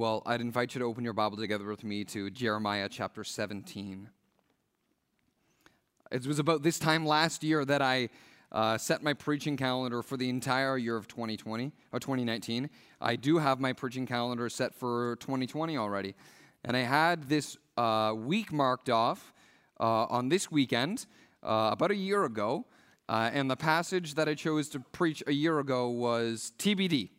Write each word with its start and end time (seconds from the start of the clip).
Well, 0.00 0.22
I'd 0.24 0.40
invite 0.40 0.74
you 0.74 0.78
to 0.78 0.86
open 0.86 1.04
your 1.04 1.12
Bible 1.12 1.36
together 1.36 1.66
with 1.66 1.84
me 1.84 2.04
to 2.04 2.30
Jeremiah 2.30 2.88
chapter 2.90 3.22
17. 3.22 4.08
It 6.10 6.26
was 6.26 6.38
about 6.38 6.62
this 6.62 6.78
time 6.78 7.04
last 7.04 7.44
year 7.44 7.66
that 7.66 7.82
I 7.82 8.08
uh, 8.50 8.78
set 8.78 9.02
my 9.02 9.12
preaching 9.12 9.58
calendar 9.58 10.02
for 10.02 10.16
the 10.16 10.30
entire 10.30 10.78
year 10.78 10.96
of 10.96 11.06
2020 11.06 11.70
or 11.92 12.00
2019. 12.00 12.70
I 12.98 13.16
do 13.16 13.36
have 13.36 13.60
my 13.60 13.74
preaching 13.74 14.06
calendar 14.06 14.48
set 14.48 14.74
for 14.74 15.16
2020 15.16 15.76
already, 15.76 16.14
and 16.64 16.78
I 16.78 16.80
had 16.80 17.28
this 17.28 17.58
uh, 17.76 18.14
week 18.16 18.54
marked 18.54 18.88
off 18.88 19.34
uh, 19.78 20.06
on 20.06 20.30
this 20.30 20.50
weekend 20.50 21.04
uh, 21.42 21.68
about 21.72 21.90
a 21.90 21.94
year 21.94 22.24
ago, 22.24 22.64
uh, 23.10 23.28
and 23.34 23.50
the 23.50 23.56
passage 23.56 24.14
that 24.14 24.30
I 24.30 24.34
chose 24.34 24.70
to 24.70 24.80
preach 24.80 25.22
a 25.26 25.32
year 25.32 25.58
ago 25.58 25.90
was 25.90 26.54
TBD. 26.58 27.10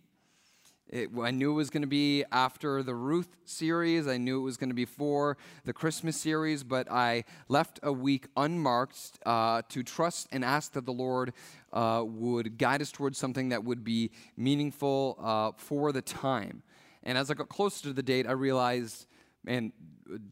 It, 0.92 1.10
I 1.22 1.32
knew 1.32 1.52
it 1.52 1.56
was 1.56 1.70
going 1.70 1.84
to 1.84 1.88
be 1.88 2.26
after 2.34 2.84
the 2.84 2.94
Ruth 2.94 3.30
series. 3.46 4.08
I 4.08 4.18
knew 4.18 4.42
it 4.42 4.44
was 4.44 4.58
going 4.58 4.70
to 4.70 4.76
be 4.76 4.84
for 4.84 5.38
the 5.64 5.72
Christmas 5.72 6.18
series, 6.18 6.64
but 6.64 6.92
I 6.92 7.24
left 7.48 7.80
a 7.82 7.94
week 7.94 8.28
unmarked 8.36 9.18
uh, 9.26 9.62
to 9.70 9.84
trust 9.84 10.28
and 10.34 10.44
ask 10.44 10.74
that 10.74 10.86
the 10.86 10.92
Lord 10.92 11.32
uh, 11.72 12.04
would 12.06 12.58
guide 12.58 12.82
us 12.82 12.92
towards 12.92 13.18
something 13.18 13.50
that 13.50 13.64
would 13.64 13.86
be 13.86 14.12
meaningful 14.36 15.18
uh, 15.22 15.52
for 15.56 15.94
the 15.94 16.02
time. 16.02 16.62
And 17.04 17.18
as 17.18 17.32
I 17.32 17.36
got 17.36 17.48
closer 17.48 17.84
to 17.84 17.94
the 17.94 18.04
date, 18.04 18.28
I 18.28 18.34
realized, 18.34 19.06
man, 19.46 19.72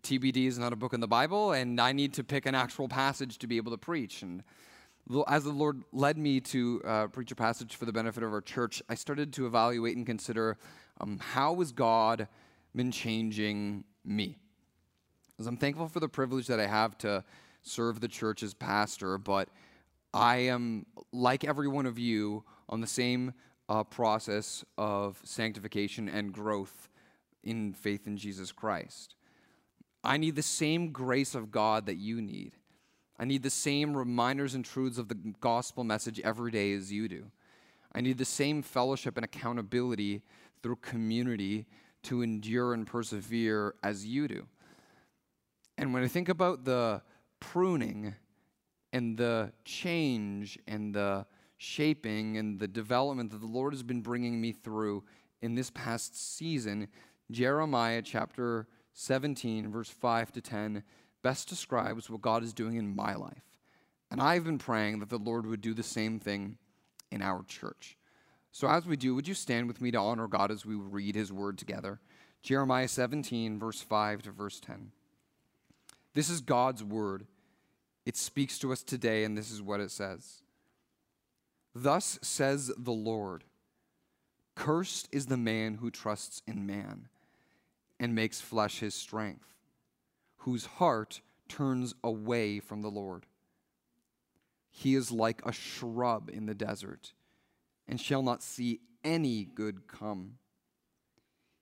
TBD 0.01 0.45
is 0.45 0.59
not 0.59 0.73
a 0.73 0.75
book 0.75 0.93
in 0.93 0.99
the 0.99 1.07
Bible, 1.07 1.53
and 1.53 1.79
I 1.79 1.93
need 1.93 2.13
to 2.15 2.23
pick 2.23 2.45
an 2.45 2.53
actual 2.53 2.89
passage 2.89 3.37
to 3.39 3.47
be 3.47 3.55
able 3.55 3.71
to 3.71 3.77
preach. 3.77 4.23
And 4.23 4.43
as 5.27 5.43
the 5.43 5.51
Lord 5.51 5.83
led 5.91 6.17
me 6.17 6.39
to 6.41 6.81
uh, 6.85 7.07
preach 7.07 7.31
a 7.31 7.35
passage 7.35 7.75
for 7.75 7.85
the 7.85 7.93
benefit 7.93 8.21
of 8.23 8.31
our 8.31 8.41
church, 8.41 8.81
I 8.89 8.95
started 8.95 9.33
to 9.33 9.47
evaluate 9.47 9.97
and 9.97 10.05
consider 10.05 10.57
um, 11.01 11.19
how 11.19 11.55
has 11.55 11.71
God 11.71 12.27
been 12.75 12.91
changing 12.91 13.85
me? 14.05 14.37
As 15.39 15.47
I'm 15.47 15.57
thankful 15.57 15.87
for 15.87 15.99
the 15.99 16.09
privilege 16.09 16.47
that 16.47 16.59
I 16.59 16.67
have 16.67 16.97
to 16.99 17.23
serve 17.63 18.01
the 18.01 18.07
church 18.07 18.43
as 18.43 18.53
pastor, 18.53 19.17
but 19.17 19.49
I 20.13 20.37
am, 20.37 20.85
like 21.11 21.43
every 21.43 21.67
one 21.67 21.85
of 21.85 21.97
you, 21.97 22.43
on 22.67 22.81
the 22.81 22.87
same 22.87 23.33
uh, 23.67 23.83
process 23.83 24.63
of 24.77 25.19
sanctification 25.23 26.07
and 26.07 26.33
growth 26.33 26.89
in 27.43 27.73
faith 27.73 28.05
in 28.05 28.17
Jesus 28.17 28.51
Christ. 28.51 29.15
I 30.03 30.17
need 30.17 30.35
the 30.35 30.43
same 30.43 30.91
grace 30.91 31.35
of 31.35 31.51
God 31.51 31.85
that 31.87 31.97
you 31.97 32.21
need. 32.21 32.55
I 33.19 33.25
need 33.25 33.43
the 33.43 33.49
same 33.49 33.95
reminders 33.95 34.55
and 34.55 34.63
truths 34.63 34.97
of 34.97 35.09
the 35.09 35.17
gospel 35.41 35.83
message 35.83 36.21
every 36.21 36.51
day 36.51 36.73
as 36.73 36.91
you 36.91 37.09
do. 37.09 37.25
I 37.93 37.99
need 37.99 38.17
the 38.17 38.25
same 38.25 38.61
fellowship 38.61 39.17
and 39.17 39.25
accountability 39.25 40.21
through 40.63 40.77
community 40.77 41.65
to 42.03 42.21
endure 42.21 42.73
and 42.73 42.87
persevere 42.87 43.75
as 43.83 44.05
you 44.05 44.27
do. 44.29 44.47
And 45.77 45.93
when 45.93 46.03
I 46.03 46.07
think 46.07 46.29
about 46.29 46.63
the 46.63 47.01
pruning 47.41 48.15
and 48.93 49.17
the 49.17 49.51
change 49.65 50.57
and 50.67 50.93
the 50.93 51.25
shaping 51.57 52.37
and 52.37 52.57
the 52.57 52.67
development 52.67 53.31
that 53.31 53.41
the 53.41 53.47
Lord 53.47 53.73
has 53.73 53.83
been 53.83 54.01
bringing 54.01 54.39
me 54.39 54.53
through 54.53 55.03
in 55.41 55.55
this 55.55 55.69
past 55.71 56.37
season, 56.37 56.87
Jeremiah 57.31 58.01
chapter 58.01 58.67
17, 58.93 59.69
verse 59.69 59.89
5 59.89 60.31
to 60.33 60.41
10 60.41 60.83
best 61.21 61.47
describes 61.47 62.09
what 62.09 62.21
God 62.21 62.43
is 62.43 62.53
doing 62.53 62.75
in 62.75 62.95
my 62.95 63.15
life. 63.15 63.43
And 64.11 64.21
I've 64.21 64.43
been 64.43 64.57
praying 64.57 64.99
that 64.99 65.09
the 65.09 65.17
Lord 65.17 65.45
would 65.45 65.61
do 65.61 65.73
the 65.73 65.83
same 65.83 66.19
thing 66.19 66.57
in 67.11 67.21
our 67.21 67.43
church. 67.43 67.97
So, 68.51 68.67
as 68.67 68.85
we 68.85 68.95
do, 68.95 69.13
would 69.13 69.27
you 69.27 69.35
stand 69.35 69.67
with 69.67 69.81
me 69.81 69.91
to 69.91 69.99
honor 69.99 70.27
God 70.27 70.49
as 70.49 70.65
we 70.65 70.75
read 70.75 71.15
his 71.15 71.31
word 71.31 71.57
together? 71.57 71.99
Jeremiah 72.41 72.87
17, 72.87 73.59
verse 73.59 73.81
5 73.81 74.23
to 74.23 74.31
verse 74.31 74.59
10. 74.59 74.91
This 76.13 76.29
is 76.29 76.41
God's 76.41 76.83
word. 76.83 77.27
It 78.05 78.17
speaks 78.17 78.57
to 78.59 78.71
us 78.71 78.81
today, 78.81 79.23
and 79.23 79.37
this 79.37 79.51
is 79.51 79.61
what 79.61 79.79
it 79.79 79.91
says 79.91 80.41
Thus 81.75 82.17
says 82.21 82.71
the 82.77 82.91
Lord 82.91 83.43
Cursed 84.55 85.07
is 85.11 85.27
the 85.27 85.37
man 85.37 85.75
who 85.75 85.91
trusts 85.91 86.41
in 86.47 86.65
man 86.65 87.07
and 87.99 88.15
makes 88.15 88.41
flesh 88.41 88.79
his 88.79 88.95
strength 88.95 89.45
whose 90.39 90.65
heart 90.65 91.21
turns 91.47 91.93
away 92.03 92.59
from 92.59 92.81
the 92.81 92.91
Lord. 92.91 93.25
He 94.69 94.95
is 94.95 95.11
like 95.11 95.41
a 95.45 95.51
shrub 95.51 96.29
in 96.31 96.45
the 96.45 96.53
desert, 96.53 97.13
and 97.87 97.99
shall 97.99 98.21
not 98.21 98.43
see 98.43 98.79
any 99.03 99.43
good 99.43 99.87
come. 99.87 100.37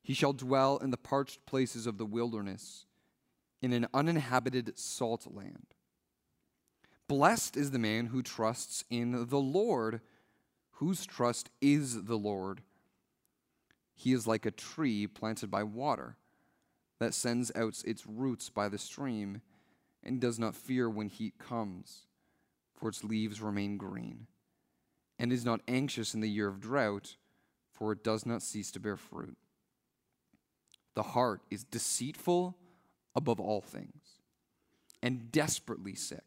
He 0.04 0.14
shall 0.14 0.34
dwell 0.34 0.78
in 0.78 0.92
the 0.92 0.98
parched 0.98 1.46
places 1.46 1.88
of 1.88 1.98
the 1.98 2.06
wilderness, 2.06 2.86
in 3.62 3.74
an 3.74 3.88
uninhabited 3.94 4.78
salt 4.78 5.26
land. 5.34 5.74
Blessed 7.08 7.58
is 7.58 7.72
the 7.72 7.80
man 7.80 8.08
who 8.08 8.22
trusts 8.22 8.84
in 8.90 9.28
the 9.28 9.40
Lord, 9.40 10.02
whose 10.74 11.06
trust 11.06 11.50
is 11.62 12.04
the 12.04 12.18
Lord. 12.18 12.62
He 13.96 14.14
is 14.14 14.28
like 14.28 14.46
a 14.46 14.52
tree 14.52 15.08
planted 15.08 15.50
by 15.50 15.64
water 15.64 16.18
that 17.00 17.14
sends 17.14 17.52
out 17.56 17.82
its 17.86 18.06
roots 18.08 18.50
by 18.50 18.70
the 18.70 18.78
stream 18.78 19.42
and 20.04 20.20
does 20.20 20.40
not 20.40 20.56
fear 20.56 20.90
when 20.90 21.10
heat 21.10 21.38
comes, 21.38 22.08
for 22.74 22.90
its 22.90 23.04
leaves 23.04 23.42
remain 23.42 23.78
green, 23.78 24.28
and 25.20 25.32
is 25.32 25.46
not 25.46 25.62
anxious 25.68 26.14
in 26.14 26.22
the 26.22 26.30
year 26.30 26.48
of 26.48 26.60
drought, 26.60 27.18
for 27.72 27.92
it 27.92 28.04
does 28.04 28.26
not 28.26 28.42
cease 28.42 28.72
to 28.72 28.80
bear 28.80 28.98
fruit. 28.98 29.38
The 30.96 31.04
heart 31.04 31.42
is 31.52 31.64
deceitful 31.64 32.56
above 33.16 33.40
all 33.40 33.62
things 33.62 34.22
and 35.04 35.32
desperately 35.32 35.94
sick. 35.94 36.24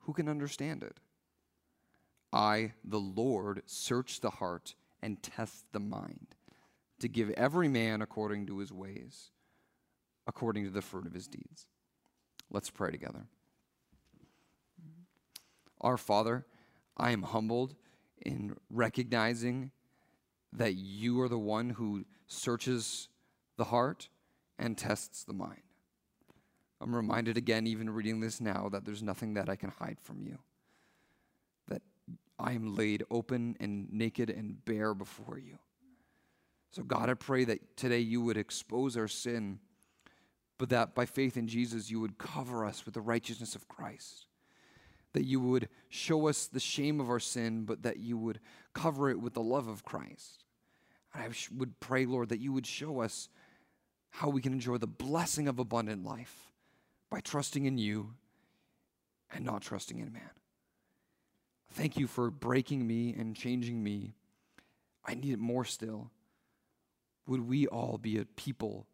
Who 0.00 0.12
can 0.12 0.28
understand 0.28 0.82
it? 0.84 0.98
I, 2.32 2.74
the 2.84 3.00
Lord, 3.00 3.62
search 3.66 4.20
the 4.20 4.30
heart 4.30 4.74
and 5.02 5.22
test 5.22 5.64
the 5.72 5.80
mind 5.80 6.36
to 7.00 7.08
give 7.08 7.30
every 7.30 7.68
man 7.68 8.02
according 8.02 8.46
to 8.46 8.58
his 8.58 8.72
ways, 8.72 9.30
according 10.26 10.64
to 10.64 10.70
the 10.70 10.82
fruit 10.82 11.06
of 11.06 11.14
his 11.14 11.26
deeds. 11.26 11.66
Let's 12.50 12.70
pray 12.70 12.90
together. 12.90 13.26
Our 15.80 15.96
Father, 15.96 16.46
I 16.96 17.10
am 17.10 17.22
humbled 17.22 17.74
in 18.24 18.56
recognizing 18.70 19.70
that 20.52 20.74
you 20.74 21.20
are 21.20 21.28
the 21.28 21.38
one 21.38 21.70
who 21.70 22.04
searches 22.26 23.08
the 23.56 23.64
heart 23.64 24.08
and 24.58 24.76
tests 24.76 25.24
the 25.24 25.34
mind. 25.34 25.60
I'm 26.80 26.94
reminded 26.94 27.36
again, 27.36 27.66
even 27.66 27.90
reading 27.90 28.20
this 28.20 28.40
now, 28.40 28.68
that 28.70 28.84
there's 28.84 29.02
nothing 29.02 29.34
that 29.34 29.48
I 29.48 29.56
can 29.56 29.70
hide 29.70 29.98
from 30.00 30.22
you. 30.22 30.38
That 31.68 31.82
I 32.38 32.52
am 32.52 32.74
laid 32.74 33.02
open 33.10 33.56
and 33.60 33.92
naked 33.92 34.30
and 34.30 34.64
bare 34.64 34.94
before 34.94 35.38
you. 35.38 35.58
So, 36.70 36.82
God, 36.82 37.08
I 37.08 37.14
pray 37.14 37.44
that 37.44 37.76
today 37.76 38.00
you 38.00 38.20
would 38.22 38.36
expose 38.36 38.96
our 38.96 39.08
sin, 39.08 39.60
but 40.58 40.68
that 40.70 40.94
by 40.94 41.06
faith 41.06 41.36
in 41.36 41.46
Jesus, 41.46 41.90
you 41.90 42.00
would 42.00 42.18
cover 42.18 42.64
us 42.64 42.84
with 42.84 42.94
the 42.94 43.00
righteousness 43.00 43.54
of 43.54 43.68
Christ. 43.68 44.26
That 45.12 45.24
you 45.24 45.40
would 45.40 45.68
show 45.88 46.28
us 46.28 46.46
the 46.46 46.60
shame 46.60 47.00
of 47.00 47.08
our 47.08 47.20
sin, 47.20 47.64
but 47.64 47.82
that 47.82 47.98
you 47.98 48.18
would 48.18 48.40
cover 48.74 49.08
it 49.08 49.20
with 49.20 49.34
the 49.34 49.42
love 49.42 49.68
of 49.68 49.84
Christ. 49.84 50.44
And 51.14 51.22
I 51.22 51.28
would 51.56 51.80
pray, 51.80 52.04
Lord, 52.04 52.28
that 52.28 52.40
you 52.40 52.52
would 52.52 52.66
show 52.66 53.00
us 53.00 53.28
how 54.10 54.28
we 54.28 54.42
can 54.42 54.52
enjoy 54.52 54.76
the 54.76 54.86
blessing 54.86 55.48
of 55.48 55.58
abundant 55.58 56.04
life 56.04 56.52
by 57.10 57.20
trusting 57.20 57.64
in 57.64 57.78
you 57.78 58.14
and 59.32 59.44
not 59.44 59.62
trusting 59.62 59.98
in 59.98 60.12
man. 60.12 60.30
Thank 61.72 61.96
you 61.96 62.06
for 62.06 62.30
breaking 62.30 62.86
me 62.86 63.14
and 63.18 63.36
changing 63.36 63.82
me. 63.82 64.14
I 65.04 65.14
need 65.14 65.32
it 65.32 65.38
more 65.38 65.64
still 65.64 66.10
would 67.26 67.48
we 67.48 67.66
all 67.66 67.98
be 67.98 68.18
a 68.18 68.24
people 68.24 68.86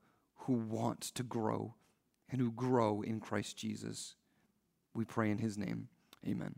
who 0.46 0.54
want 0.54 1.00
to 1.00 1.22
grow 1.22 1.74
and 2.30 2.40
who 2.40 2.50
grow 2.50 3.02
in 3.02 3.20
Christ 3.20 3.56
Jesus. 3.56 4.16
We 4.94 5.04
pray 5.04 5.30
in 5.30 5.38
his 5.38 5.56
name. 5.56 5.88
Amen. 6.26 6.54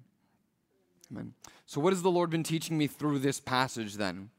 Amen. 1.10 1.34
So, 1.66 1.80
what 1.80 1.92
has 1.92 2.02
the 2.02 2.10
Lord 2.10 2.30
been 2.30 2.42
teaching 2.42 2.78
me 2.78 2.86
through 2.86 3.18
this 3.18 3.40
passage 3.40 3.94
then? 3.94 4.30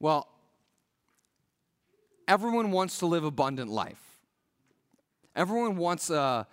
Well, 0.00 0.28
everyone 2.26 2.72
wants 2.72 2.98
to 2.98 3.06
live 3.06 3.24
abundant 3.24 3.70
life. 3.70 4.02
Everyone 5.36 5.76
wants 5.76 6.10
a, 6.10 6.46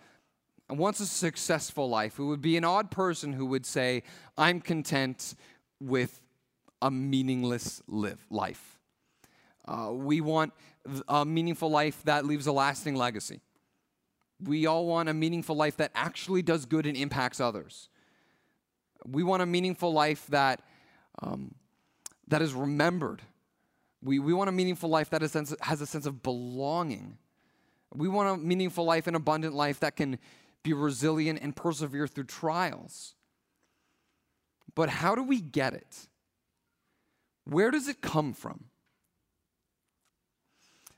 wants 0.70 1.00
a 1.00 1.06
successful 1.06 1.90
life. 1.90 2.20
It 2.20 2.24
would 2.24 2.42
be 2.42 2.56
an 2.56 2.64
odd 2.64 2.92
person 2.92 3.34
who 3.34 3.46
would 3.48 3.66
say, 3.66 4.04
I'm 4.38 4.62
content 4.62 5.36
with 5.80 6.22
a 6.82 6.92
meaningless 6.92 7.82
live 7.88 8.26
life. 8.30 8.79
Uh, 9.70 9.92
we 9.94 10.20
want 10.20 10.52
a 11.08 11.24
meaningful 11.24 11.70
life 11.70 12.02
that 12.06 12.26
leaves 12.26 12.48
a 12.48 12.52
lasting 12.52 12.96
legacy. 12.96 13.40
We 14.42 14.66
all 14.66 14.88
want 14.88 15.10
a 15.10 15.14
meaningful 15.14 15.56
life 15.56 15.78
that 15.78 15.92
actually 15.94 16.42
does 16.42 16.66
good 16.66 16.88
and 16.88 16.98
impacts 16.98 17.40
others. 17.40 17.90
We 19.06 19.22
want 19.22 19.44
a 19.44 19.46
meaningful 19.46 19.94
life 19.94 20.26
that, 20.30 20.62
um, 21.22 21.54
that 22.28 22.42
is 22.42 22.54
remembered, 22.54 23.22
We, 24.02 24.20
we 24.20 24.34
want 24.34 24.50
a 24.50 24.54
meaningful 24.54 24.90
life 24.90 25.10
that 25.10 25.22
has 25.22 25.32
a, 25.32 25.34
sense, 25.34 25.56
has 25.62 25.82
a 25.82 25.86
sense 25.86 26.06
of 26.06 26.24
belonging. 26.24 27.18
We 27.94 28.08
want 28.08 28.30
a 28.30 28.38
meaningful 28.44 28.86
life, 28.86 29.08
an 29.08 29.16
abundant 29.16 29.54
life 29.54 29.80
that 29.82 29.96
can 29.96 30.20
be 30.64 30.74
resilient 30.74 31.40
and 31.42 31.56
persevere 31.56 32.08
through 32.08 32.26
trials. 32.26 33.16
But 34.76 34.90
how 34.90 35.16
do 35.16 35.24
we 35.24 35.42
get 35.42 35.74
it? 35.74 36.08
Where 37.46 37.72
does 37.72 37.88
it 37.88 38.02
come 38.02 38.34
from? 38.34 38.66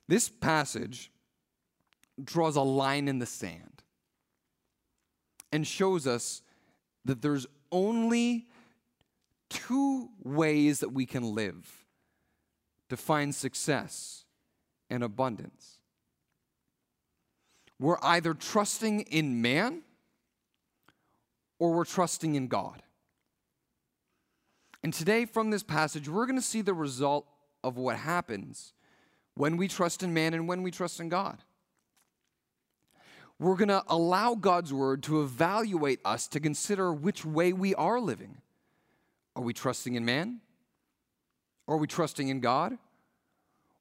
This 0.07 0.29
passage 0.29 1.11
draws 2.21 2.55
a 2.55 2.61
line 2.61 3.07
in 3.07 3.19
the 3.19 3.25
sand 3.25 3.83
and 5.51 5.65
shows 5.65 6.07
us 6.07 6.41
that 7.05 7.21
there's 7.21 7.47
only 7.71 8.47
two 9.49 10.09
ways 10.23 10.79
that 10.79 10.93
we 10.93 11.05
can 11.05 11.35
live 11.35 11.85
to 12.89 12.97
find 12.97 13.33
success 13.33 14.25
and 14.89 15.03
abundance. 15.03 15.79
We're 17.79 17.97
either 18.01 18.33
trusting 18.33 19.01
in 19.01 19.41
man 19.41 19.81
or 21.57 21.73
we're 21.73 21.85
trusting 21.85 22.35
in 22.35 22.47
God. 22.47 22.83
And 24.83 24.93
today, 24.93 25.25
from 25.25 25.51
this 25.51 25.63
passage, 25.63 26.09
we're 26.09 26.25
going 26.25 26.39
to 26.39 26.41
see 26.41 26.61
the 26.61 26.73
result 26.73 27.27
of 27.63 27.77
what 27.77 27.97
happens 27.97 28.73
when 29.41 29.57
we 29.57 29.67
trust 29.67 30.03
in 30.03 30.13
man 30.13 30.35
and 30.35 30.47
when 30.47 30.61
we 30.61 30.69
trust 30.69 30.99
in 30.99 31.09
God. 31.09 31.39
We're 33.39 33.55
going 33.55 33.69
to 33.69 33.83
allow 33.87 34.35
God's 34.35 34.71
word 34.71 35.01
to 35.03 35.23
evaluate 35.23 35.99
us 36.05 36.27
to 36.27 36.39
consider 36.39 36.93
which 36.93 37.25
way 37.25 37.51
we 37.51 37.73
are 37.73 37.99
living. 37.99 38.37
Are 39.35 39.41
we 39.41 39.51
trusting 39.51 39.95
in 39.95 40.05
man? 40.05 40.41
Are 41.67 41.77
we 41.77 41.87
trusting 41.87 42.27
in 42.27 42.39
God? 42.39 42.77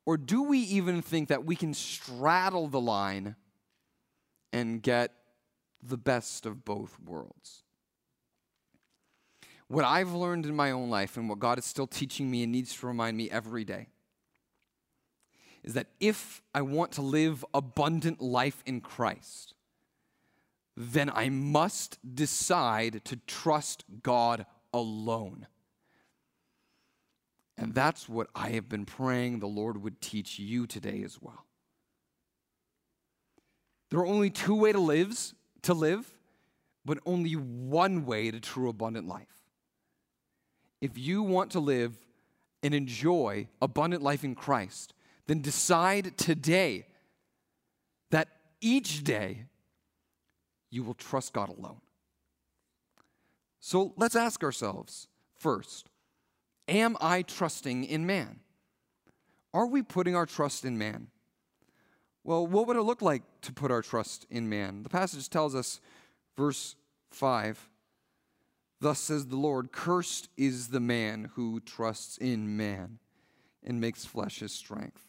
Or 0.06 0.16
do 0.16 0.44
we 0.44 0.60
even 0.60 1.02
think 1.02 1.28
that 1.28 1.44
we 1.44 1.56
can 1.56 1.74
straddle 1.74 2.66
the 2.68 2.80
line 2.80 3.36
and 4.54 4.82
get 4.82 5.12
the 5.82 5.98
best 5.98 6.46
of 6.46 6.64
both 6.64 6.98
worlds? 7.04 7.64
What 9.68 9.84
I've 9.84 10.14
learned 10.14 10.46
in 10.46 10.56
my 10.56 10.70
own 10.70 10.88
life 10.88 11.18
and 11.18 11.28
what 11.28 11.38
God 11.38 11.58
is 11.58 11.66
still 11.66 11.86
teaching 11.86 12.30
me 12.30 12.44
and 12.44 12.50
needs 12.50 12.74
to 12.76 12.86
remind 12.86 13.18
me 13.18 13.30
every 13.30 13.66
day 13.66 13.88
is 15.62 15.74
that 15.74 15.88
if 16.00 16.42
I 16.54 16.62
want 16.62 16.92
to 16.92 17.02
live 17.02 17.44
abundant 17.52 18.20
life 18.20 18.62
in 18.66 18.80
Christ, 18.80 19.54
then 20.76 21.10
I 21.10 21.28
must 21.28 21.98
decide 22.14 23.04
to 23.04 23.16
trust 23.26 23.84
God 24.02 24.46
alone. 24.72 25.46
And 27.58 27.74
that's 27.74 28.08
what 28.08 28.28
I 28.34 28.50
have 28.50 28.68
been 28.68 28.86
praying 28.86 29.40
the 29.40 29.46
Lord 29.46 29.82
would 29.82 30.00
teach 30.00 30.38
you 30.38 30.66
today 30.66 31.02
as 31.04 31.20
well. 31.20 31.44
There 33.90 34.00
are 34.00 34.06
only 34.06 34.30
two 34.30 34.54
ways 34.54 34.74
to 34.74 34.80
live, 34.80 35.34
to 35.62 35.74
live, 35.74 36.10
but 36.84 36.98
only 37.04 37.34
one 37.34 38.06
way 38.06 38.30
to 38.30 38.40
true 38.40 38.70
abundant 38.70 39.06
life 39.06 39.40
if 40.80 40.96
you 40.96 41.22
want 41.22 41.50
to 41.52 41.60
live 41.60 41.94
and 42.62 42.74
enjoy 42.74 43.48
abundant 43.60 44.02
life 44.02 44.24
in 44.24 44.34
Christ, 44.34 44.94
then 45.30 45.40
decide 45.40 46.18
today 46.18 46.84
that 48.10 48.26
each 48.60 49.04
day 49.04 49.44
you 50.70 50.82
will 50.82 50.94
trust 50.94 51.32
God 51.32 51.48
alone. 51.48 51.80
So 53.60 53.92
let's 53.96 54.16
ask 54.16 54.42
ourselves 54.42 55.06
first 55.38 55.88
Am 56.66 56.96
I 57.00 57.22
trusting 57.22 57.84
in 57.84 58.06
man? 58.06 58.40
Are 59.54 59.68
we 59.68 59.82
putting 59.82 60.16
our 60.16 60.26
trust 60.26 60.64
in 60.64 60.76
man? 60.76 61.06
Well, 62.24 62.44
what 62.44 62.66
would 62.66 62.76
it 62.76 62.82
look 62.82 63.00
like 63.00 63.22
to 63.42 63.52
put 63.52 63.70
our 63.70 63.82
trust 63.82 64.26
in 64.30 64.48
man? 64.48 64.82
The 64.82 64.88
passage 64.88 65.30
tells 65.30 65.54
us, 65.54 65.80
verse 66.36 66.74
5 67.12 67.68
Thus 68.80 68.98
says 68.98 69.28
the 69.28 69.36
Lord 69.36 69.70
Cursed 69.70 70.28
is 70.36 70.68
the 70.68 70.80
man 70.80 71.30
who 71.34 71.60
trusts 71.60 72.18
in 72.18 72.56
man 72.56 72.98
and 73.62 73.80
makes 73.80 74.04
flesh 74.04 74.40
his 74.40 74.52
strength, 74.52 75.06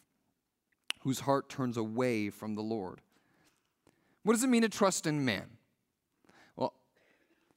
whose 1.02 1.20
heart 1.20 1.48
turns 1.48 1.76
away 1.76 2.30
from 2.30 2.54
the 2.54 2.62
Lord. 2.62 3.00
What 4.22 4.34
does 4.34 4.44
it 4.44 4.48
mean 4.48 4.62
to 4.62 4.68
trust 4.68 5.06
in 5.06 5.24
man? 5.24 5.46
Well, 6.56 6.74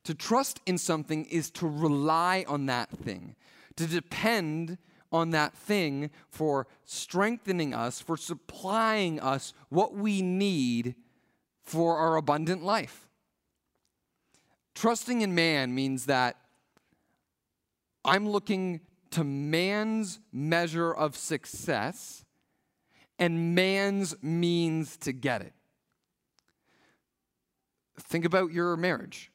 to 0.04 0.16
trust 0.16 0.62
in 0.66 0.78
something 0.78 1.26
is 1.26 1.52
to 1.52 1.68
rely 1.68 2.44
on 2.48 2.66
that 2.66 2.90
thing, 2.90 3.36
to 3.76 3.86
depend 3.86 4.78
on 5.12 5.30
that 5.32 5.54
thing 5.54 6.10
for 6.30 6.68
strengthening 6.86 7.74
us, 7.74 8.02
for 8.02 8.18
supplying 8.18 9.20
us 9.20 9.54
what 9.70 9.94
we 9.94 10.22
need 10.22 10.96
for 11.62 11.98
our 11.98 12.16
abundant 12.16 12.64
life. 12.64 13.08
Trusting 14.74 15.22
in 15.22 15.36
man 15.36 15.74
means 15.74 16.08
that 16.08 16.36
I'm 18.04 18.28
looking 18.28 18.82
to 19.12 19.24
man's 19.24 20.20
measure 20.34 20.92
of 20.92 21.16
success 21.16 22.25
and 23.18 23.56
man's 23.56 24.16
means 24.22 24.98
to 24.98 25.12
get 25.12 25.42
it. 25.42 25.54
Think 28.00 28.26
about 28.26 28.52
your 28.52 28.76
marriage. 28.76 29.32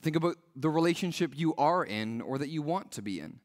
Think 0.00 0.16
about 0.16 0.36
the 0.54 0.70
relationship 0.70 1.32
you 1.36 1.54
are 1.56 1.84
in 1.84 2.20
or 2.20 2.38
that 2.38 2.48
you 2.48 2.62
want 2.62 2.92
to 2.92 3.02
be 3.02 3.20
in. 3.20 3.40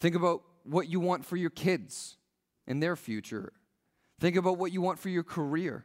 Think 0.00 0.14
about 0.14 0.42
what 0.64 0.88
you 0.88 1.00
want 1.00 1.24
for 1.24 1.36
your 1.36 1.50
kids 1.50 2.16
and 2.66 2.82
their 2.82 2.96
future. 2.96 3.52
Think 4.20 4.36
about 4.36 4.58
what 4.58 4.72
you 4.72 4.80
want 4.80 4.98
for 4.98 5.08
your 5.08 5.22
career. 5.22 5.84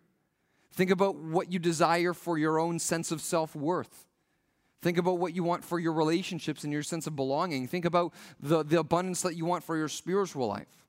Think 0.73 0.89
about 0.89 1.15
what 1.15 1.51
you 1.51 1.59
desire 1.59 2.13
for 2.13 2.37
your 2.37 2.59
own 2.59 2.79
sense 2.79 3.11
of 3.11 3.21
self 3.21 3.55
worth. 3.55 4.05
Think 4.81 4.97
about 4.97 5.19
what 5.19 5.35
you 5.35 5.43
want 5.43 5.63
for 5.63 5.79
your 5.79 5.93
relationships 5.93 6.63
and 6.63 6.73
your 6.73 6.81
sense 6.81 7.05
of 7.05 7.15
belonging. 7.15 7.67
Think 7.67 7.85
about 7.85 8.13
the, 8.39 8.63
the 8.63 8.79
abundance 8.79 9.21
that 9.21 9.35
you 9.35 9.45
want 9.45 9.63
for 9.63 9.77
your 9.77 9.87
spiritual 9.87 10.47
life. 10.47 10.80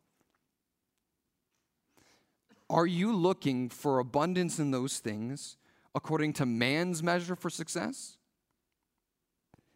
Are 2.72 2.86
you 2.86 3.14
looking 3.14 3.68
for 3.68 3.98
abundance 3.98 4.58
in 4.58 4.70
those 4.70 4.98
things 4.98 5.58
according 5.94 6.32
to 6.34 6.46
man's 6.46 7.02
measure 7.02 7.36
for 7.36 7.50
success? 7.50 8.16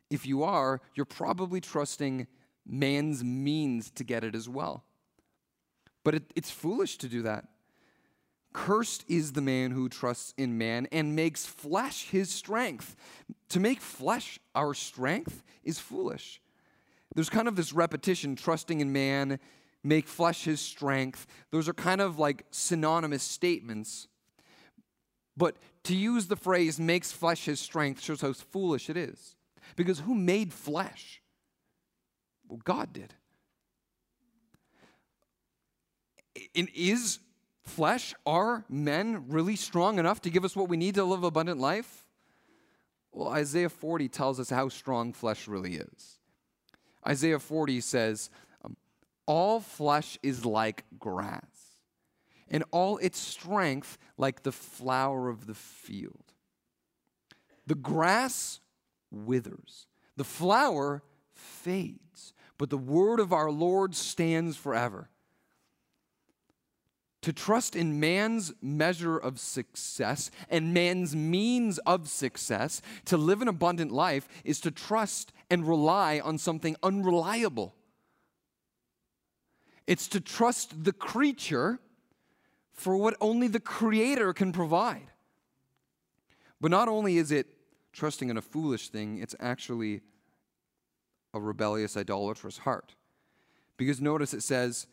If 0.08 0.24
you 0.24 0.42
are, 0.44 0.80
you're 0.94 1.04
probably 1.04 1.60
trusting 1.60 2.26
man's 2.66 3.22
means 3.22 3.90
to 3.90 4.02
get 4.02 4.24
it 4.24 4.34
as 4.34 4.48
well. 4.48 4.82
But 6.04 6.14
it, 6.14 6.32
it's 6.34 6.50
foolish 6.50 6.96
to 6.98 7.08
do 7.08 7.20
that. 7.20 7.44
Cursed 8.54 9.04
is 9.08 9.32
the 9.32 9.42
man 9.42 9.72
who 9.72 9.90
trusts 9.90 10.32
in 10.38 10.56
man 10.56 10.88
and 10.90 11.14
makes 11.14 11.44
flesh 11.44 12.08
his 12.08 12.30
strength. 12.30 12.96
To 13.50 13.60
make 13.60 13.82
flesh 13.82 14.40
our 14.54 14.72
strength 14.72 15.42
is 15.62 15.78
foolish. 15.78 16.40
There's 17.14 17.28
kind 17.28 17.46
of 17.46 17.56
this 17.56 17.74
repetition 17.74 18.36
trusting 18.36 18.80
in 18.80 18.90
man, 18.90 19.38
make 19.86 20.08
flesh 20.08 20.44
his 20.44 20.60
strength. 20.60 21.26
Those 21.50 21.68
are 21.68 21.74
kind 21.74 22.00
of 22.00 22.18
like 22.18 22.44
synonymous 22.50 23.22
statements. 23.22 24.08
But 25.36 25.56
to 25.84 25.94
use 25.94 26.26
the 26.26 26.36
phrase 26.36 26.80
makes 26.80 27.12
flesh 27.12 27.44
his 27.44 27.60
strength 27.60 28.02
shows 28.02 28.20
how 28.20 28.32
foolish 28.32 28.90
it 28.90 28.96
is. 28.96 29.36
Because 29.76 30.00
who 30.00 30.14
made 30.14 30.52
flesh? 30.52 31.22
Well, 32.48 32.60
God 32.64 32.92
did. 32.92 33.14
And 36.54 36.68
is 36.74 37.18
flesh, 37.62 38.14
are 38.24 38.64
men 38.68 39.24
really 39.28 39.56
strong 39.56 39.98
enough 39.98 40.20
to 40.22 40.30
give 40.30 40.44
us 40.44 40.56
what 40.56 40.68
we 40.68 40.76
need 40.76 40.96
to 40.96 41.04
live 41.04 41.24
abundant 41.24 41.60
life? 41.60 42.06
Well, 43.12 43.28
Isaiah 43.28 43.70
40 43.70 44.08
tells 44.08 44.38
us 44.38 44.50
how 44.50 44.68
strong 44.68 45.12
flesh 45.12 45.48
really 45.48 45.76
is. 45.76 46.18
Isaiah 47.06 47.38
40 47.38 47.80
says, 47.80 48.30
All 49.26 49.60
flesh 49.60 50.18
is 50.22 50.44
like 50.44 50.84
grass, 50.98 51.78
and 52.48 52.64
all 52.70 52.98
its 52.98 53.18
strength 53.18 53.98
like 54.16 54.42
the 54.42 54.52
flower 54.52 55.28
of 55.28 55.46
the 55.46 55.54
field. 55.54 56.32
The 57.66 57.74
grass 57.74 58.60
withers, 59.10 59.86
the 60.16 60.24
flower 60.24 61.02
fades, 61.32 62.32
but 62.58 62.70
the 62.70 62.78
word 62.78 63.20
of 63.20 63.32
our 63.32 63.50
Lord 63.50 63.94
stands 63.94 64.56
forever. 64.56 65.10
To 67.22 67.32
trust 67.32 67.74
in 67.74 67.98
man's 67.98 68.52
measure 68.62 69.18
of 69.18 69.40
success 69.40 70.30
and 70.48 70.72
man's 70.72 71.16
means 71.16 71.78
of 71.78 72.08
success 72.08 72.80
to 73.06 73.16
live 73.16 73.42
an 73.42 73.48
abundant 73.48 73.90
life 73.90 74.28
is 74.44 74.60
to 74.60 74.70
trust 74.70 75.32
and 75.50 75.66
rely 75.66 76.20
on 76.20 76.38
something 76.38 76.76
unreliable. 76.84 77.74
It's 79.86 80.08
to 80.08 80.20
trust 80.20 80.84
the 80.84 80.92
creature 80.92 81.78
for 82.72 82.96
what 82.96 83.16
only 83.20 83.48
the 83.48 83.60
Creator 83.60 84.32
can 84.32 84.52
provide. 84.52 85.10
But 86.60 86.70
not 86.70 86.88
only 86.88 87.16
is 87.16 87.30
it 87.30 87.46
trusting 87.92 88.28
in 88.28 88.36
a 88.36 88.42
foolish 88.42 88.88
thing, 88.88 89.18
it's 89.18 89.34
actually 89.40 90.02
a 91.32 91.40
rebellious, 91.40 91.96
idolatrous 91.96 92.58
heart. 92.58 92.94
Because 93.76 94.00
notice 94.00 94.34
it 94.34 94.42
says 94.42 94.86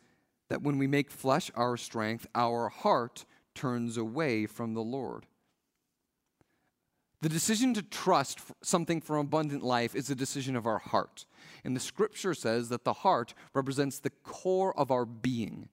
that 0.48 0.62
when 0.62 0.78
we 0.78 0.86
make 0.86 1.10
flesh 1.10 1.50
our 1.54 1.76
strength, 1.76 2.26
our 2.34 2.68
heart 2.68 3.24
turns 3.54 3.96
away 3.96 4.46
from 4.46 4.74
the 4.74 4.82
Lord. 4.82 5.26
The 7.24 7.30
decision 7.30 7.72
to 7.72 7.82
trust 7.82 8.40
something 8.60 9.00
for 9.00 9.16
abundant 9.16 9.62
life 9.62 9.94
is 9.94 10.10
a 10.10 10.14
decision 10.14 10.56
of 10.56 10.66
our 10.66 10.76
heart. 10.78 11.24
And 11.64 11.74
the 11.74 11.80
scripture 11.80 12.34
says 12.34 12.68
that 12.68 12.84
the 12.84 12.92
heart 12.92 13.32
represents 13.54 13.98
the 13.98 14.10
core 14.10 14.78
of 14.78 14.90
our 14.90 15.06
being, 15.06 15.70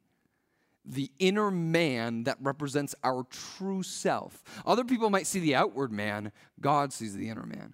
the 0.86 1.12
inner 1.20 1.51
man 1.51 2.24
that 2.24 2.38
represents 2.39 2.96
our 3.03 3.25
true 3.29 3.84
self. 3.84 4.41
Other 4.65 4.86
people 4.86 5.10
might 5.10 5.27
see 5.27 5.41
the 5.41 5.55
outward 5.55 5.91
man, 5.91 6.31
God 6.62 6.93
sees 6.93 7.17
the 7.17 7.27
inner 7.27 7.46
man. 7.46 7.74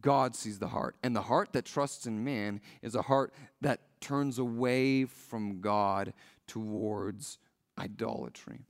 God 0.00 0.34
sees 0.34 0.58
the 0.58 0.68
heart. 0.68 0.96
And 1.02 1.14
the 1.14 1.20
heart 1.20 1.52
that 1.52 1.66
trusts 1.66 2.06
in 2.06 2.24
man 2.24 2.62
is 2.80 2.94
a 2.94 3.02
heart 3.02 3.34
that 3.60 3.80
turns 4.00 4.38
away 4.38 5.04
from 5.04 5.60
God 5.60 6.14
towards 6.46 7.36
idolatry, 7.78 8.60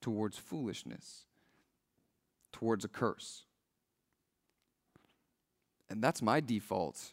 towards 0.00 0.38
foolishness 0.38 1.26
towards 2.52 2.84
a 2.84 2.88
curse. 2.88 3.44
And 5.88 6.02
that's 6.02 6.22
my 6.22 6.40
default 6.40 7.12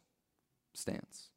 stance. 0.73 1.29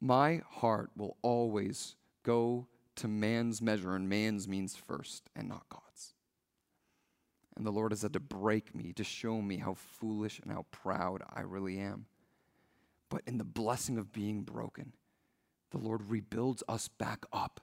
My 0.00 0.42
heart 0.48 0.90
will 0.96 1.16
always 1.22 1.96
go 2.22 2.66
to 2.96 3.08
man's 3.08 3.62
measure, 3.62 3.94
and 3.94 4.08
man's 4.08 4.46
means 4.46 4.76
first 4.76 5.30
and 5.34 5.48
not 5.48 5.68
God's. 5.68 6.14
And 7.56 7.66
the 7.66 7.72
Lord 7.72 7.92
has 7.92 8.02
had 8.02 8.12
to 8.12 8.20
break 8.20 8.74
me 8.74 8.92
to 8.92 9.02
show 9.02 9.40
me 9.40 9.56
how 9.56 9.74
foolish 9.74 10.38
and 10.40 10.52
how 10.52 10.66
proud 10.70 11.22
I 11.32 11.40
really 11.40 11.78
am. 11.78 12.06
But 13.08 13.22
in 13.26 13.38
the 13.38 13.44
blessing 13.44 13.98
of 13.98 14.12
being 14.12 14.42
broken, 14.42 14.92
the 15.70 15.78
Lord 15.78 16.08
rebuilds 16.08 16.62
us 16.68 16.88
back 16.88 17.24
up 17.32 17.60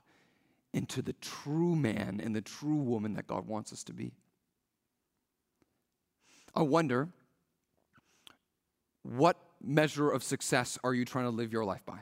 into 0.74 1.00
the 1.00 1.14
true 1.14 1.74
man 1.74 2.20
and 2.22 2.36
the 2.36 2.42
true 2.42 2.76
woman 2.76 3.14
that 3.14 3.26
God 3.26 3.46
wants 3.46 3.72
us 3.72 3.82
to 3.84 3.94
be. 3.94 4.12
I 6.56 6.62
wonder 6.62 7.10
what 9.02 9.36
measure 9.62 10.10
of 10.10 10.22
success 10.22 10.78
are 10.82 10.94
you 10.94 11.04
trying 11.04 11.26
to 11.26 11.30
live 11.30 11.52
your 11.52 11.64
life 11.64 11.84
by? 11.84 12.00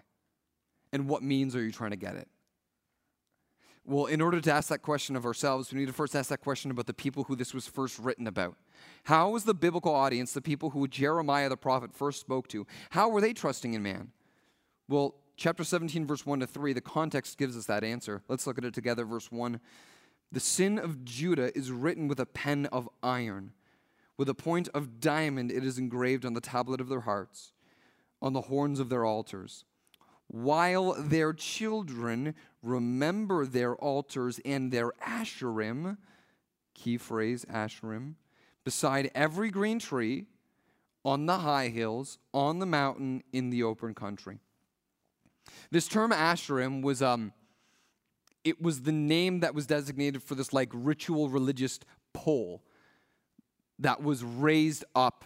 And 0.93 1.09
what 1.09 1.23
means 1.23 1.57
are 1.57 1.63
you 1.63 1.73
trying 1.73 1.91
to 1.91 1.97
get 1.97 2.15
it? 2.15 2.29
Well, 3.85 4.07
in 4.07 4.23
order 4.23 4.41
to 4.41 4.53
ask 4.53 4.69
that 4.69 4.81
question 4.81 5.15
of 5.15 5.27
ourselves, 5.27 5.71
we 5.71 5.79
need 5.81 5.87
to 5.87 5.93
first 5.93 6.17
ask 6.17 6.31
that 6.31 6.41
question 6.41 6.71
about 6.71 6.87
the 6.87 6.95
people 6.95 7.25
who 7.25 7.37
this 7.37 7.53
was 7.53 7.67
first 7.67 7.99
written 7.99 8.27
about. 8.27 8.57
How 9.05 9.31
was 9.31 9.45
the 9.45 9.53
biblical 9.53 9.95
audience, 9.95 10.33
the 10.33 10.41
people 10.41 10.71
who 10.71 10.89
Jeremiah 10.89 11.51
the 11.51 11.57
prophet 11.57 11.93
first 11.93 12.21
spoke 12.21 12.49
to, 12.49 12.67
how 12.91 13.11
were 13.11 13.21
they 13.21 13.35
trusting 13.35 13.75
in 13.75 13.83
man? 13.83 14.13
Well, 14.89 15.17
chapter 15.37 15.65
17, 15.65 16.07
verse 16.07 16.25
1 16.25 16.41
to 16.41 16.47
3, 16.47 16.73
the 16.73 16.81
context 16.81 17.37
gives 17.37 17.59
us 17.59 17.67
that 17.67 17.85
answer. 17.85 18.23
Let's 18.29 18.47
look 18.47 18.57
at 18.57 18.65
it 18.65 18.73
together. 18.73 19.05
Verse 19.05 19.31
1 19.31 19.61
The 20.33 20.41
sin 20.41 20.79
of 20.79 21.05
Judah 21.05 21.57
is 21.57 21.71
written 21.71 22.09
with 22.09 22.21
a 22.21 22.27
pen 22.27 22.67
of 22.67 22.89
iron 23.03 23.53
with 24.17 24.29
a 24.29 24.35
point 24.35 24.69
of 24.75 25.01
diamond, 25.01 25.51
it 25.51 25.65
is 25.65 25.79
engraved 25.79 26.25
on 26.25 26.35
the 26.35 26.41
tablet 26.41 26.81
of 26.81 26.89
their 26.89 27.01
hearts, 27.01 27.53
on 28.23 28.33
the 28.33 28.43
horns 28.43 28.81
of 28.81 28.89
their 28.89 29.05
altars. 29.05 29.65
While 30.29 30.95
their 30.99 31.33
children 31.33 32.35
remember 32.63 33.45
their 33.47 33.75
altars 33.77 34.41
and 34.45 34.73
their 34.73 34.93
asherim, 35.07 35.99
key 36.75 36.97
phrase, 36.97 37.45
asherim, 37.47 38.15
beside 38.65 39.11
every 39.15 39.51
green 39.51 39.79
tree, 39.79 40.27
on 41.05 41.27
the 41.27 41.39
high 41.39 41.69
hills, 41.69 42.19
on 42.33 42.59
the 42.59 42.67
mountain, 42.67 43.23
in 43.33 43.51
the 43.51 43.63
open 43.63 43.95
country. 43.95 44.39
This 45.71 45.87
term 45.87 46.11
asherim 46.11 46.83
was 46.83 47.03
um, 47.03 47.33
it 48.43 48.61
was 48.61 48.83
the 48.83 48.93
name 48.93 49.41
that 49.41 49.55
was 49.55 49.67
designated 49.67 50.23
for 50.23 50.35
this 50.35 50.53
like 50.53 50.71
ritual 50.73 51.29
religious 51.29 51.79
pole 52.15 52.63
that 53.79 54.03
was 54.03 54.23
raised 54.23 54.85
up 54.95 55.25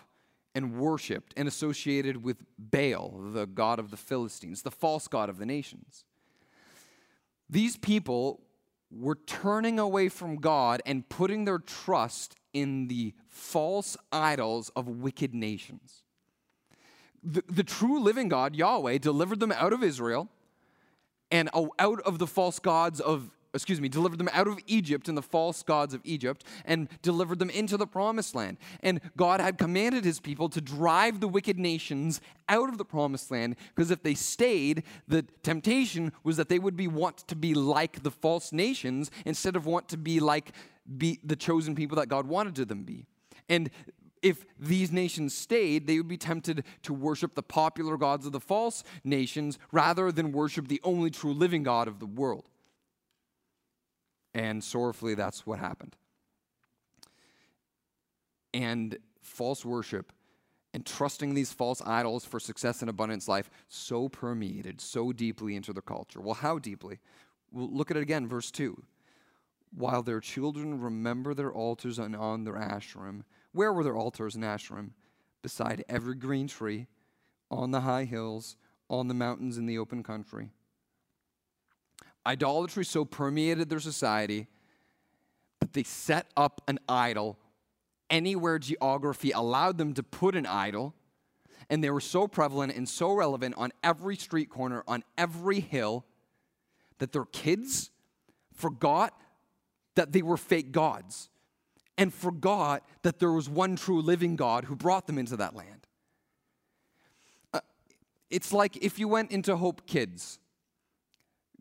and 0.54 0.78
worshiped 0.78 1.34
and 1.36 1.46
associated 1.46 2.22
with 2.22 2.44
Baal, 2.58 3.20
the 3.32 3.46
god 3.46 3.78
of 3.78 3.90
the 3.90 3.96
Philistines, 3.96 4.62
the 4.62 4.70
false 4.70 5.06
god 5.06 5.28
of 5.28 5.38
the 5.38 5.46
nations. 5.46 6.04
These 7.48 7.76
people 7.76 8.40
were 8.90 9.16
turning 9.26 9.78
away 9.78 10.08
from 10.08 10.36
God 10.36 10.82
and 10.86 11.08
putting 11.08 11.44
their 11.44 11.58
trust 11.58 12.34
in 12.52 12.88
the 12.88 13.14
false 13.26 13.96
idols 14.10 14.70
of 14.74 14.88
wicked 14.88 15.34
nations. 15.34 16.02
The, 17.22 17.42
the 17.48 17.64
true 17.64 18.00
living 18.00 18.28
God, 18.28 18.56
Yahweh, 18.56 18.98
delivered 18.98 19.40
them 19.40 19.52
out 19.52 19.72
of 19.72 19.82
Israel 19.82 20.28
and 21.30 21.50
out 21.54 22.00
of 22.00 22.18
the 22.18 22.26
false 22.26 22.58
gods 22.58 23.00
of 23.00 23.30
excuse 23.54 23.80
me, 23.80 23.88
delivered 23.88 24.18
them 24.18 24.28
out 24.32 24.46
of 24.46 24.58
Egypt 24.66 25.08
and 25.08 25.16
the 25.16 25.22
false 25.22 25.62
gods 25.62 25.94
of 25.94 26.00
Egypt 26.04 26.44
and 26.64 26.88
delivered 27.02 27.38
them 27.38 27.50
into 27.50 27.76
the 27.76 27.86
promised 27.86 28.34
land. 28.34 28.58
And 28.82 29.00
God 29.16 29.40
had 29.40 29.58
commanded 29.58 30.04
his 30.04 30.20
people 30.20 30.48
to 30.50 30.60
drive 30.60 31.20
the 31.20 31.28
wicked 31.28 31.58
nations 31.58 32.20
out 32.48 32.68
of 32.68 32.78
the 32.78 32.84
promised 32.84 33.30
land 33.30 33.56
because 33.74 33.90
if 33.90 34.02
they 34.02 34.14
stayed, 34.14 34.82
the 35.06 35.22
temptation 35.42 36.12
was 36.24 36.36
that 36.36 36.48
they 36.48 36.58
would 36.58 36.76
be 36.76 36.88
want 36.88 37.18
to 37.28 37.36
be 37.36 37.54
like 37.54 38.02
the 38.02 38.10
false 38.10 38.52
nations 38.52 39.10
instead 39.24 39.56
of 39.56 39.66
want 39.66 39.88
to 39.88 39.96
be 39.96 40.20
like 40.20 40.52
be 40.96 41.18
the 41.22 41.36
chosen 41.36 41.74
people 41.74 41.96
that 41.96 42.08
God 42.08 42.26
wanted 42.26 42.54
to 42.56 42.64
them 42.64 42.84
be. 42.84 43.06
And 43.48 43.70
if 44.22 44.44
these 44.58 44.90
nations 44.90 45.34
stayed, 45.34 45.86
they 45.86 45.96
would 45.96 46.08
be 46.08 46.16
tempted 46.16 46.64
to 46.82 46.92
worship 46.92 47.34
the 47.34 47.42
popular 47.42 47.96
gods 47.96 48.26
of 48.26 48.32
the 48.32 48.40
false 48.40 48.82
nations 49.04 49.58
rather 49.72 50.10
than 50.10 50.32
worship 50.32 50.68
the 50.68 50.80
only 50.82 51.10
true 51.10 51.32
living 51.32 51.62
God 51.62 51.88
of 51.88 51.98
the 51.98 52.06
world. 52.06 52.48
And 54.38 54.62
sorrowfully, 54.62 55.16
that's 55.16 55.44
what 55.44 55.58
happened. 55.58 55.96
And 58.54 58.96
false 59.20 59.64
worship 59.64 60.12
and 60.72 60.86
trusting 60.86 61.34
these 61.34 61.52
false 61.52 61.82
idols 61.84 62.24
for 62.24 62.38
success 62.38 62.80
and 62.80 62.88
abundance 62.88 63.26
life 63.26 63.50
so 63.66 64.08
permeated 64.08 64.80
so 64.80 65.12
deeply 65.12 65.56
into 65.56 65.72
their 65.72 65.82
culture. 65.82 66.20
Well, 66.20 66.34
how 66.34 66.60
deeply? 66.60 67.00
Well, 67.50 67.68
look 67.72 67.90
at 67.90 67.96
it 67.96 68.02
again, 68.02 68.28
verse 68.28 68.52
2. 68.52 68.80
While 69.76 70.04
their 70.04 70.20
children 70.20 70.80
remember 70.80 71.34
their 71.34 71.52
altars 71.52 71.98
and 71.98 72.14
on 72.14 72.44
their 72.44 72.54
asherim, 72.54 73.24
where 73.50 73.72
were 73.72 73.82
their 73.82 73.96
altars 73.96 74.36
and 74.36 74.44
asherim? 74.44 74.90
Beside 75.42 75.84
every 75.88 76.14
green 76.14 76.46
tree, 76.46 76.86
on 77.50 77.72
the 77.72 77.80
high 77.80 78.04
hills, 78.04 78.56
on 78.88 79.08
the 79.08 79.14
mountains 79.14 79.58
in 79.58 79.66
the 79.66 79.78
open 79.78 80.04
country. 80.04 80.52
Idolatry 82.28 82.84
so 82.84 83.06
permeated 83.06 83.70
their 83.70 83.80
society 83.80 84.48
that 85.60 85.72
they 85.72 85.82
set 85.82 86.26
up 86.36 86.60
an 86.68 86.78
idol 86.86 87.38
anywhere 88.10 88.58
geography 88.58 89.30
allowed 89.30 89.78
them 89.78 89.94
to 89.94 90.02
put 90.02 90.36
an 90.36 90.44
idol. 90.44 90.94
And 91.70 91.82
they 91.82 91.88
were 91.88 92.00
so 92.02 92.28
prevalent 92.28 92.74
and 92.76 92.86
so 92.86 93.12
relevant 93.12 93.54
on 93.56 93.72
every 93.82 94.16
street 94.16 94.50
corner, 94.50 94.84
on 94.86 95.04
every 95.16 95.60
hill, 95.60 96.04
that 96.98 97.12
their 97.12 97.24
kids 97.26 97.90
forgot 98.52 99.18
that 99.94 100.12
they 100.12 100.22
were 100.22 100.36
fake 100.36 100.70
gods 100.70 101.30
and 101.96 102.12
forgot 102.12 102.86
that 103.02 103.20
there 103.20 103.32
was 103.32 103.48
one 103.48 103.74
true 103.74 104.02
living 104.02 104.36
God 104.36 104.64
who 104.64 104.76
brought 104.76 105.06
them 105.06 105.18
into 105.18 105.36
that 105.36 105.54
land. 105.54 105.86
Uh, 107.54 107.60
it's 108.30 108.52
like 108.52 108.76
if 108.76 108.98
you 108.98 109.08
went 109.08 109.30
into 109.30 109.56
Hope 109.56 109.86
Kids 109.86 110.38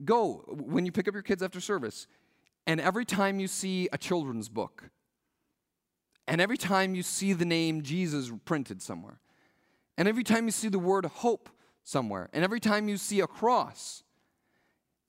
Go 0.04 0.44
when 0.48 0.86
you 0.86 0.92
pick 0.92 1.08
up 1.08 1.14
your 1.14 1.24
kids 1.24 1.42
after 1.42 1.60
service, 1.60 2.08
and 2.66 2.80
every 2.80 3.06
time 3.06 3.40
you 3.40 3.48
see 3.48 3.90
a 3.92 3.98
children's 3.98 4.50
book, 4.50 4.90
and 6.28 6.42
every 6.42 6.58
time 6.58 6.94
you 6.94 7.04
see 7.04 7.34
the 7.34 7.46
name 7.46 7.82
Jesus 7.82 8.32
printed 8.46 8.82
somewhere, 8.82 9.20
and 9.98 10.08
every 10.08 10.24
time 10.24 10.46
you 10.46 10.52
see 10.52 10.68
the 10.68 10.80
word 10.80 11.06
hope 11.06 11.50
somewhere, 11.84 12.30
and 12.34 12.44
every 12.44 12.60
time 12.60 12.88
you 12.88 12.98
see 12.98 13.22
a 13.22 13.28
cross, 13.28 14.04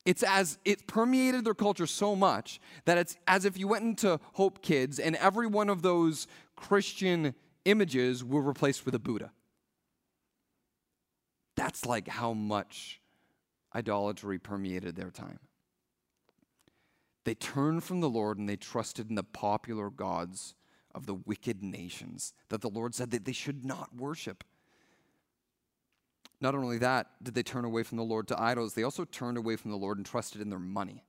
it's 0.06 0.22
as 0.22 0.58
it 0.64 0.86
permeated 0.86 1.44
their 1.44 1.54
culture 1.54 1.86
so 1.86 2.16
much 2.16 2.60
that 2.86 2.96
it's 2.96 3.16
as 3.26 3.44
if 3.44 3.58
you 3.58 3.68
went 3.68 3.84
into 3.84 4.18
Hope 4.32 4.62
Kids 4.62 4.98
and 4.98 5.16
every 5.16 5.46
one 5.46 5.68
of 5.68 5.82
those 5.82 6.26
Christian 6.56 7.34
images 7.66 8.24
were 8.24 8.40
replaced 8.40 8.86
with 8.86 8.94
a 8.94 8.98
Buddha. 8.98 9.32
That's 11.56 11.84
like 11.84 12.08
how 12.08 12.32
much 12.32 13.02
idolatry 13.74 14.38
permeated 14.38 14.96
their 14.96 15.10
time. 15.10 15.38
They 17.24 17.34
turned 17.34 17.84
from 17.84 18.00
the 18.00 18.08
Lord 18.08 18.38
and 18.38 18.48
they 18.48 18.56
trusted 18.56 19.10
in 19.10 19.14
the 19.14 19.22
popular 19.22 19.90
gods 19.90 20.54
of 20.94 21.06
the 21.06 21.14
wicked 21.14 21.62
nations 21.62 22.32
that 22.48 22.62
the 22.62 22.70
Lord 22.70 22.94
said 22.94 23.10
that 23.10 23.24
they 23.24 23.32
should 23.32 23.64
not 23.64 23.94
worship. 23.94 24.44
Not 26.40 26.54
only 26.54 26.78
that, 26.78 27.08
did 27.22 27.34
they 27.34 27.42
turn 27.42 27.64
away 27.64 27.82
from 27.82 27.98
the 27.98 28.04
Lord 28.04 28.28
to 28.28 28.40
idols, 28.40 28.74
they 28.74 28.82
also 28.82 29.04
turned 29.04 29.36
away 29.36 29.56
from 29.56 29.70
the 29.70 29.76
Lord 29.76 29.98
and 29.98 30.06
trusted 30.06 30.40
in 30.40 30.50
their 30.50 30.58
money. 30.58 31.04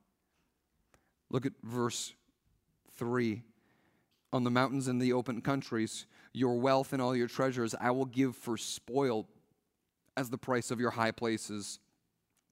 Look 1.29 1.45
at 1.45 1.53
verse 1.63 2.13
3. 2.97 3.43
On 4.31 4.43
the 4.43 4.51
mountains 4.51 4.87
and 4.87 5.01
the 5.01 5.13
open 5.13 5.41
countries, 5.41 6.05
your 6.33 6.59
wealth 6.59 6.93
and 6.93 7.01
all 7.01 7.15
your 7.15 7.27
treasures 7.27 7.73
I 7.79 7.91
will 7.91 8.05
give 8.05 8.35
for 8.35 8.57
spoil 8.57 9.27
as 10.17 10.29
the 10.29 10.37
price 10.37 10.69
of 10.69 10.79
your 10.79 10.91
high 10.91 11.11
places 11.11 11.79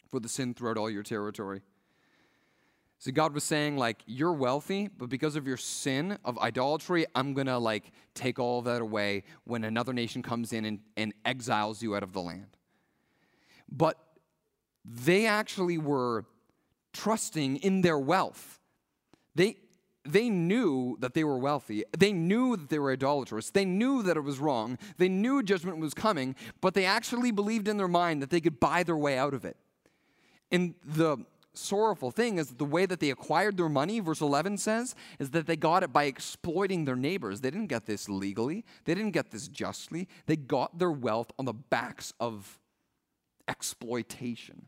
for 0.10 0.20
the 0.20 0.30
sin 0.30 0.54
throughout 0.54 0.78
all 0.78 0.90
your 0.90 1.04
territory. 1.04 1.62
So 3.00 3.12
God 3.12 3.34
was 3.34 3.44
saying, 3.44 3.78
like, 3.78 4.02
you're 4.08 4.34
wealthy, 4.34 4.88
but 4.88 5.10
because 5.10 5.36
of 5.36 5.46
your 5.46 5.58
sin 5.58 6.18
of 6.26 6.40
idolatry, 6.40 7.06
I'm 7.14 7.34
gonna 7.34 7.60
like 7.60 7.92
take 8.16 8.40
all 8.40 8.64
that 8.64 8.82
away 8.82 9.24
when 9.44 9.64
another 9.64 9.94
nation 9.94 10.24
comes 10.24 10.52
in 10.52 10.66
and, 10.66 10.80
and 10.96 11.14
exiles 11.24 11.84
you 11.84 11.96
out 11.96 12.02
of 12.02 12.14
the 12.14 12.22
land. 12.22 12.58
But 13.72 13.98
they 14.84 15.28
actually 15.28 15.78
were 15.78 16.26
trusting 16.94 17.58
in 17.58 17.82
their 17.82 18.00
wealth. 18.00 18.60
They 19.36 19.58
they 20.04 20.30
knew 20.30 20.96
that 21.02 21.14
they 21.14 21.26
were 21.26 21.38
wealthy. 21.38 21.84
They 21.98 22.14
knew 22.14 22.56
that 22.56 22.70
they 22.70 22.80
were 22.80 22.92
idolatrous. 22.92 23.50
They 23.50 23.66
knew 23.66 24.02
that 24.04 24.16
it 24.16 24.22
was 24.22 24.40
wrong. 24.40 24.78
They 24.98 25.10
knew 25.10 25.44
judgment 25.44 25.80
was 25.80 25.94
coming, 25.94 26.36
but 26.62 26.74
they 26.74 26.86
actually 26.86 27.32
believed 27.32 27.68
in 27.68 27.76
their 27.76 27.90
mind 27.90 28.22
that 28.22 28.30
they 28.30 28.40
could 28.40 28.58
buy 28.58 28.84
their 28.84 28.96
way 28.96 29.18
out 29.18 29.34
of 29.34 29.44
it. 29.44 29.58
And 30.51 30.75
the 30.86 31.18
sorrowful 31.54 32.12
thing 32.12 32.38
is 32.38 32.51
the 32.51 32.66
way 32.66 32.86
that 32.86 33.00
they 33.00 33.10
acquired 33.10 33.58
their 33.58 33.70
money, 33.70 34.00
verse 34.00 34.22
11 34.22 34.58
says, 34.58 34.96
is 35.20 35.32
that 35.32 35.48
they 35.48 35.56
got 35.56 35.84
it 35.84 35.92
by 35.92 36.06
exploiting 36.06 36.86
their 36.86 36.96
neighbors. 36.96 37.42
They 37.42 37.51
didn't 37.51 37.68
get 37.68 37.86
this 37.86 38.08
legally, 38.08 38.63
they 38.86 38.94
didn't 38.94 39.12
get 39.12 39.32
this 39.32 39.48
justly. 39.48 40.08
They 40.25 40.36
got 40.36 40.80
their 40.80 40.92
wealth 40.92 41.32
on 41.38 41.46
the 41.46 41.54
backs 41.54 42.13
of 42.20 42.60
exploitation. 43.48 44.68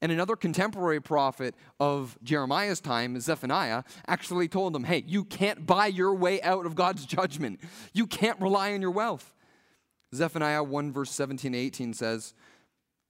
And 0.00 0.12
another 0.12 0.36
contemporary 0.36 1.00
prophet 1.00 1.54
of 1.80 2.18
Jeremiah's 2.22 2.80
time, 2.80 3.18
Zephaniah, 3.20 3.84
actually 4.06 4.48
told 4.48 4.72
them, 4.72 4.84
hey, 4.84 5.04
you 5.06 5.24
can't 5.24 5.64
buy 5.64 5.86
your 5.86 6.14
way 6.14 6.42
out 6.42 6.66
of 6.66 6.74
God's 6.74 7.06
judgment. 7.06 7.60
You 7.92 8.06
can't 8.06 8.38
rely 8.40 8.74
on 8.74 8.82
your 8.82 8.90
wealth. 8.90 9.32
Zephaniah 10.14 10.62
1, 10.62 10.92
verse 10.92 11.10
17 11.10 11.54
18 11.54 11.94
says, 11.94 12.34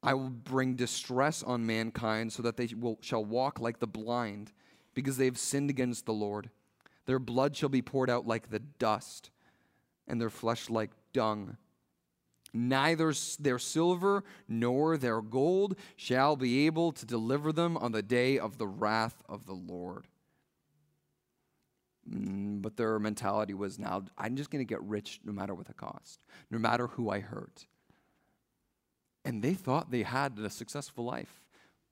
I 0.05 0.13
will 0.13 0.29
bring 0.29 0.75
distress 0.75 1.43
on 1.43 1.65
mankind 1.65 2.31
so 2.33 2.43
that 2.43 2.59
they 2.59 2.69
will, 2.79 2.99
shall 3.01 3.25
walk 3.25 3.59
like 3.59 3.79
the 3.79 3.87
blind, 3.87 4.53
because 4.93 5.17
they 5.17 5.25
have 5.25 5.39
sinned 5.39 5.71
against 5.71 6.05
the 6.05 6.13
Lord. 6.13 6.51
Their 7.07 7.19
blood 7.19 7.57
shall 7.57 7.71
be 7.71 7.81
poured 7.81 8.11
out 8.11 8.27
like 8.27 8.51
the 8.51 8.59
dust, 8.59 9.31
and 10.07 10.21
their 10.21 10.31
flesh 10.31 10.69
like 10.69 10.91
dung. 11.15 11.57
Neither 12.53 13.15
their 13.41 13.59
silver 13.59 14.25
nor 14.47 14.99
their 14.99 15.23
gold 15.23 15.75
shall 15.97 16.37
be 16.37 16.67
able 16.67 16.93
to 16.93 17.07
deliver 17.07 17.51
them 17.51 17.77
on 17.79 17.93
the 17.93 18.03
day 18.03 18.39
of 18.39 18.59
the 18.59 18.69
wrath 18.69 19.23
of 19.27 19.47
the 19.47 19.55
Lord. 19.55 20.07
Mm, 22.09 22.61
but 22.61 22.77
their 22.77 22.99
mentality 22.99 23.55
was 23.55 23.79
now, 23.79 24.05
I'm 24.19 24.37
just 24.37 24.51
going 24.51 24.61
to 24.65 24.69
get 24.69 24.83
rich 24.83 25.21
no 25.25 25.33
matter 25.33 25.55
what 25.55 25.67
the 25.67 25.73
cost, 25.73 26.21
no 26.51 26.59
matter 26.59 26.89
who 26.89 27.09
I 27.09 27.21
hurt. 27.21 27.67
And 29.25 29.43
they 29.43 29.55
thought 29.55 29.91
they 29.91 30.03
had 30.03 30.39
a 30.39 30.51
successful 30.51 31.05
life, 31.05 31.45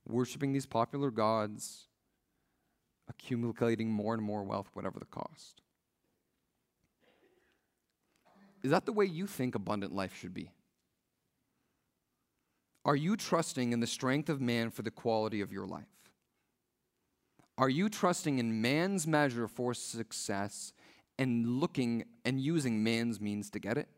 worshiping 0.06 0.52
these 0.52 0.66
popular 0.66 1.10
gods, 1.10 1.86
accumulating 3.08 3.90
more 3.90 4.14
and 4.14 4.22
more 4.22 4.42
wealth, 4.42 4.68
whatever 4.74 4.98
the 4.98 5.06
cost. 5.06 5.62
Is 8.62 8.70
that 8.70 8.86
the 8.86 8.92
way 8.92 9.06
you 9.06 9.26
think 9.26 9.54
abundant 9.54 9.94
life 9.94 10.14
should 10.16 10.34
be? 10.34 10.50
Are 12.84 12.96
you 12.96 13.16
trusting 13.16 13.72
in 13.72 13.80
the 13.80 13.86
strength 13.86 14.28
of 14.28 14.40
man 14.40 14.70
for 14.70 14.82
the 14.82 14.90
quality 14.90 15.40
of 15.40 15.52
your 15.52 15.66
life? 15.66 15.84
Are 17.58 17.68
you 17.68 17.88
trusting 17.88 18.38
in 18.38 18.60
man's 18.60 19.06
measure 19.06 19.46
for 19.46 19.74
success 19.74 20.72
and 21.18 21.60
looking 21.60 22.04
and 22.24 22.40
using 22.40 22.82
man's 22.82 23.20
means 23.20 23.50
to 23.50 23.58
get 23.58 23.78
it? 23.78 23.88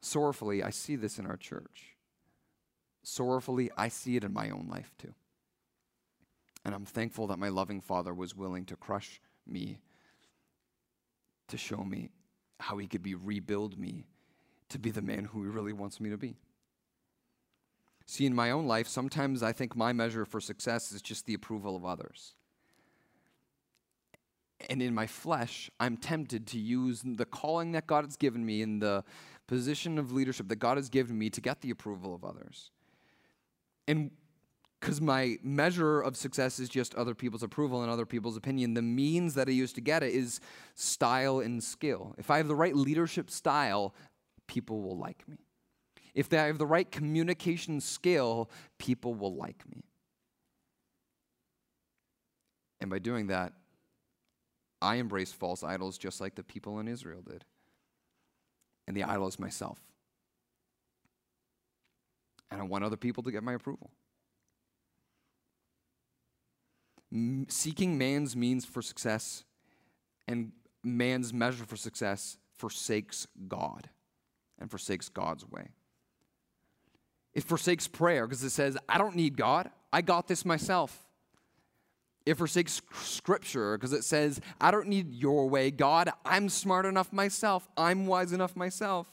Sorrowfully, 0.00 0.62
I 0.62 0.70
see 0.70 0.96
this 0.96 1.18
in 1.18 1.26
our 1.26 1.36
church. 1.36 1.96
Sorrowfully, 3.02 3.70
I 3.76 3.88
see 3.88 4.16
it 4.16 4.24
in 4.24 4.32
my 4.32 4.50
own 4.50 4.68
life 4.68 4.94
too. 4.98 5.14
And 6.64 6.74
I'm 6.74 6.84
thankful 6.84 7.26
that 7.28 7.38
my 7.38 7.48
loving 7.48 7.80
Father 7.80 8.12
was 8.12 8.36
willing 8.36 8.66
to 8.66 8.76
crush 8.76 9.20
me 9.46 9.78
to 11.48 11.56
show 11.56 11.82
me 11.82 12.10
how 12.60 12.76
he 12.78 12.86
could 12.86 13.02
be 13.02 13.14
rebuild 13.14 13.78
me 13.78 14.06
to 14.68 14.78
be 14.78 14.90
the 14.90 15.02
man 15.02 15.24
who 15.24 15.42
he 15.42 15.48
really 15.48 15.72
wants 15.72 16.00
me 16.00 16.10
to 16.10 16.16
be. 16.16 16.36
See, 18.06 18.26
in 18.26 18.34
my 18.34 18.50
own 18.50 18.66
life, 18.66 18.88
sometimes 18.88 19.42
I 19.42 19.52
think 19.52 19.76
my 19.76 19.92
measure 19.92 20.24
for 20.24 20.40
success 20.40 20.92
is 20.92 21.00
just 21.00 21.26
the 21.26 21.34
approval 21.34 21.76
of 21.76 21.84
others. 21.84 22.34
And 24.68 24.82
in 24.82 24.94
my 24.94 25.06
flesh, 25.06 25.70
I'm 25.80 25.96
tempted 25.96 26.46
to 26.48 26.58
use 26.58 27.02
the 27.04 27.24
calling 27.24 27.72
that 27.72 27.86
God 27.86 28.04
has 28.04 28.16
given 28.16 28.44
me 28.44 28.62
in 28.62 28.80
the 28.80 29.04
position 29.50 29.98
of 29.98 30.12
leadership 30.12 30.46
that 30.46 30.60
God 30.60 30.76
has 30.76 30.88
given 30.88 31.18
me 31.18 31.28
to 31.28 31.40
get 31.40 31.60
the 31.60 31.70
approval 31.70 32.14
of 32.14 32.24
others. 32.24 32.70
And 33.88 34.12
because 34.78 35.00
my 35.00 35.38
measure 35.42 36.00
of 36.00 36.16
success 36.16 36.60
is 36.60 36.68
just 36.68 36.94
other 36.94 37.16
people's 37.16 37.42
approval 37.42 37.82
and 37.82 37.90
other 37.90 38.06
people's 38.06 38.36
opinion, 38.36 38.74
the 38.74 38.82
means 38.82 39.34
that 39.34 39.48
I 39.48 39.50
use 39.50 39.72
to 39.72 39.80
get 39.80 40.04
it 40.04 40.14
is 40.14 40.38
style 40.76 41.40
and 41.40 41.60
skill. 41.64 42.14
If 42.16 42.30
I 42.30 42.36
have 42.36 42.46
the 42.46 42.54
right 42.54 42.76
leadership 42.76 43.28
style, 43.28 43.92
people 44.46 44.82
will 44.82 44.96
like 44.96 45.26
me. 45.26 45.38
If 46.14 46.32
I 46.32 46.46
have 46.46 46.58
the 46.58 46.66
right 46.66 46.88
communication 46.88 47.80
skill, 47.80 48.50
people 48.78 49.14
will 49.14 49.34
like 49.34 49.68
me. 49.68 49.82
And 52.80 52.88
by 52.88 53.00
doing 53.00 53.26
that, 53.26 53.52
I 54.80 54.94
embrace 54.94 55.32
false 55.32 55.64
idols 55.64 55.98
just 55.98 56.20
like 56.20 56.36
the 56.36 56.44
people 56.44 56.78
in 56.78 56.86
Israel 56.86 57.22
did 57.28 57.44
and 58.86 58.96
the 58.96 59.04
idol 59.04 59.28
is 59.28 59.38
myself. 59.38 59.78
And 62.50 62.60
I 62.60 62.64
want 62.64 62.84
other 62.84 62.96
people 62.96 63.22
to 63.22 63.30
get 63.30 63.42
my 63.42 63.54
approval. 63.54 63.90
M- 67.12 67.46
seeking 67.48 67.96
man's 67.98 68.36
means 68.36 68.64
for 68.64 68.82
success 68.82 69.44
and 70.26 70.52
man's 70.82 71.32
measure 71.32 71.64
for 71.64 71.76
success 71.76 72.38
forsakes 72.56 73.26
God 73.48 73.88
and 74.58 74.70
forsakes 74.70 75.08
God's 75.08 75.48
way. 75.48 75.68
It 77.32 77.44
forsakes 77.44 77.86
prayer 77.86 78.26
because 78.26 78.42
it 78.42 78.50
says, 78.50 78.76
I 78.88 78.98
don't 78.98 79.14
need 79.14 79.36
God. 79.36 79.70
I 79.92 80.02
got 80.02 80.26
this 80.28 80.44
myself. 80.44 81.06
It 82.26 82.36
forsakes 82.36 82.82
scripture 82.94 83.76
because 83.76 83.92
it 83.92 84.04
says, 84.04 84.40
I 84.60 84.70
don't 84.70 84.88
need 84.88 85.12
your 85.12 85.48
way, 85.48 85.70
God. 85.70 86.10
I'm 86.24 86.48
smart 86.48 86.84
enough 86.84 87.12
myself. 87.12 87.68
I'm 87.76 88.06
wise 88.06 88.32
enough 88.32 88.54
myself. 88.54 89.10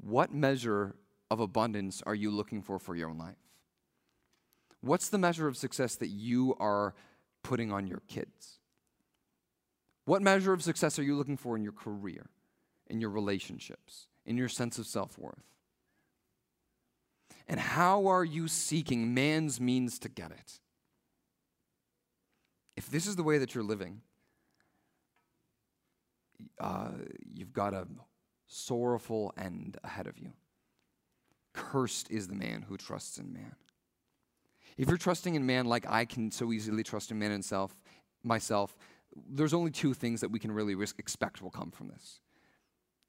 What 0.00 0.32
measure 0.32 0.94
of 1.30 1.40
abundance 1.40 2.02
are 2.06 2.14
you 2.14 2.30
looking 2.30 2.62
for 2.62 2.78
for 2.78 2.94
your 2.94 3.10
own 3.10 3.18
life? 3.18 3.36
What's 4.80 5.08
the 5.08 5.18
measure 5.18 5.48
of 5.48 5.56
success 5.56 5.96
that 5.96 6.08
you 6.08 6.54
are 6.60 6.94
putting 7.42 7.72
on 7.72 7.88
your 7.88 8.02
kids? 8.06 8.60
What 10.04 10.22
measure 10.22 10.52
of 10.52 10.62
success 10.62 10.98
are 11.00 11.02
you 11.02 11.16
looking 11.16 11.36
for 11.36 11.56
in 11.56 11.64
your 11.64 11.72
career, 11.72 12.30
in 12.86 13.00
your 13.00 13.10
relationships, 13.10 14.06
in 14.24 14.36
your 14.36 14.48
sense 14.48 14.78
of 14.78 14.86
self 14.86 15.18
worth? 15.18 15.55
And 17.48 17.60
how 17.60 18.06
are 18.08 18.24
you 18.24 18.48
seeking 18.48 19.14
man's 19.14 19.60
means 19.60 19.98
to 20.00 20.08
get 20.08 20.30
it? 20.30 20.60
If 22.76 22.90
this 22.90 23.06
is 23.06 23.16
the 23.16 23.22
way 23.22 23.38
that 23.38 23.54
you're 23.54 23.64
living, 23.64 24.02
uh, 26.60 26.90
you've 27.32 27.52
got 27.52 27.72
a 27.72 27.86
sorrowful 28.46 29.32
end 29.38 29.78
ahead 29.82 30.06
of 30.06 30.18
you. 30.18 30.32
Cursed 31.52 32.10
is 32.10 32.28
the 32.28 32.34
man 32.34 32.64
who 32.68 32.76
trusts 32.76 33.18
in 33.18 33.32
man. 33.32 33.56
If 34.76 34.88
you're 34.88 34.98
trusting 34.98 35.34
in 35.34 35.46
man 35.46 35.66
like 35.66 35.86
I 35.88 36.04
can 36.04 36.30
so 36.30 36.52
easily 36.52 36.82
trust 36.82 37.10
in 37.10 37.18
man 37.18 37.32
and 37.32 37.44
self, 37.44 37.74
myself, 38.22 38.76
there's 39.30 39.54
only 39.54 39.70
two 39.70 39.94
things 39.94 40.20
that 40.20 40.30
we 40.30 40.38
can 40.38 40.52
really 40.52 40.74
risk, 40.74 40.98
expect 40.98 41.40
will 41.40 41.50
come 41.50 41.70
from 41.70 41.88
this. 41.88 42.20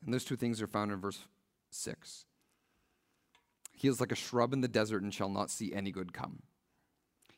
And 0.06 0.14
those 0.14 0.24
two 0.24 0.38
things 0.38 0.62
are 0.62 0.68
found 0.68 0.92
in 0.92 1.02
verse 1.02 1.20
6. 1.72 2.26
He 3.78 3.88
is 3.88 4.00
like 4.00 4.12
a 4.12 4.16
shrub 4.16 4.54
in 4.54 4.62
the 4.62 4.68
desert 4.68 5.04
and 5.04 5.14
shall 5.14 5.30
not 5.30 5.52
see 5.52 5.72
any 5.72 5.92
good 5.92 6.12
come. 6.12 6.42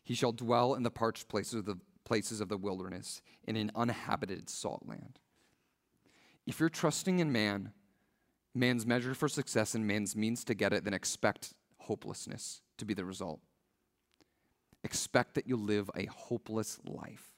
He 0.01 0.15
shall 0.15 0.31
dwell 0.31 0.73
in 0.73 0.83
the 0.83 0.89
parched 0.89 1.27
places 1.27 1.55
of 1.55 1.65
the, 1.65 1.77
places 2.05 2.39
of 2.39 2.47
the 2.47 2.57
wilderness, 2.57 3.21
in 3.43 3.57
an 3.57 3.71
uninhabited 3.75 4.49
salt 4.49 4.83
land. 4.87 5.19
If 6.47 6.61
you're 6.61 6.69
trusting 6.69 7.19
in 7.19 7.33
man, 7.33 7.73
man's 8.55 8.85
measure 8.85 9.13
for 9.13 9.27
success 9.27 9.75
and 9.75 9.85
man's 9.85 10.15
means 10.15 10.45
to 10.45 10.55
get 10.55 10.71
it, 10.71 10.85
then 10.85 10.93
expect 10.93 11.53
hopelessness 11.79 12.61
to 12.77 12.85
be 12.85 12.93
the 12.93 13.03
result. 13.03 13.41
Expect 14.85 15.35
that 15.35 15.45
you 15.45 15.57
live 15.57 15.91
a 15.93 16.05
hopeless 16.05 16.79
life. 16.85 17.33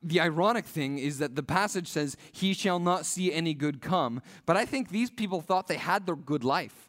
The 0.00 0.20
ironic 0.20 0.64
thing 0.64 0.98
is 0.98 1.18
that 1.18 1.34
the 1.34 1.42
passage 1.42 1.88
says, 1.88 2.16
He 2.30 2.54
shall 2.54 2.78
not 2.78 3.04
see 3.04 3.32
any 3.32 3.52
good 3.52 3.80
come. 3.80 4.22
But 4.44 4.56
I 4.56 4.64
think 4.64 4.90
these 4.90 5.10
people 5.10 5.40
thought 5.40 5.66
they 5.66 5.76
had 5.76 6.06
their 6.06 6.14
good 6.14 6.44
life. 6.44 6.85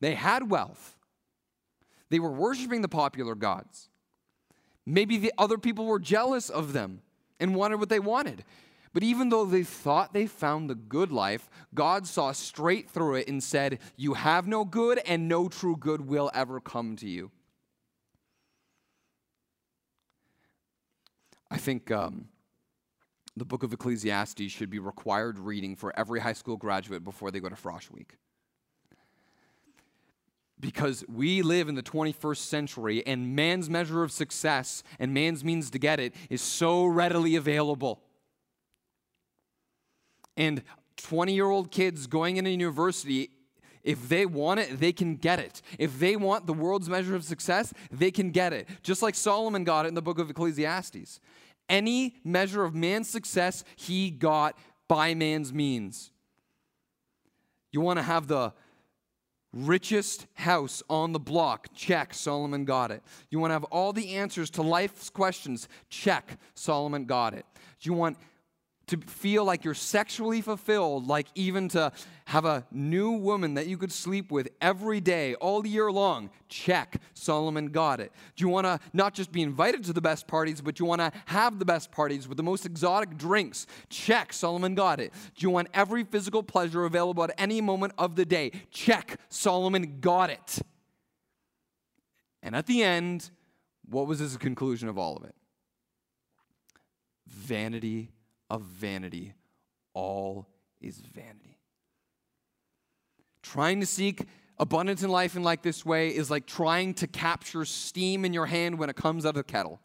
They 0.00 0.14
had 0.14 0.50
wealth. 0.50 0.96
They 2.10 2.18
were 2.18 2.32
worshiping 2.32 2.82
the 2.82 2.88
popular 2.88 3.34
gods. 3.34 3.88
Maybe 4.86 5.18
the 5.18 5.32
other 5.36 5.58
people 5.58 5.86
were 5.86 5.98
jealous 5.98 6.48
of 6.48 6.72
them 6.72 7.02
and 7.38 7.54
wanted 7.54 7.78
what 7.78 7.88
they 7.88 8.00
wanted. 8.00 8.44
But 8.94 9.02
even 9.02 9.28
though 9.28 9.44
they 9.44 9.62
thought 9.62 10.14
they 10.14 10.26
found 10.26 10.70
the 10.70 10.74
good 10.74 11.12
life, 11.12 11.50
God 11.74 12.06
saw 12.06 12.32
straight 12.32 12.88
through 12.88 13.16
it 13.16 13.28
and 13.28 13.42
said, 13.42 13.80
You 13.96 14.14
have 14.14 14.46
no 14.46 14.64
good, 14.64 14.98
and 15.06 15.28
no 15.28 15.48
true 15.48 15.76
good 15.76 16.08
will 16.08 16.30
ever 16.34 16.58
come 16.60 16.96
to 16.96 17.08
you. 17.08 17.30
I 21.50 21.58
think 21.58 21.90
um, 21.90 22.28
the 23.36 23.44
book 23.44 23.62
of 23.62 23.72
Ecclesiastes 23.72 24.50
should 24.50 24.70
be 24.70 24.78
required 24.78 25.38
reading 25.38 25.76
for 25.76 25.98
every 25.98 26.20
high 26.20 26.32
school 26.32 26.56
graduate 26.56 27.04
before 27.04 27.30
they 27.30 27.40
go 27.40 27.48
to 27.48 27.54
Frosh 27.54 27.90
Week. 27.90 28.16
Because 30.60 31.04
we 31.08 31.42
live 31.42 31.68
in 31.68 31.76
the 31.76 31.82
21st 31.82 32.38
century, 32.38 33.06
and 33.06 33.36
man's 33.36 33.70
measure 33.70 34.02
of 34.02 34.10
success 34.10 34.82
and 34.98 35.14
man's 35.14 35.44
means 35.44 35.70
to 35.70 35.78
get 35.78 36.00
it 36.00 36.14
is 36.30 36.42
so 36.42 36.84
readily 36.84 37.36
available. 37.36 38.02
And 40.36 40.62
20 40.96 41.32
year 41.32 41.48
old 41.48 41.70
kids 41.70 42.06
going 42.06 42.36
into 42.36 42.50
university, 42.50 43.30
if 43.82 44.08
they 44.08 44.26
want 44.26 44.60
it, 44.60 44.80
they 44.80 44.92
can 44.92 45.16
get 45.16 45.38
it. 45.38 45.62
If 45.78 45.98
they 45.98 46.16
want 46.16 46.46
the 46.46 46.52
world's 46.52 46.88
measure 46.88 47.14
of 47.14 47.24
success, 47.24 47.72
they 47.90 48.10
can 48.10 48.30
get 48.30 48.52
it. 48.52 48.68
Just 48.82 49.02
like 49.02 49.14
Solomon 49.14 49.64
got 49.64 49.86
it 49.86 49.88
in 49.88 49.94
the 49.94 50.02
book 50.02 50.18
of 50.18 50.28
Ecclesiastes. 50.28 51.20
Any 51.68 52.16
measure 52.24 52.64
of 52.64 52.74
man's 52.74 53.08
success, 53.08 53.64
he 53.76 54.10
got 54.10 54.58
by 54.88 55.14
man's 55.14 55.52
means. 55.52 56.10
You 57.70 57.80
want 57.80 57.98
to 57.98 58.02
have 58.02 58.26
the 58.26 58.52
richest 59.52 60.26
house 60.34 60.82
on 60.88 61.12
the 61.12 61.18
block? 61.18 61.68
Check, 61.74 62.14
Solomon 62.14 62.64
got 62.64 62.90
it. 62.90 63.02
You 63.30 63.38
want 63.38 63.50
to 63.50 63.54
have 63.54 63.64
all 63.64 63.92
the 63.92 64.16
answers 64.16 64.50
to 64.50 64.62
life's 64.62 65.10
questions? 65.10 65.68
Check, 65.88 66.38
Solomon 66.54 67.04
got 67.04 67.34
it. 67.34 67.46
Do 67.80 67.90
you 67.90 67.94
want 67.94 68.18
to 68.88 68.98
feel 68.98 69.44
like 69.44 69.64
you're 69.64 69.74
sexually 69.74 70.40
fulfilled, 70.40 71.06
like 71.06 71.28
even 71.34 71.68
to 71.70 71.92
have 72.26 72.44
a 72.44 72.66
new 72.70 73.12
woman 73.12 73.54
that 73.54 73.66
you 73.66 73.78
could 73.78 73.92
sleep 73.92 74.30
with 74.30 74.48
every 74.60 75.00
day, 75.00 75.34
all 75.36 75.66
year 75.66 75.90
long. 75.90 76.30
Check. 76.48 77.00
Solomon 77.14 77.68
got 77.68 78.00
it. 78.00 78.12
Do 78.36 78.44
you 78.44 78.48
want 78.48 78.66
to 78.66 78.80
not 78.92 79.14
just 79.14 79.32
be 79.32 79.42
invited 79.42 79.84
to 79.84 79.92
the 79.92 80.00
best 80.00 80.26
parties, 80.26 80.60
but 80.60 80.78
you 80.78 80.86
want 80.86 81.00
to 81.00 81.12
have 81.26 81.58
the 81.58 81.64
best 81.64 81.90
parties 81.90 82.28
with 82.28 82.36
the 82.36 82.42
most 82.42 82.66
exotic 82.66 83.16
drinks? 83.16 83.66
Check. 83.88 84.32
Solomon 84.32 84.74
got 84.74 85.00
it. 85.00 85.12
Do 85.34 85.44
you 85.44 85.50
want 85.50 85.68
every 85.72 86.04
physical 86.04 86.42
pleasure 86.42 86.84
available 86.84 87.24
at 87.24 87.32
any 87.38 87.60
moment 87.60 87.92
of 87.98 88.16
the 88.16 88.24
day? 88.24 88.52
Check. 88.70 89.18
Solomon 89.28 89.98
got 90.00 90.30
it. 90.30 90.58
And 92.42 92.56
at 92.56 92.66
the 92.66 92.82
end, 92.82 93.30
what 93.88 94.06
was 94.06 94.18
his 94.18 94.36
conclusion 94.36 94.88
of 94.88 94.98
all 94.98 95.16
of 95.16 95.24
it? 95.24 95.34
Vanity 97.26 98.10
of 98.50 98.62
vanity. 98.62 99.34
All 99.94 100.46
is 100.80 100.98
vanity. 100.98 101.58
Trying 103.42 103.80
to 103.80 103.86
seek 103.86 104.26
abundance 104.58 105.02
in 105.02 105.10
life 105.10 105.36
in 105.36 105.42
like 105.42 105.62
this 105.62 105.84
way 105.84 106.08
is 106.14 106.30
like 106.30 106.46
trying 106.46 106.94
to 106.94 107.06
capture 107.06 107.64
steam 107.64 108.24
in 108.24 108.32
your 108.32 108.46
hand 108.46 108.78
when 108.78 108.90
it 108.90 108.96
comes 108.96 109.24
out 109.24 109.30
of 109.30 109.34
the 109.36 109.44
kettle. 109.44 109.80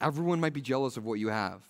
Everyone 0.00 0.40
might 0.40 0.52
be 0.52 0.60
jealous 0.60 0.96
of 0.96 1.04
what 1.04 1.18
you 1.18 1.28
have. 1.28 1.62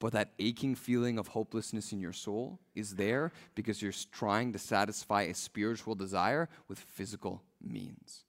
But 0.00 0.12
that 0.12 0.32
aching 0.38 0.74
feeling 0.74 1.18
of 1.18 1.28
hopelessness 1.28 1.92
in 1.92 2.00
your 2.00 2.12
soul 2.12 2.60
is 2.74 2.94
there 2.94 3.32
because 3.54 3.82
you're 3.82 3.92
trying 4.12 4.52
to 4.52 4.58
satisfy 4.58 5.22
a 5.22 5.34
spiritual 5.34 5.94
desire 5.96 6.48
with 6.68 6.78
physical 6.78 7.42
means. 7.60 8.24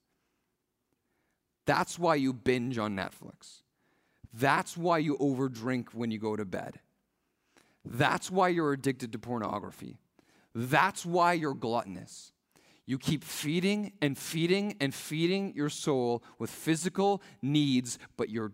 That's 1.70 2.00
why 2.00 2.16
you 2.16 2.32
binge 2.32 2.78
on 2.78 2.96
Netflix. 2.96 3.62
That's 4.34 4.76
why 4.76 4.98
you 4.98 5.16
overdrink 5.18 5.94
when 5.94 6.10
you 6.10 6.18
go 6.18 6.34
to 6.34 6.44
bed. 6.44 6.80
That's 7.84 8.28
why 8.28 8.48
you're 8.48 8.72
addicted 8.72 9.12
to 9.12 9.20
pornography. 9.20 10.00
That's 10.52 11.06
why 11.06 11.34
you're 11.34 11.54
gluttonous. 11.54 12.32
You 12.86 12.98
keep 12.98 13.22
feeding 13.22 13.92
and 14.02 14.18
feeding 14.18 14.78
and 14.80 14.92
feeding 14.92 15.54
your 15.54 15.68
soul 15.68 16.24
with 16.40 16.50
physical 16.50 17.22
needs, 17.40 18.00
but 18.16 18.30
you're 18.30 18.50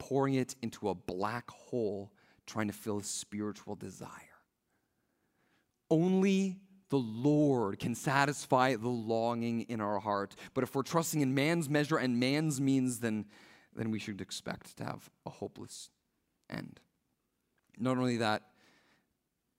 pouring 0.00 0.34
it 0.34 0.56
into 0.62 0.88
a 0.88 0.94
black 0.96 1.48
hole 1.52 2.10
trying 2.48 2.66
to 2.66 2.72
fill 2.72 2.98
a 2.98 3.04
spiritual 3.04 3.76
desire. 3.76 4.10
Only 5.88 6.58
the 6.90 6.98
Lord 6.98 7.78
can 7.78 7.94
satisfy 7.94 8.74
the 8.76 8.88
longing 8.88 9.62
in 9.62 9.80
our 9.80 10.00
heart. 10.00 10.34
But 10.54 10.64
if 10.64 10.74
we're 10.74 10.82
trusting 10.82 11.20
in 11.20 11.34
man's 11.34 11.70
measure 11.70 11.96
and 11.96 12.20
man's 12.20 12.60
means, 12.60 12.98
then, 12.98 13.26
then 13.74 13.90
we 13.90 13.98
should 13.98 14.20
expect 14.20 14.76
to 14.78 14.84
have 14.84 15.08
a 15.24 15.30
hopeless 15.30 15.90
end. 16.50 16.80
Not 17.78 17.96
only 17.96 18.18
that, 18.18 18.42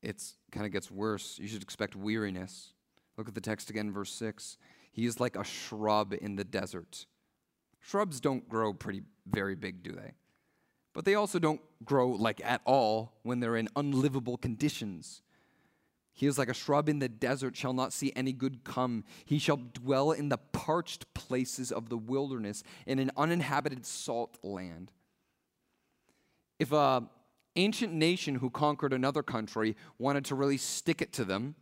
it 0.03 0.21
kind 0.51 0.65
of 0.65 0.71
gets 0.71 0.91
worse. 0.91 1.39
You 1.39 1.47
should 1.47 1.63
expect 1.63 1.95
weariness. 1.95 2.73
Look 3.17 3.27
at 3.27 3.35
the 3.35 3.41
text 3.41 3.69
again, 3.69 3.91
verse 3.91 4.11
6. 4.13 4.57
He 4.91 5.05
is 5.05 5.19
like 5.19 5.37
a 5.37 5.43
shrub 5.43 6.13
in 6.19 6.35
the 6.35 6.43
desert. 6.43 7.05
Shrubs 7.79 8.19
don't 8.19 8.47
grow 8.47 8.73
pretty 8.73 9.03
very 9.25 9.55
big, 9.55 9.83
do 9.83 9.91
they? 9.91 10.13
But 10.93 11.05
they 11.05 11.15
also 11.15 11.39
don't 11.39 11.61
grow 11.85 12.09
like 12.09 12.41
at 12.43 12.61
all 12.65 13.13
when 13.23 13.39
they're 13.39 13.55
in 13.55 13.69
unlivable 13.75 14.37
conditions. 14.37 15.21
He 16.13 16.27
is 16.27 16.37
like 16.37 16.49
a 16.49 16.53
shrub 16.53 16.89
in 16.89 16.99
the 16.99 17.09
desert, 17.09 17.55
shall 17.55 17.73
not 17.73 17.93
see 17.93 18.11
any 18.15 18.33
good 18.33 18.63
come. 18.63 19.03
He 19.25 19.39
shall 19.39 19.57
dwell 19.57 20.11
in 20.11 20.29
the 20.29 20.37
parched 20.37 21.11
places 21.13 21.71
of 21.71 21.89
the 21.89 21.97
wilderness, 21.97 22.63
in 22.85 22.99
an 22.99 23.11
uninhabited 23.17 23.85
salt 23.85 24.37
land. 24.43 24.91
If 26.59 26.71
a 26.71 27.09
ancient 27.55 27.93
nation 27.93 28.35
who 28.35 28.49
conquered 28.49 28.93
another 28.93 29.23
country 29.23 29.75
wanted 29.97 30.25
to 30.25 30.35
really 30.35 30.57
stick 30.57 31.01
it 31.01 31.11
to 31.13 31.25
them, 31.25 31.55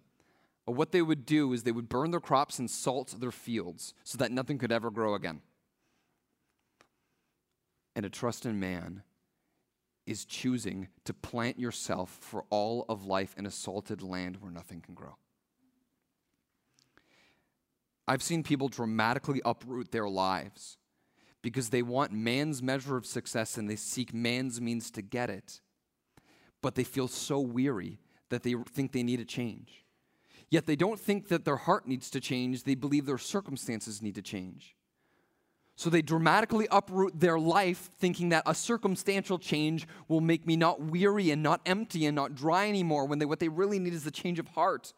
what 0.65 0.91
they 0.91 1.01
would 1.01 1.25
do 1.25 1.51
is 1.53 1.63
they 1.63 1.71
would 1.71 1.89
burn 1.89 2.11
their 2.11 2.19
crops 2.19 2.59
and 2.59 2.69
salt 2.69 3.15
their 3.19 3.31
fields 3.31 3.93
so 4.03 4.17
that 4.17 4.31
nothing 4.31 4.57
could 4.57 4.71
ever 4.71 4.91
grow 4.91 5.15
again. 5.15 5.41
And 7.95 8.03
to 8.03 8.09
trust 8.09 8.45
in 8.45 8.59
man 8.59 9.03
is 10.09 10.25
choosing 10.25 10.87
to 11.05 11.13
plant 11.13 11.59
yourself 11.59 12.17
for 12.19 12.43
all 12.49 12.83
of 12.89 13.05
life 13.05 13.35
in 13.37 13.45
a 13.45 13.51
salted 13.51 14.01
land 14.01 14.37
where 14.41 14.51
nothing 14.51 14.81
can 14.81 14.95
grow. 14.95 15.15
I've 18.07 18.23
seen 18.23 18.41
people 18.41 18.69
dramatically 18.69 19.39
uproot 19.45 19.91
their 19.91 20.09
lives 20.09 20.77
because 21.43 21.69
they 21.69 21.83
want 21.83 22.11
man's 22.11 22.63
measure 22.63 22.97
of 22.97 23.05
success 23.05 23.55
and 23.55 23.69
they 23.69 23.75
seek 23.75 24.11
man's 24.11 24.59
means 24.59 24.89
to 24.91 25.03
get 25.03 25.29
it. 25.29 25.61
But 26.63 26.73
they 26.73 26.83
feel 26.83 27.07
so 27.07 27.39
weary 27.39 27.99
that 28.29 28.41
they 28.41 28.55
think 28.71 28.93
they 28.93 29.03
need 29.03 29.19
a 29.19 29.25
change. 29.25 29.85
Yet 30.49 30.65
they 30.65 30.75
don't 30.75 30.99
think 30.99 31.27
that 31.27 31.45
their 31.45 31.55
heart 31.55 31.87
needs 31.87 32.09
to 32.09 32.19
change, 32.19 32.63
they 32.63 32.73
believe 32.73 33.05
their 33.05 33.19
circumstances 33.19 34.01
need 34.01 34.15
to 34.15 34.23
change. 34.23 34.75
So 35.79 35.89
they 35.89 36.01
dramatically 36.01 36.67
uproot 36.71 37.17
their 37.17 37.39
life, 37.39 37.89
thinking 37.99 38.27
that 38.29 38.43
a 38.45 38.53
circumstantial 38.53 39.39
change 39.39 39.87
will 40.09 40.19
make 40.19 40.45
me 40.45 40.57
not 40.57 40.81
weary 40.81 41.31
and 41.31 41.41
not 41.41 41.61
empty 41.65 42.05
and 42.05 42.13
not 42.13 42.35
dry 42.35 42.67
anymore, 42.67 43.05
when 43.05 43.17
they, 43.17 43.23
what 43.23 43.39
they 43.39 43.47
really 43.47 43.79
need 43.79 43.93
is 43.93 44.05
a 44.05 44.11
change 44.11 44.39
of 44.39 44.49
heart. 44.49 44.91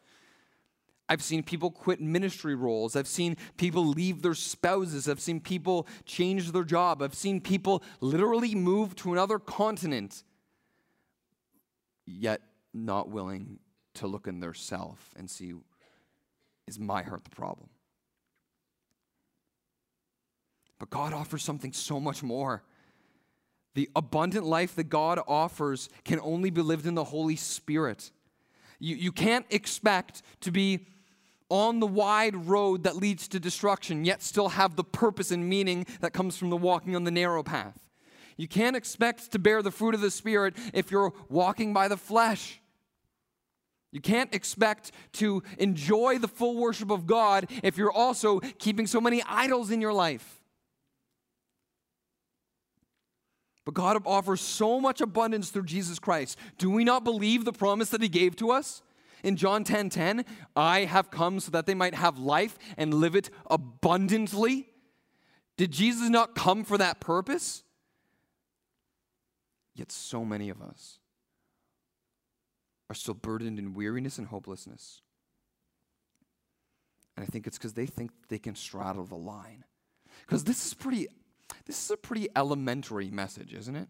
I've 1.08 1.22
seen 1.22 1.44
people 1.44 1.70
quit 1.70 2.00
ministry 2.00 2.56
roles. 2.56 2.96
I've 2.96 3.06
seen 3.06 3.36
people 3.56 3.86
leave 3.86 4.22
their 4.22 4.34
spouses. 4.34 5.08
I've 5.08 5.20
seen 5.20 5.38
people 5.38 5.86
change 6.04 6.50
their 6.50 6.64
job. 6.64 7.00
I've 7.00 7.14
seen 7.14 7.40
people 7.40 7.84
literally 8.00 8.56
move 8.56 8.96
to 8.96 9.12
another 9.12 9.38
continent, 9.38 10.24
yet 12.06 12.40
not 12.74 13.08
willing 13.08 13.60
to 13.94 14.08
look 14.08 14.26
in 14.26 14.40
their 14.40 14.54
self 14.54 15.14
and 15.16 15.30
see 15.30 15.54
is 16.66 16.80
my 16.80 17.04
heart 17.04 17.22
the 17.22 17.30
problem? 17.30 17.68
But 20.82 20.90
God 20.90 21.12
offers 21.12 21.44
something 21.44 21.72
so 21.72 22.00
much 22.00 22.24
more. 22.24 22.64
The 23.74 23.88
abundant 23.94 24.44
life 24.44 24.74
that 24.74 24.88
God 24.88 25.20
offers 25.28 25.88
can 26.04 26.18
only 26.18 26.50
be 26.50 26.60
lived 26.60 26.86
in 26.86 26.96
the 26.96 27.04
Holy 27.04 27.36
Spirit. 27.36 28.10
You, 28.80 28.96
you 28.96 29.12
can't 29.12 29.46
expect 29.50 30.22
to 30.40 30.50
be 30.50 30.88
on 31.48 31.78
the 31.78 31.86
wide 31.86 32.34
road 32.34 32.82
that 32.82 32.96
leads 32.96 33.28
to 33.28 33.38
destruction, 33.38 34.04
yet 34.04 34.24
still 34.24 34.48
have 34.48 34.74
the 34.74 34.82
purpose 34.82 35.30
and 35.30 35.48
meaning 35.48 35.86
that 36.00 36.12
comes 36.12 36.36
from 36.36 36.50
the 36.50 36.56
walking 36.56 36.96
on 36.96 37.04
the 37.04 37.12
narrow 37.12 37.44
path. 37.44 37.78
You 38.36 38.48
can't 38.48 38.74
expect 38.74 39.30
to 39.30 39.38
bear 39.38 39.62
the 39.62 39.70
fruit 39.70 39.94
of 39.94 40.00
the 40.00 40.10
Spirit 40.10 40.56
if 40.74 40.90
you're 40.90 41.12
walking 41.28 41.72
by 41.72 41.86
the 41.86 41.96
flesh. 41.96 42.60
You 43.92 44.00
can't 44.00 44.34
expect 44.34 44.90
to 45.12 45.44
enjoy 45.58 46.18
the 46.18 46.26
full 46.26 46.56
worship 46.56 46.90
of 46.90 47.06
God 47.06 47.48
if 47.62 47.76
you're 47.76 47.92
also 47.92 48.40
keeping 48.58 48.88
so 48.88 49.00
many 49.00 49.22
idols 49.28 49.70
in 49.70 49.80
your 49.80 49.92
life. 49.92 50.41
But 53.64 53.74
God 53.74 54.02
offers 54.04 54.40
so 54.40 54.80
much 54.80 55.00
abundance 55.00 55.50
through 55.50 55.64
Jesus 55.64 55.98
Christ. 55.98 56.38
Do 56.58 56.70
we 56.70 56.84
not 56.84 57.04
believe 57.04 57.44
the 57.44 57.52
promise 57.52 57.90
that 57.90 58.02
He 58.02 58.08
gave 58.08 58.36
to 58.36 58.50
us? 58.50 58.82
In 59.22 59.36
John 59.36 59.62
10 59.62 59.90
10, 59.90 60.24
I 60.56 60.80
have 60.80 61.10
come 61.10 61.38
so 61.38 61.52
that 61.52 61.66
they 61.66 61.74
might 61.74 61.94
have 61.94 62.18
life 62.18 62.58
and 62.76 62.92
live 62.94 63.14
it 63.14 63.30
abundantly. 63.48 64.68
Did 65.56 65.70
Jesus 65.70 66.08
not 66.08 66.34
come 66.34 66.64
for 66.64 66.76
that 66.78 66.98
purpose? 66.98 67.62
Yet 69.74 69.92
so 69.92 70.24
many 70.24 70.50
of 70.50 70.60
us 70.60 70.98
are 72.90 72.94
still 72.94 73.14
burdened 73.14 73.58
in 73.58 73.74
weariness 73.74 74.18
and 74.18 74.26
hopelessness. 74.26 75.02
And 77.16 77.24
I 77.24 77.26
think 77.26 77.46
it's 77.46 77.58
because 77.58 77.74
they 77.74 77.86
think 77.86 78.10
they 78.28 78.38
can 78.38 78.54
straddle 78.54 79.04
the 79.04 79.14
line. 79.14 79.64
Because 80.26 80.44
this 80.44 80.66
is 80.66 80.74
pretty, 80.74 81.08
this 81.66 81.82
is 81.82 81.90
a 81.90 81.96
pretty 81.96 82.28
elementary 82.34 83.10
message, 83.10 83.54
isn't 83.54 83.76
it? 83.76 83.88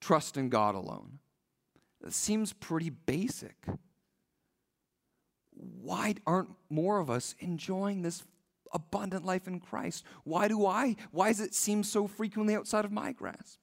Trust 0.00 0.36
in 0.36 0.48
God 0.48 0.74
alone. 0.74 1.18
It 2.04 2.12
seems 2.12 2.52
pretty 2.52 2.90
basic. 2.90 3.56
Why 5.52 6.14
aren't 6.26 6.50
more 6.70 6.98
of 6.98 7.10
us 7.10 7.34
enjoying 7.40 8.02
this 8.02 8.22
abundant 8.72 9.24
life 9.24 9.46
in 9.46 9.60
Christ? 9.60 10.04
Why 10.24 10.48
do 10.48 10.64
I? 10.66 10.96
Why 11.10 11.28
does 11.28 11.40
it 11.40 11.54
seem 11.54 11.82
so 11.82 12.06
frequently 12.06 12.54
outside 12.54 12.84
of 12.84 12.92
my 12.92 13.12
grasp? 13.12 13.60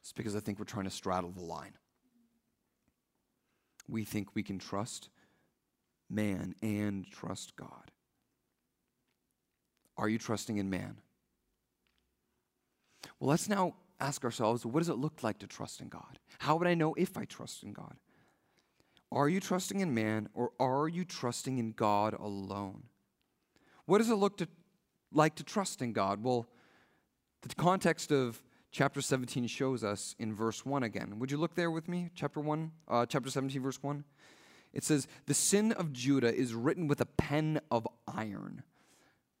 It's 0.00 0.12
because 0.12 0.34
I 0.34 0.40
think 0.40 0.58
we're 0.58 0.64
trying 0.64 0.84
to 0.84 0.90
straddle 0.90 1.30
the 1.30 1.42
line. 1.42 1.74
We 3.88 4.04
think 4.04 4.34
we 4.34 4.42
can 4.42 4.58
trust 4.58 5.10
man 6.10 6.54
and 6.62 7.06
trust 7.10 7.56
God. 7.56 7.90
Are 9.96 10.08
you 10.08 10.18
trusting 10.18 10.58
in 10.58 10.70
man? 10.70 10.98
Well, 13.18 13.30
let's 13.30 13.48
now 13.48 13.74
ask 14.00 14.24
ourselves 14.24 14.66
what 14.66 14.80
does 14.80 14.88
it 14.88 14.98
look 14.98 15.22
like 15.22 15.38
to 15.38 15.46
trust 15.46 15.80
in 15.80 15.88
God? 15.88 16.18
How 16.38 16.56
would 16.56 16.66
I 16.66 16.74
know 16.74 16.94
if 16.94 17.16
I 17.16 17.24
trust 17.24 17.62
in 17.62 17.72
God? 17.72 17.96
Are 19.12 19.28
you 19.28 19.40
trusting 19.40 19.80
in 19.80 19.94
man 19.94 20.28
or 20.34 20.50
are 20.58 20.88
you 20.88 21.04
trusting 21.04 21.58
in 21.58 21.72
God 21.72 22.14
alone? 22.14 22.84
What 23.86 23.98
does 23.98 24.10
it 24.10 24.16
look 24.16 24.36
to, 24.38 24.48
like 25.12 25.36
to 25.36 25.44
trust 25.44 25.80
in 25.80 25.92
God? 25.92 26.22
Well, 26.22 26.48
the 27.42 27.54
context 27.54 28.10
of 28.10 28.42
chapter 28.72 29.00
17 29.00 29.46
shows 29.46 29.84
us 29.84 30.16
in 30.18 30.34
verse 30.34 30.66
1 30.66 30.82
again. 30.82 31.18
Would 31.18 31.30
you 31.30 31.38
look 31.38 31.54
there 31.54 31.70
with 31.70 31.88
me? 31.88 32.10
Chapter 32.14 32.40
1, 32.40 32.72
uh, 32.88 33.06
chapter 33.06 33.30
17, 33.30 33.62
verse 33.62 33.82
1. 33.82 34.04
It 34.72 34.84
says, 34.84 35.06
The 35.26 35.34
sin 35.34 35.72
of 35.72 35.92
Judah 35.92 36.34
is 36.34 36.52
written 36.52 36.88
with 36.88 37.00
a 37.00 37.06
pen 37.06 37.60
of 37.70 37.86
iron. 38.08 38.64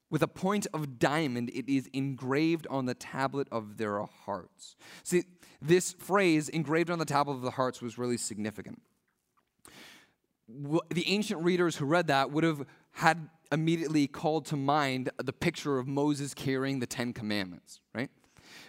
With 0.08 0.22
a 0.22 0.28
point 0.28 0.66
of 0.72 0.98
diamond, 0.98 1.50
it 1.50 1.68
is 1.68 1.88
engraved 1.92 2.66
on 2.70 2.86
the 2.86 2.94
tablet 2.94 3.48
of 3.50 3.76
their 3.76 4.00
hearts. 4.02 4.76
See, 5.02 5.24
this 5.60 5.92
phrase, 5.92 6.48
engraved 6.48 6.90
on 6.90 6.98
the 6.98 7.04
tablet 7.04 7.34
of 7.34 7.42
the 7.42 7.50
hearts, 7.52 7.82
was 7.82 7.98
really 7.98 8.16
significant. 8.16 8.80
The 10.48 11.04
ancient 11.06 11.42
readers 11.42 11.76
who 11.76 11.86
read 11.86 12.06
that 12.06 12.30
would 12.30 12.44
have 12.44 12.64
had 12.92 13.28
immediately 13.50 14.06
called 14.06 14.46
to 14.46 14.56
mind 14.56 15.10
the 15.22 15.32
picture 15.32 15.78
of 15.78 15.88
Moses 15.88 16.34
carrying 16.34 16.78
the 16.78 16.86
Ten 16.86 17.12
Commandments, 17.12 17.80
right? 17.94 18.10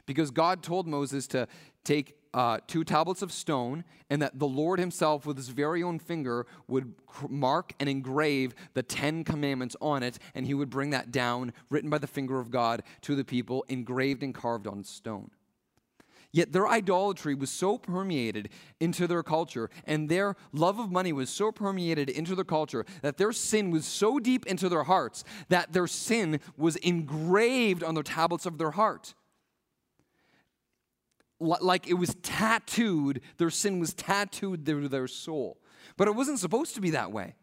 Because 0.05 0.31
God 0.31 0.63
told 0.63 0.87
Moses 0.87 1.27
to 1.27 1.47
take 1.83 2.16
uh, 2.37 2.59
two 2.67 2.83
tablets 2.83 3.23
of 3.23 3.31
stone, 3.31 3.83
and 4.11 4.21
that 4.21 4.37
the 4.37 4.47
Lord 4.47 4.79
Himself, 4.79 5.25
with 5.25 5.37
His 5.37 5.49
very 5.49 5.81
own 5.81 5.97
finger, 5.97 6.45
would 6.67 6.93
mark 7.27 7.73
and 7.79 7.89
engrave 7.89 8.53
the 8.75 8.83
Ten 8.83 9.23
Commandments 9.23 9.75
on 9.81 10.03
it, 10.03 10.19
and 10.35 10.45
He 10.45 10.53
would 10.53 10.69
bring 10.69 10.91
that 10.91 11.11
down, 11.11 11.51
written 11.71 11.89
by 11.89 11.97
the 11.97 12.05
finger 12.05 12.39
of 12.39 12.51
God, 12.51 12.83
to 13.01 13.15
the 13.15 13.25
people, 13.25 13.65
engraved 13.69 14.21
and 14.21 14.35
carved 14.35 14.67
on 14.67 14.83
stone. 14.83 15.31
Yet 16.31 16.51
their 16.51 16.67
idolatry 16.67 17.33
was 17.33 17.49
so 17.49 17.79
permeated 17.79 18.49
into 18.79 19.07
their 19.07 19.23
culture, 19.23 19.71
and 19.85 20.07
their 20.07 20.35
love 20.53 20.77
of 20.79 20.91
money 20.91 21.11
was 21.11 21.31
so 21.31 21.51
permeated 21.51 22.07
into 22.07 22.35
their 22.35 22.45
culture 22.45 22.85
that 23.01 23.17
their 23.17 23.31
sin 23.31 23.71
was 23.71 23.87
so 23.87 24.19
deep 24.19 24.45
into 24.45 24.69
their 24.69 24.83
hearts 24.83 25.23
that 25.49 25.73
their 25.73 25.87
sin 25.87 26.39
was 26.55 26.75
engraved 26.75 27.83
on 27.83 27.95
the 27.95 28.03
tablets 28.03 28.45
of 28.45 28.59
their 28.59 28.71
heart 28.71 29.15
like 31.39 31.87
it 31.87 31.93
was 31.93 32.15
tattooed, 32.23 33.21
their 33.37 33.49
sin 33.49 33.79
was 33.79 33.93
tattooed 33.93 34.65
through 34.65 34.87
their 34.89 35.07
soul. 35.07 35.57
But 35.95 36.07
it 36.07 36.15
wasn't 36.15 36.39
supposed 36.39 36.75
to 36.75 36.81
be 36.81 36.91
that 36.91 37.11
way. 37.11 37.35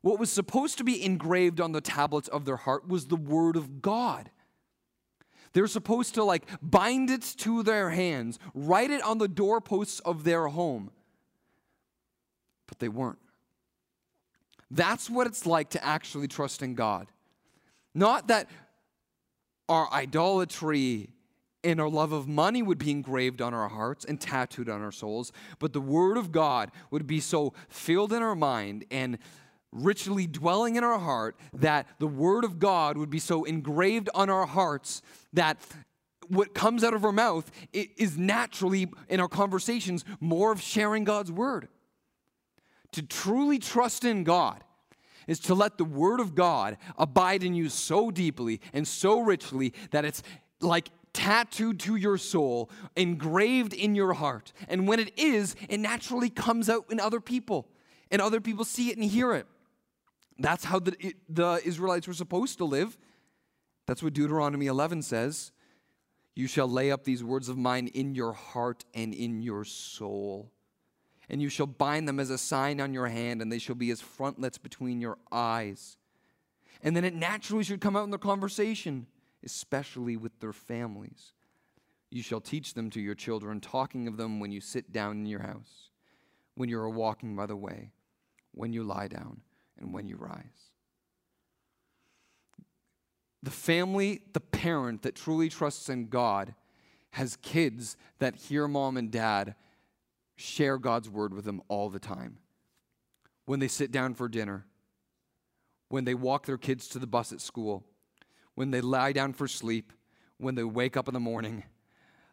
What 0.00 0.18
was 0.18 0.30
supposed 0.30 0.78
to 0.78 0.84
be 0.84 1.04
engraved 1.04 1.60
on 1.60 1.72
the 1.72 1.80
tablets 1.80 2.28
of 2.28 2.44
their 2.44 2.56
heart 2.56 2.88
was 2.88 3.06
the 3.06 3.16
word 3.16 3.56
of 3.56 3.82
God. 3.82 4.30
They're 5.52 5.66
supposed 5.66 6.14
to 6.14 6.24
like 6.24 6.46
bind 6.62 7.10
it 7.10 7.22
to 7.38 7.62
their 7.62 7.90
hands, 7.90 8.38
write 8.54 8.90
it 8.90 9.02
on 9.02 9.18
the 9.18 9.28
doorposts 9.28 10.00
of 10.00 10.24
their 10.24 10.46
home. 10.48 10.90
But 12.66 12.78
they 12.78 12.88
weren't. 12.88 13.18
That's 14.70 15.08
what 15.08 15.26
it's 15.26 15.46
like 15.46 15.70
to 15.70 15.84
actually 15.84 16.28
trust 16.28 16.62
in 16.62 16.74
God. 16.74 17.10
Not 17.94 18.28
that 18.28 18.48
our 19.68 19.90
idolatry 19.92 21.10
and 21.64 21.80
our 21.80 21.88
love 21.88 22.12
of 22.12 22.28
money 22.28 22.62
would 22.62 22.78
be 22.78 22.90
engraved 22.90 23.42
on 23.42 23.52
our 23.52 23.68
hearts 23.68 24.04
and 24.04 24.20
tattooed 24.20 24.68
on 24.68 24.82
our 24.82 24.92
souls, 24.92 25.32
but 25.58 25.72
the 25.72 25.80
Word 25.80 26.16
of 26.16 26.32
God 26.32 26.70
would 26.90 27.06
be 27.06 27.20
so 27.20 27.52
filled 27.68 28.12
in 28.12 28.22
our 28.22 28.36
mind 28.36 28.84
and 28.90 29.18
richly 29.72 30.26
dwelling 30.26 30.76
in 30.76 30.84
our 30.84 30.98
heart 30.98 31.36
that 31.52 31.86
the 31.98 32.06
Word 32.06 32.44
of 32.44 32.58
God 32.58 32.96
would 32.96 33.10
be 33.10 33.18
so 33.18 33.44
engraved 33.44 34.08
on 34.14 34.30
our 34.30 34.46
hearts 34.46 35.02
that 35.32 35.58
what 36.28 36.54
comes 36.54 36.84
out 36.84 36.94
of 36.94 37.04
our 37.04 37.12
mouth 37.12 37.50
is 37.72 38.16
naturally 38.16 38.90
in 39.08 39.20
our 39.20 39.28
conversations 39.28 40.04
more 40.20 40.52
of 40.52 40.60
sharing 40.60 41.04
God's 41.04 41.32
Word. 41.32 41.68
To 42.92 43.02
truly 43.02 43.58
trust 43.58 44.04
in 44.04 44.24
God 44.24 44.62
is 45.26 45.40
to 45.40 45.54
let 45.54 45.76
the 45.76 45.84
Word 45.84 46.20
of 46.20 46.34
God 46.34 46.78
abide 46.96 47.42
in 47.42 47.54
you 47.54 47.68
so 47.68 48.10
deeply 48.10 48.60
and 48.72 48.86
so 48.86 49.20
richly 49.20 49.74
that 49.90 50.04
it's 50.04 50.22
like 50.60 50.90
tattooed 51.12 51.80
to 51.80 51.96
your 51.96 52.18
soul, 52.18 52.70
engraved 52.96 53.72
in 53.72 53.94
your 53.94 54.14
heart. 54.14 54.52
And 54.68 54.86
when 54.88 55.00
it 55.00 55.18
is, 55.18 55.56
it 55.68 55.78
naturally 55.78 56.30
comes 56.30 56.68
out 56.68 56.86
in 56.90 57.00
other 57.00 57.20
people, 57.20 57.68
and 58.10 58.22
other 58.22 58.40
people 58.40 58.64
see 58.64 58.90
it 58.90 58.96
and 58.96 59.04
hear 59.04 59.34
it. 59.34 59.46
That's 60.38 60.64
how 60.64 60.78
the, 60.78 61.14
the 61.28 61.60
Israelites 61.64 62.06
were 62.06 62.14
supposed 62.14 62.58
to 62.58 62.64
live. 62.64 62.96
That's 63.86 64.02
what 64.02 64.12
Deuteronomy 64.12 64.66
11 64.66 65.02
says. 65.02 65.52
You 66.34 66.46
shall 66.46 66.68
lay 66.68 66.92
up 66.92 67.04
these 67.04 67.24
words 67.24 67.48
of 67.48 67.58
mine 67.58 67.88
in 67.88 68.14
your 68.14 68.32
heart 68.32 68.84
and 68.94 69.12
in 69.12 69.42
your 69.42 69.64
soul. 69.64 70.52
And 71.28 71.42
you 71.42 71.48
shall 71.48 71.66
bind 71.66 72.06
them 72.06 72.20
as 72.20 72.30
a 72.30 72.38
sign 72.38 72.80
on 72.80 72.94
your 72.94 73.08
hand, 73.08 73.42
and 73.42 73.50
they 73.50 73.58
shall 73.58 73.74
be 73.74 73.90
as 73.90 74.00
frontlets 74.00 74.56
between 74.56 75.00
your 75.00 75.18
eyes. 75.32 75.96
And 76.82 76.94
then 76.94 77.04
it 77.04 77.14
naturally 77.14 77.64
should 77.64 77.80
come 77.80 77.96
out 77.96 78.04
in 78.04 78.10
the 78.10 78.18
conversation 78.18 79.06
especially 79.44 80.16
with 80.16 80.40
their 80.40 80.52
families. 80.52 81.32
You 82.10 82.22
shall 82.22 82.40
teach 82.40 82.74
them 82.74 82.90
to 82.90 83.00
your 83.00 83.14
children, 83.14 83.60
talking 83.60 84.08
of 84.08 84.16
them 84.16 84.40
when 84.40 84.50
you 84.50 84.60
sit 84.60 84.92
down 84.92 85.18
in 85.18 85.26
your 85.26 85.42
house, 85.42 85.90
when 86.54 86.68
you 86.68 86.78
are 86.78 86.88
walking 86.88 87.36
by 87.36 87.46
the 87.46 87.56
way, 87.56 87.92
when 88.52 88.72
you 88.72 88.82
lie 88.82 89.08
down, 89.08 89.40
and 89.78 89.92
when 89.92 90.06
you 90.08 90.16
rise. 90.16 90.72
The 93.42 93.50
family, 93.50 94.22
the 94.32 94.40
parent 94.40 95.02
that 95.02 95.14
truly 95.14 95.48
trusts 95.48 95.88
in 95.88 96.08
God, 96.08 96.54
has 97.10 97.36
kids 97.36 97.96
that 98.18 98.36
hear 98.36 98.66
mom 98.68 98.96
and 98.96 99.10
dad 99.10 99.54
share 100.36 100.78
God's 100.78 101.08
word 101.08 101.32
with 101.34 101.44
them 101.44 101.62
all 101.68 101.88
the 101.90 101.98
time. 101.98 102.38
When 103.44 103.60
they 103.60 103.68
sit 103.68 103.90
down 103.90 104.14
for 104.14 104.28
dinner, 104.28 104.66
when 105.88 106.04
they 106.04 106.14
walk 106.14 106.46
their 106.46 106.58
kids 106.58 106.88
to 106.88 106.98
the 106.98 107.06
bus 107.06 107.32
at 107.32 107.40
school, 107.40 107.84
when 108.58 108.72
they 108.72 108.80
lie 108.80 109.12
down 109.12 109.32
for 109.32 109.46
sleep, 109.46 109.92
when 110.38 110.56
they 110.56 110.64
wake 110.64 110.96
up 110.96 111.06
in 111.06 111.14
the 111.14 111.20
morning. 111.20 111.62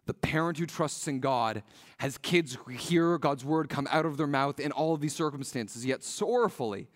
The 0.07 0.13
parent 0.15 0.57
who 0.57 0.65
trusts 0.65 1.07
in 1.07 1.19
God 1.19 1.61
has 1.99 2.17
kids 2.17 2.55
who 2.55 2.71
hear 2.71 3.19
God's 3.19 3.45
word 3.45 3.69
come 3.69 3.87
out 3.91 4.07
of 4.07 4.17
their 4.17 4.25
mouth 4.25 4.59
in 4.59 4.71
all 4.71 4.95
of 4.95 5.01
these 5.01 5.13
circumstances, 5.13 5.85
yet 5.85 6.03
sorrowfully. 6.03 6.87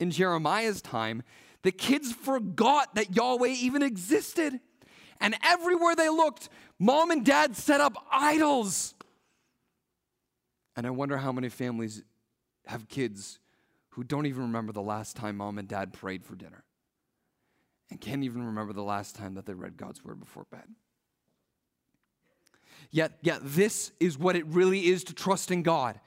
In 0.00 0.10
Jeremiah's 0.10 0.82
time, 0.82 1.22
the 1.62 1.70
kids 1.70 2.12
forgot 2.12 2.96
that 2.96 3.14
Yahweh 3.14 3.46
even 3.46 3.80
existed. 3.80 4.58
And 5.20 5.36
everywhere 5.44 5.94
they 5.94 6.08
looked, 6.08 6.48
mom 6.80 7.12
and 7.12 7.24
dad 7.24 7.54
set 7.54 7.80
up 7.80 7.94
idols. 8.10 8.96
And 10.74 10.84
I 10.84 10.90
wonder 10.90 11.18
how 11.18 11.30
many 11.30 11.48
families 11.48 12.02
have 12.66 12.88
kids 12.88 13.38
who 13.90 14.02
don't 14.02 14.26
even 14.26 14.42
remember 14.42 14.72
the 14.72 14.82
last 14.82 15.14
time 15.14 15.36
mom 15.36 15.58
and 15.58 15.68
dad 15.68 15.92
prayed 15.92 16.24
for 16.24 16.34
dinner 16.34 16.64
can't 18.04 18.24
even 18.24 18.44
remember 18.44 18.72
the 18.72 18.82
last 18.82 19.16
time 19.16 19.34
that 19.34 19.46
they 19.46 19.54
read 19.54 19.76
God's 19.76 20.04
word 20.04 20.20
before 20.20 20.44
bed. 20.50 20.64
Yet, 22.90 23.18
yet 23.22 23.40
this 23.42 23.92
is 23.98 24.18
what 24.18 24.36
it 24.36 24.46
really 24.46 24.86
is 24.86 25.04
to 25.04 25.14
trust 25.14 25.50
in 25.50 25.62
God. 25.62 25.98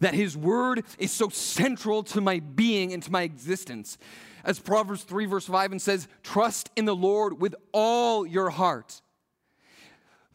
That 0.00 0.12
his 0.12 0.36
word 0.36 0.84
is 0.98 1.10
so 1.10 1.30
central 1.30 2.02
to 2.04 2.20
my 2.20 2.40
being 2.40 2.92
and 2.92 3.02
to 3.02 3.10
my 3.10 3.22
existence. 3.22 3.96
As 4.44 4.58
Proverbs 4.58 5.02
3, 5.04 5.24
verse 5.24 5.46
5, 5.46 5.72
and 5.72 5.82
says, 5.82 6.06
Trust 6.22 6.70
in 6.76 6.84
the 6.84 6.94
Lord 6.94 7.40
with 7.40 7.54
all 7.72 8.26
your 8.26 8.50
heart. 8.50 9.00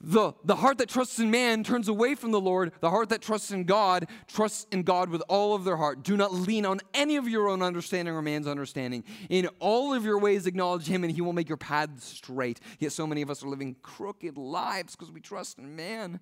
The, 0.03 0.33
the 0.43 0.55
heart 0.55 0.79
that 0.79 0.89
trusts 0.89 1.19
in 1.19 1.29
man 1.29 1.63
turns 1.63 1.87
away 1.87 2.15
from 2.15 2.31
the 2.31 2.41
Lord. 2.41 2.71
The 2.81 2.89
heart 2.89 3.09
that 3.09 3.21
trusts 3.21 3.51
in 3.51 3.65
God 3.65 4.07
trusts 4.27 4.65
in 4.71 4.83
God 4.83 5.09
with 5.09 5.21
all 5.29 5.53
of 5.53 5.63
their 5.63 5.77
heart. 5.77 6.03
Do 6.03 6.17
not 6.17 6.33
lean 6.33 6.65
on 6.65 6.79
any 6.93 7.17
of 7.17 7.27
your 7.27 7.47
own 7.47 7.61
understanding 7.61 8.13
or 8.13 8.21
man's 8.21 8.47
understanding. 8.47 9.03
In 9.29 9.47
all 9.59 9.93
of 9.93 10.03
your 10.03 10.17
ways, 10.17 10.47
acknowledge 10.47 10.87
him, 10.87 11.03
and 11.03 11.13
he 11.13 11.21
will 11.21 11.33
make 11.33 11.47
your 11.47 11.57
paths 11.57 12.05
straight. 12.05 12.59
Yet 12.79 12.93
so 12.93 13.05
many 13.05 13.21
of 13.21 13.29
us 13.29 13.43
are 13.43 13.47
living 13.47 13.75
crooked 13.83 14.37
lives 14.37 14.95
because 14.95 15.11
we 15.11 15.21
trust 15.21 15.59
in 15.59 15.75
man. 15.75 16.19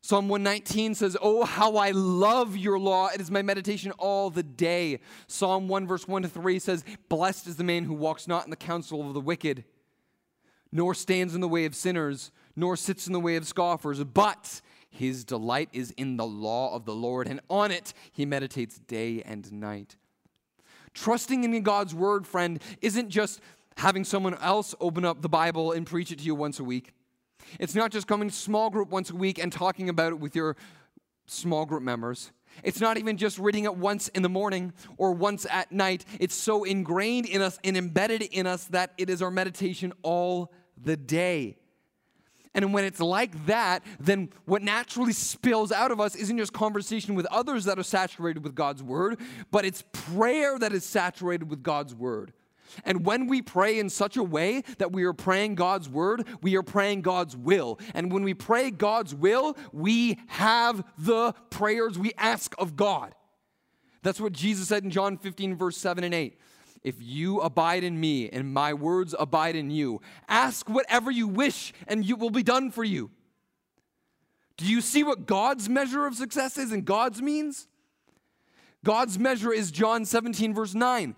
Psalm 0.00 0.28
119 0.28 0.94
says, 0.94 1.16
Oh, 1.20 1.44
how 1.44 1.76
I 1.76 1.90
love 1.90 2.56
your 2.56 2.78
law. 2.78 3.08
It 3.08 3.20
is 3.20 3.32
my 3.32 3.42
meditation 3.42 3.90
all 3.98 4.30
the 4.30 4.44
day. 4.44 5.00
Psalm 5.26 5.66
1, 5.66 5.88
verse 5.88 6.06
1 6.06 6.22
to 6.22 6.28
3 6.28 6.60
says, 6.60 6.84
Blessed 7.08 7.48
is 7.48 7.56
the 7.56 7.64
man 7.64 7.84
who 7.84 7.94
walks 7.94 8.28
not 8.28 8.44
in 8.44 8.50
the 8.50 8.56
counsel 8.56 9.06
of 9.06 9.12
the 9.12 9.20
wicked 9.20 9.64
nor 10.72 10.94
stands 10.94 11.34
in 11.34 11.40
the 11.40 11.48
way 11.48 11.64
of 11.64 11.74
sinners, 11.74 12.30
nor 12.56 12.76
sits 12.76 13.06
in 13.06 13.12
the 13.12 13.20
way 13.20 13.36
of 13.36 13.46
scoffers, 13.46 14.02
but 14.02 14.60
his 14.90 15.24
delight 15.24 15.68
is 15.72 15.92
in 15.92 16.16
the 16.16 16.26
law 16.26 16.74
of 16.74 16.84
the 16.84 16.94
Lord, 16.94 17.28
and 17.28 17.40
on 17.48 17.70
it 17.70 17.92
he 18.12 18.26
meditates 18.26 18.78
day 18.78 19.22
and 19.24 19.50
night. 19.52 19.96
Trusting 20.94 21.44
in 21.44 21.62
God's 21.62 21.94
word, 21.94 22.26
friend, 22.26 22.60
isn't 22.80 23.08
just 23.08 23.40
having 23.76 24.04
someone 24.04 24.34
else 24.34 24.74
open 24.80 25.04
up 25.04 25.22
the 25.22 25.28
Bible 25.28 25.72
and 25.72 25.86
preach 25.86 26.10
it 26.10 26.18
to 26.18 26.24
you 26.24 26.34
once 26.34 26.58
a 26.58 26.64
week. 26.64 26.92
It's 27.60 27.74
not 27.74 27.92
just 27.92 28.06
coming 28.06 28.28
to 28.28 28.34
small 28.34 28.70
group 28.70 28.90
once 28.90 29.10
a 29.10 29.14
week 29.14 29.38
and 29.38 29.52
talking 29.52 29.88
about 29.88 30.12
it 30.12 30.18
with 30.18 30.34
your 30.34 30.56
small 31.26 31.64
group 31.64 31.82
members. 31.82 32.32
It's 32.64 32.80
not 32.80 32.98
even 32.98 33.16
just 33.16 33.38
reading 33.38 33.64
it 33.64 33.76
once 33.76 34.08
in 34.08 34.22
the 34.22 34.28
morning 34.28 34.72
or 34.96 35.12
once 35.12 35.46
at 35.50 35.70
night. 35.70 36.04
It's 36.18 36.34
so 36.34 36.64
ingrained 36.64 37.26
in 37.26 37.40
us 37.40 37.58
and 37.62 37.76
embedded 37.76 38.22
in 38.22 38.46
us 38.46 38.64
that 38.66 38.92
it 38.98 39.08
is 39.08 39.22
our 39.22 39.30
meditation 39.30 39.92
all 40.02 40.52
the 40.82 40.96
day. 40.96 41.56
And 42.54 42.72
when 42.72 42.84
it's 42.84 43.00
like 43.00 43.46
that, 43.46 43.84
then 44.00 44.30
what 44.44 44.62
naturally 44.62 45.12
spills 45.12 45.70
out 45.70 45.90
of 45.92 46.00
us 46.00 46.16
isn't 46.16 46.38
just 46.38 46.52
conversation 46.52 47.14
with 47.14 47.26
others 47.26 47.64
that 47.66 47.78
are 47.78 47.84
saturated 47.84 48.42
with 48.42 48.54
God's 48.54 48.82
word, 48.82 49.20
but 49.50 49.64
it's 49.64 49.84
prayer 49.92 50.58
that 50.58 50.72
is 50.72 50.84
saturated 50.84 51.50
with 51.50 51.62
God's 51.62 51.94
word. 51.94 52.32
And 52.84 53.04
when 53.04 53.26
we 53.26 53.42
pray 53.42 53.78
in 53.78 53.88
such 53.88 54.16
a 54.16 54.22
way 54.22 54.62
that 54.78 54.92
we 54.92 55.04
are 55.04 55.12
praying 55.12 55.54
God's 55.54 55.88
word, 55.88 56.26
we 56.42 56.56
are 56.56 56.62
praying 56.62 57.02
God's 57.02 57.36
will. 57.36 57.78
And 57.94 58.12
when 58.12 58.22
we 58.22 58.34
pray 58.34 58.70
God's 58.70 59.14
will, 59.14 59.56
we 59.72 60.18
have 60.26 60.84
the 60.98 61.32
prayers 61.50 61.98
we 61.98 62.12
ask 62.18 62.54
of 62.58 62.76
God. 62.76 63.14
That's 64.02 64.20
what 64.20 64.32
Jesus 64.32 64.68
said 64.68 64.84
in 64.84 64.90
John 64.90 65.16
15, 65.16 65.56
verse 65.56 65.76
7 65.76 66.04
and 66.04 66.14
8. 66.14 66.38
If 66.82 66.96
you 67.00 67.40
abide 67.40 67.84
in 67.84 67.98
me 67.98 68.28
and 68.28 68.52
my 68.52 68.74
words 68.74 69.14
abide 69.18 69.56
in 69.56 69.70
you, 69.70 70.00
ask 70.28 70.68
whatever 70.68 71.10
you 71.10 71.28
wish 71.28 71.72
and 71.86 72.04
it 72.04 72.18
will 72.18 72.30
be 72.30 72.42
done 72.42 72.70
for 72.70 72.84
you. 72.84 73.10
Do 74.56 74.66
you 74.66 74.80
see 74.80 75.04
what 75.04 75.26
God's 75.26 75.68
measure 75.68 76.06
of 76.06 76.14
success 76.14 76.58
is 76.58 76.72
and 76.72 76.84
God's 76.84 77.22
means? 77.22 77.68
God's 78.84 79.18
measure 79.18 79.52
is 79.52 79.70
John 79.70 80.04
17, 80.04 80.54
verse 80.54 80.74
9. 80.74 81.14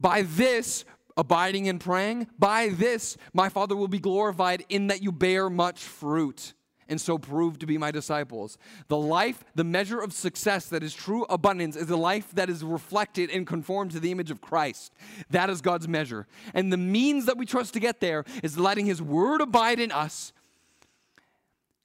By 0.00 0.22
this, 0.22 0.84
abiding 1.16 1.68
and 1.68 1.80
praying, 1.80 2.28
by 2.38 2.68
this 2.68 3.16
my 3.32 3.48
Father 3.48 3.76
will 3.76 3.88
be 3.88 3.98
glorified 3.98 4.64
in 4.68 4.88
that 4.88 5.02
you 5.02 5.12
bear 5.12 5.50
much 5.50 5.80
fruit 5.80 6.54
and 6.88 7.00
so 7.00 7.18
prove 7.18 7.58
to 7.58 7.66
be 7.66 7.78
my 7.78 7.90
disciples. 7.90 8.58
The 8.88 8.96
life, 8.96 9.44
the 9.54 9.64
measure 9.64 10.00
of 10.00 10.12
success 10.12 10.66
that 10.66 10.82
is 10.82 10.94
true 10.94 11.24
abundance 11.24 11.76
is 11.76 11.90
a 11.90 11.96
life 11.96 12.32
that 12.34 12.50
is 12.50 12.64
reflected 12.64 13.30
and 13.30 13.46
conformed 13.46 13.92
to 13.92 14.00
the 14.00 14.10
image 14.10 14.30
of 14.30 14.40
Christ. 14.40 14.92
That 15.30 15.50
is 15.50 15.60
God's 15.60 15.88
measure. 15.88 16.26
And 16.54 16.72
the 16.72 16.76
means 16.76 17.26
that 17.26 17.36
we 17.36 17.46
trust 17.46 17.74
to 17.74 17.80
get 17.80 18.00
there 18.00 18.24
is 18.42 18.58
letting 18.58 18.86
His 18.86 19.00
word 19.00 19.40
abide 19.40 19.80
in 19.80 19.92
us 19.92 20.32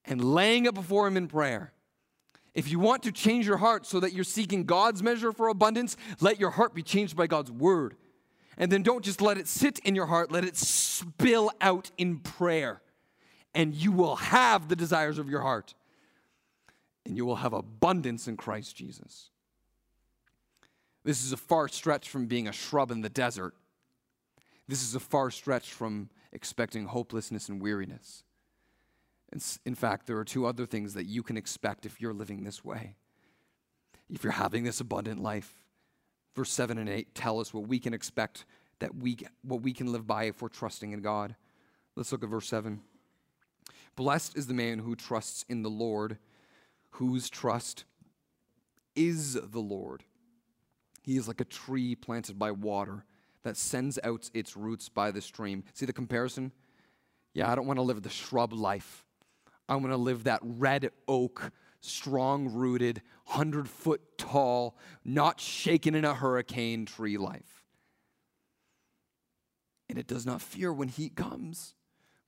and 0.06 0.24
laying 0.24 0.66
it 0.66 0.74
before 0.74 1.08
Him 1.08 1.18
in 1.18 1.28
prayer. 1.28 1.74
If 2.54 2.72
you 2.72 2.80
want 2.80 3.04
to 3.04 3.12
change 3.12 3.46
your 3.46 3.58
heart 3.58 3.86
so 3.86 4.00
that 4.00 4.14
you're 4.14 4.24
seeking 4.24 4.64
God's 4.64 5.04
measure 5.04 5.32
for 5.32 5.48
abundance, 5.48 5.96
let 6.20 6.40
your 6.40 6.50
heart 6.50 6.74
be 6.74 6.82
changed 6.82 7.16
by 7.16 7.28
God's 7.28 7.52
word. 7.52 7.96
And 8.58 8.72
then 8.72 8.82
don't 8.82 9.06
just 9.06 9.22
let 9.22 9.38
it 9.38 9.48
sit 9.48 9.78
in 9.80 9.94
your 9.94 10.08
heart, 10.08 10.32
let 10.32 10.44
it 10.44 10.58
spill 10.58 11.52
out 11.62 11.92
in 12.00 12.18
prayer. 12.18 12.82
And 13.58 13.74
you 13.74 13.92
will 13.92 14.18
have 14.18 14.70
the 14.70 14.76
desires 14.76 15.18
of 15.18 15.30
your 15.30 15.42
heart. 15.42 15.74
And 17.08 17.18
you 17.18 17.26
will 17.26 17.38
have 17.38 17.54
abundance 17.54 18.28
in 18.28 18.38
Christ 18.38 18.76
Jesus. 18.76 19.32
This 21.04 21.26
is 21.26 21.32
a 21.32 21.38
far 21.38 21.68
stretch 21.68 22.08
from 22.08 22.28
being 22.28 22.48
a 22.48 22.52
shrub 22.52 22.92
in 22.92 23.02
the 23.02 23.10
desert. 23.10 23.56
This 24.68 24.84
is 24.84 24.94
a 24.94 25.00
far 25.00 25.32
stretch 25.32 25.74
from 25.74 26.12
expecting 26.32 26.86
hopelessness 26.86 27.50
and 27.50 27.60
weariness. 27.60 28.24
In 29.66 29.74
fact, 29.74 30.06
there 30.06 30.18
are 30.18 30.24
two 30.24 30.46
other 30.46 30.68
things 30.68 30.94
that 30.94 31.06
you 31.06 31.24
can 31.24 31.36
expect 31.36 31.86
if 31.86 32.00
you're 32.00 32.14
living 32.14 32.44
this 32.44 32.64
way. 32.64 32.96
If 34.08 34.24
you're 34.24 34.34
having 34.34 34.66
this 34.66 34.82
abundant 34.82 35.22
life, 35.24 35.56
verse 36.36 36.52
7 36.52 36.78
and 36.78 36.88
8 36.88 37.16
tell 37.16 37.40
us 37.40 37.54
what 37.54 37.68
we 37.68 37.80
can 37.80 37.96
expect 37.96 38.46
that 38.80 38.96
we 38.96 39.18
what 39.42 39.62
we 39.62 39.74
can 39.74 39.92
live 39.92 40.06
by 40.06 40.26
if 40.26 40.44
we're 40.44 40.48
trusting 40.50 40.92
in 40.92 41.02
God. 41.02 41.36
Let's 41.96 42.12
look 42.12 42.24
at 42.24 42.30
verse 42.30 42.48
7. 42.48 42.82
Blessed 43.98 44.38
is 44.38 44.48
the 44.48 44.54
man 44.54 44.80
who 44.80 44.96
trusts 44.96 45.44
in 45.50 45.64
the 45.64 45.70
Lord, 45.70 46.20
whose 46.92 47.30
trust 47.30 47.84
is 48.96 49.34
the 49.34 49.60
Lord. 49.60 50.04
He 51.02 51.18
is 51.18 51.28
like 51.28 51.42
a 51.42 51.46
tree 51.46 51.96
planted 51.96 52.38
by 52.38 52.52
water 52.52 53.04
that 53.44 53.58
sends 53.58 53.98
out 54.04 54.30
its 54.36 54.56
roots 54.56 54.88
by 54.88 55.10
the 55.10 55.22
stream. 55.22 55.64
See 55.74 55.88
the 55.88 55.94
comparison? 55.94 56.52
Yeah, 57.34 57.52
I 57.52 57.56
don't 57.56 57.66
want 57.66 57.78
to 57.78 57.84
live 57.84 58.04
the 58.04 58.10
shrub 58.10 58.54
life. 58.54 59.04
I 59.68 59.76
want 59.76 59.90
to 59.90 59.98
live 59.98 60.26
that 60.26 60.42
red 60.44 60.92
oak 61.08 61.52
strong 61.82 62.54
rooted, 62.54 63.02
100 63.26 63.68
foot 63.68 64.02
tall, 64.18 64.78
not 65.04 65.40
shaken 65.40 65.96
in 65.96 66.06
a 66.06 66.14
hurricane 66.14 66.86
tree 66.86 67.18
life. 67.18 67.64
And 69.90 69.98
it 69.98 70.06
does 70.06 70.26
not 70.26 70.42
fear 70.42 70.72
when 70.72 70.88
heat 70.88 71.16
comes, 71.16 71.74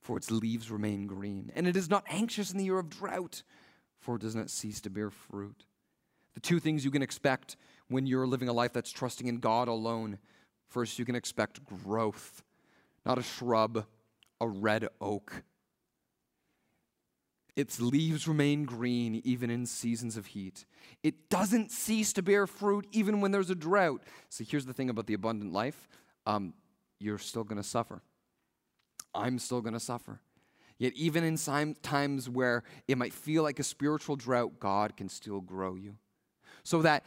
for 0.01 0.17
its 0.17 0.31
leaves 0.31 0.71
remain 0.71 1.07
green. 1.07 1.51
And 1.55 1.67
it 1.67 1.75
is 1.75 1.89
not 1.89 2.05
anxious 2.09 2.51
in 2.51 2.57
the 2.57 2.65
year 2.65 2.79
of 2.79 2.89
drought, 2.89 3.43
for 3.99 4.15
it 4.15 4.21
does 4.21 4.35
not 4.35 4.49
cease 4.49 4.81
to 4.81 4.89
bear 4.89 5.09
fruit. 5.09 5.65
The 6.35 6.39
two 6.39 6.59
things 6.59 6.85
you 6.85 6.91
can 6.91 7.01
expect 7.01 7.57
when 7.89 8.05
you're 8.05 8.27
living 8.27 8.49
a 8.49 8.53
life 8.53 8.73
that's 8.73 8.91
trusting 8.91 9.27
in 9.27 9.38
God 9.38 9.67
alone 9.67 10.19
first, 10.67 10.99
you 10.99 11.05
can 11.05 11.15
expect 11.15 11.65
growth, 11.65 12.43
not 13.05 13.17
a 13.17 13.23
shrub, 13.23 13.85
a 14.39 14.47
red 14.47 14.88
oak 15.01 15.43
its 17.59 17.81
leaves 17.81 18.27
remain 18.27 18.63
green 18.63 19.21
even 19.25 19.49
in 19.49 19.65
seasons 19.65 20.15
of 20.15 20.27
heat. 20.27 20.65
It 21.03 21.29
doesn't 21.29 21.71
cease 21.71 22.13
to 22.13 22.21
bear 22.21 22.47
fruit 22.47 22.88
even 22.93 23.19
when 23.19 23.31
there's 23.31 23.49
a 23.49 23.55
drought. 23.55 24.01
So 24.29 24.45
here's 24.47 24.65
the 24.65 24.73
thing 24.73 24.89
about 24.89 25.07
the 25.07 25.13
abundant 25.13 25.51
life 25.51 25.88
um, 26.25 26.53
you're 26.99 27.17
still 27.17 27.43
going 27.43 27.62
to 27.62 27.67
suffer. 27.67 28.01
I'm 29.13 29.39
still 29.39 29.62
going 29.62 29.74
to 29.74 29.80
suffer. 29.80 30.22
Yet, 30.78 30.93
even 30.93 31.24
in 31.24 31.36
times 31.82 32.30
where 32.30 32.63
it 32.88 32.98
might 32.98 33.13
feel 33.13 33.43
like 33.43 33.60
a 33.60 33.63
spiritual 33.63 34.15
drought, 34.15 34.60
God 34.60 34.95
can 34.95 35.10
still 35.10 35.41
grow 35.41 35.76
you. 35.76 35.95
So 36.63 36.82
that 36.84 37.04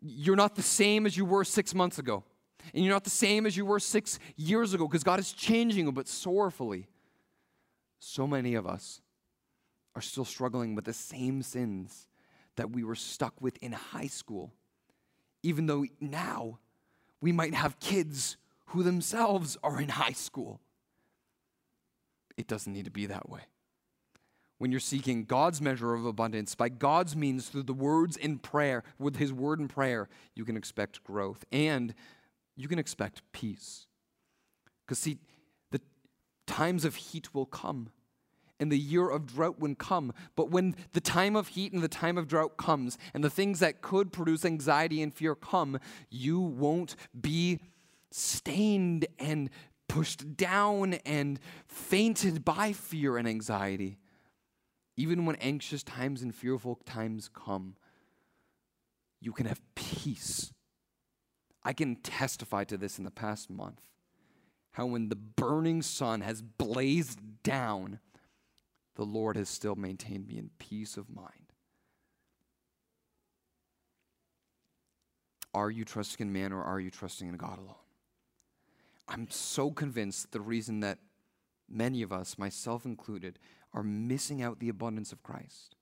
you're 0.00 0.36
not 0.36 0.56
the 0.56 0.62
same 0.62 1.04
as 1.04 1.16
you 1.16 1.24
were 1.24 1.44
six 1.44 1.74
months 1.74 1.98
ago. 1.98 2.24
And 2.72 2.82
you're 2.82 2.94
not 2.94 3.04
the 3.04 3.10
same 3.10 3.44
as 3.44 3.56
you 3.56 3.66
were 3.66 3.78
six 3.78 4.18
years 4.36 4.72
ago 4.72 4.88
because 4.88 5.04
God 5.04 5.18
is 5.18 5.32
changing 5.32 5.84
you, 5.84 5.92
but 5.92 6.08
sorrowfully. 6.08 6.88
So 7.98 8.26
many 8.26 8.54
of 8.54 8.66
us 8.66 9.02
are 9.94 10.02
still 10.02 10.24
struggling 10.24 10.74
with 10.74 10.86
the 10.86 10.92
same 10.92 11.42
sins 11.42 12.08
that 12.56 12.70
we 12.70 12.84
were 12.84 12.94
stuck 12.94 13.40
with 13.40 13.56
in 13.58 13.72
high 13.72 14.06
school, 14.06 14.52
even 15.42 15.66
though 15.66 15.84
now 16.00 16.58
we 17.20 17.32
might 17.32 17.54
have 17.54 17.78
kids 17.80 18.36
who 18.66 18.82
themselves 18.82 19.58
are 19.62 19.80
in 19.80 19.90
high 19.90 20.12
school. 20.12 20.60
It 22.36 22.46
doesn't 22.46 22.72
need 22.72 22.84
to 22.84 22.90
be 22.90 23.06
that 23.06 23.28
way. 23.28 23.40
When 24.58 24.70
you're 24.70 24.80
seeking 24.80 25.24
God's 25.24 25.60
measure 25.60 25.94
of 25.94 26.06
abundance 26.06 26.54
by 26.54 26.68
God's 26.68 27.16
means 27.16 27.48
through 27.48 27.64
the 27.64 27.72
words 27.72 28.16
in 28.16 28.38
prayer, 28.38 28.82
with 28.98 29.16
His 29.16 29.32
word 29.32 29.60
in 29.60 29.68
prayer, 29.68 30.08
you 30.34 30.44
can 30.44 30.56
expect 30.56 31.02
growth 31.04 31.44
and 31.52 31.94
you 32.56 32.68
can 32.68 32.78
expect 32.78 33.22
peace. 33.32 33.86
Because, 34.86 34.98
see, 34.98 35.18
the 35.70 35.80
times 36.46 36.84
of 36.84 36.94
heat 36.94 37.34
will 37.34 37.46
come 37.46 37.90
and 38.60 38.70
the 38.70 38.78
year 38.78 39.08
of 39.08 39.26
drought 39.26 39.58
will 39.58 39.74
come. 39.74 40.12
But 40.36 40.50
when 40.50 40.76
the 40.92 41.00
time 41.00 41.36
of 41.36 41.48
heat 41.48 41.72
and 41.72 41.82
the 41.82 41.88
time 41.88 42.16
of 42.16 42.28
drought 42.28 42.56
comes, 42.56 42.96
and 43.12 43.22
the 43.22 43.30
things 43.30 43.60
that 43.60 43.82
could 43.82 44.12
produce 44.12 44.44
anxiety 44.44 45.02
and 45.02 45.12
fear 45.12 45.34
come, 45.34 45.78
you 46.08 46.40
won't 46.40 46.96
be 47.20 47.60
stained 48.10 49.06
and 49.18 49.50
pushed 49.94 50.36
down 50.36 50.94
and 51.06 51.38
fainted 51.68 52.44
by 52.44 52.72
fear 52.72 53.16
and 53.16 53.28
anxiety. 53.28 53.96
Even 54.96 55.24
when 55.24 55.36
anxious 55.36 55.84
times 55.84 56.20
and 56.20 56.34
fearful 56.34 56.80
times 56.84 57.30
come, 57.32 57.76
you 59.20 59.30
can 59.30 59.46
have 59.46 59.60
peace. 59.76 60.52
I 61.62 61.72
can 61.72 61.94
testify 61.94 62.64
to 62.64 62.76
this 62.76 62.98
in 62.98 63.04
the 63.04 63.12
past 63.12 63.48
month. 63.48 63.82
How, 64.72 64.86
when 64.86 65.10
the 65.10 65.16
burning 65.16 65.80
sun 65.80 66.22
has 66.22 66.42
blazed 66.42 67.20
down, 67.44 68.00
the 68.96 69.04
Lord 69.04 69.36
has 69.36 69.48
still 69.48 69.76
maintained 69.76 70.26
me 70.26 70.38
in 70.38 70.50
peace 70.58 70.96
of 70.96 71.08
mind. 71.08 71.52
Are 75.54 75.70
you 75.70 75.84
trusting 75.84 76.26
in 76.26 76.32
man 76.32 76.52
or 76.52 76.64
are 76.64 76.80
you 76.80 76.90
trusting 76.90 77.28
in 77.28 77.36
God 77.36 77.60
alone? 77.60 77.83
I'm 79.08 79.28
so 79.30 79.70
convinced 79.70 80.32
the 80.32 80.40
reason 80.40 80.80
that 80.80 80.98
many 81.68 82.02
of 82.02 82.12
us, 82.12 82.38
myself 82.38 82.84
included, 82.84 83.38
are 83.72 83.82
missing 83.82 84.42
out 84.42 84.60
the 84.60 84.68
abundance 84.68 85.12
of 85.12 85.22
Christ 85.22 85.76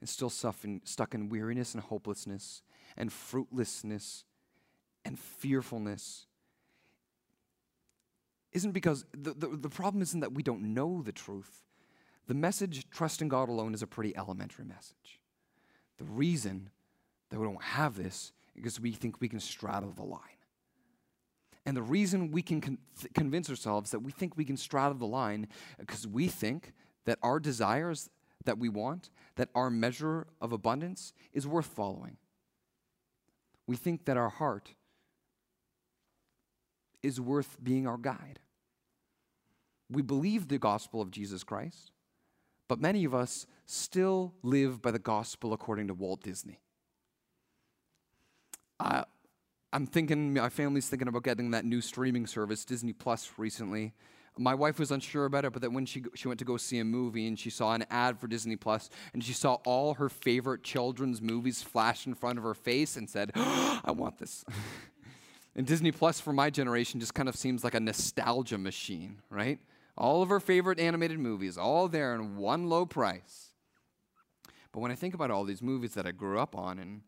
and 0.00 0.08
still 0.08 0.30
suffering, 0.30 0.80
stuck 0.84 1.14
in 1.14 1.28
weariness 1.28 1.74
and 1.74 1.82
hopelessness 1.82 2.62
and 2.96 3.12
fruitlessness 3.12 4.24
and 5.04 5.18
fearfulness 5.18 6.26
isn't 8.52 8.72
because 8.72 9.04
the, 9.12 9.34
the, 9.34 9.48
the, 9.48 9.68
problem 9.68 10.02
isn't 10.02 10.20
that 10.20 10.32
we 10.32 10.42
don't 10.42 10.62
know 10.62 11.02
the 11.02 11.12
truth. 11.12 11.62
The 12.26 12.34
message, 12.34 12.88
trust 12.90 13.20
in 13.20 13.28
God 13.28 13.48
alone, 13.48 13.74
is 13.74 13.82
a 13.82 13.86
pretty 13.86 14.16
elementary 14.16 14.64
message. 14.64 15.20
The 15.98 16.04
reason 16.04 16.70
that 17.30 17.38
we 17.38 17.46
don't 17.46 17.62
have 17.62 17.96
this 17.96 18.14
is 18.14 18.32
because 18.54 18.80
we 18.80 18.92
think 18.92 19.20
we 19.20 19.28
can 19.28 19.40
straddle 19.40 19.92
the 19.92 20.02
line. 20.02 20.37
And 21.68 21.76
the 21.76 21.82
reason 21.82 22.30
we 22.30 22.40
can 22.40 22.62
con- 22.62 22.78
convince 23.12 23.50
ourselves 23.50 23.90
that 23.90 23.98
we 23.98 24.10
think 24.10 24.38
we 24.38 24.46
can 24.46 24.56
straddle 24.56 24.96
the 24.96 25.04
line 25.04 25.48
because 25.78 26.06
we 26.06 26.26
think 26.26 26.72
that 27.04 27.18
our 27.22 27.38
desires 27.38 28.08
that 28.46 28.56
we 28.56 28.70
want, 28.70 29.10
that 29.36 29.50
our 29.54 29.68
measure 29.68 30.28
of 30.40 30.52
abundance 30.52 31.12
is 31.34 31.46
worth 31.46 31.66
following. 31.66 32.16
We 33.66 33.76
think 33.76 34.06
that 34.06 34.16
our 34.16 34.30
heart 34.30 34.76
is 37.02 37.20
worth 37.20 37.58
being 37.62 37.86
our 37.86 37.98
guide. 37.98 38.38
We 39.90 40.00
believe 40.00 40.48
the 40.48 40.58
gospel 40.58 41.02
of 41.02 41.10
Jesus 41.10 41.44
Christ, 41.44 41.92
but 42.66 42.80
many 42.80 43.04
of 43.04 43.14
us 43.14 43.46
still 43.66 44.32
live 44.42 44.80
by 44.80 44.90
the 44.90 44.98
gospel 44.98 45.52
according 45.52 45.88
to 45.88 45.92
Walt 45.92 46.22
Disney. 46.22 46.60
Uh, 48.80 49.04
I'm 49.72 49.86
thinking, 49.86 50.32
my 50.32 50.48
family's 50.48 50.88
thinking 50.88 51.08
about 51.08 51.24
getting 51.24 51.50
that 51.50 51.64
new 51.64 51.80
streaming 51.80 52.26
service, 52.26 52.64
Disney 52.64 52.94
Plus, 52.94 53.30
recently. 53.36 53.92
My 54.38 54.54
wife 54.54 54.78
was 54.78 54.90
unsure 54.90 55.26
about 55.26 55.44
it, 55.44 55.52
but 55.52 55.60
then 55.60 55.74
when 55.74 55.84
she, 55.84 56.04
she 56.14 56.28
went 56.28 56.38
to 56.38 56.44
go 56.44 56.56
see 56.56 56.78
a 56.78 56.84
movie 56.84 57.26
and 57.26 57.38
she 57.38 57.50
saw 57.50 57.74
an 57.74 57.84
ad 57.90 58.18
for 58.18 58.28
Disney 58.28 58.56
Plus 58.56 58.88
and 59.12 59.22
she 59.22 59.32
saw 59.32 59.54
all 59.66 59.94
her 59.94 60.08
favorite 60.08 60.62
children's 60.62 61.20
movies 61.20 61.62
flash 61.62 62.06
in 62.06 62.14
front 62.14 62.38
of 62.38 62.44
her 62.44 62.54
face 62.54 62.96
and 62.96 63.10
said, 63.10 63.32
oh, 63.34 63.80
I 63.84 63.90
want 63.90 64.18
this. 64.18 64.44
and 65.56 65.66
Disney 65.66 65.92
Plus 65.92 66.20
for 66.20 66.32
my 66.32 66.50
generation 66.50 67.00
just 67.00 67.14
kind 67.14 67.28
of 67.28 67.36
seems 67.36 67.64
like 67.64 67.74
a 67.74 67.80
nostalgia 67.80 68.58
machine, 68.58 69.18
right? 69.28 69.58
All 69.98 70.22
of 70.22 70.28
her 70.28 70.40
favorite 70.40 70.78
animated 70.78 71.18
movies, 71.18 71.58
all 71.58 71.88
there 71.88 72.14
in 72.14 72.36
one 72.36 72.68
low 72.68 72.86
price. 72.86 73.48
But 74.72 74.80
when 74.80 74.92
I 74.92 74.94
think 74.94 75.14
about 75.14 75.32
all 75.32 75.44
these 75.44 75.62
movies 75.62 75.94
that 75.94 76.06
I 76.06 76.12
grew 76.12 76.38
up 76.38 76.56
on 76.56 76.78
and 76.78 77.00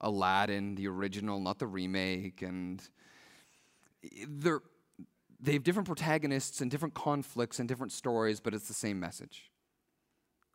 Aladdin, 0.00 0.74
the 0.74 0.88
original, 0.88 1.40
not 1.40 1.58
the 1.58 1.66
remake, 1.66 2.42
and 2.42 2.82
they're, 4.28 4.60
they 5.40 5.52
have 5.52 5.62
different 5.62 5.86
protagonists 5.86 6.60
and 6.60 6.70
different 6.70 6.94
conflicts 6.94 7.58
and 7.58 7.68
different 7.68 7.92
stories, 7.92 8.40
but 8.40 8.54
it's 8.54 8.68
the 8.68 8.74
same 8.74 8.98
message. 8.98 9.50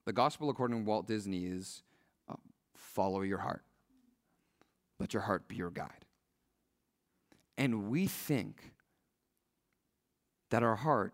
The 0.06 0.14
gospel, 0.14 0.50
according 0.50 0.84
to 0.84 0.90
Walt 0.90 1.08
Disney, 1.08 1.46
is 1.46 1.84
uh, 2.30 2.36
follow 2.76 3.22
your 3.22 3.40
heart. 3.40 3.64
Let 5.00 5.14
your 5.14 5.24
heart 5.24 5.48
be 5.48 5.56
your 5.56 5.70
guide. 5.70 6.06
And 7.58 7.90
we 7.90 8.08
think 8.08 8.74
that 10.50 10.64
our 10.64 10.78
heart, 10.78 11.14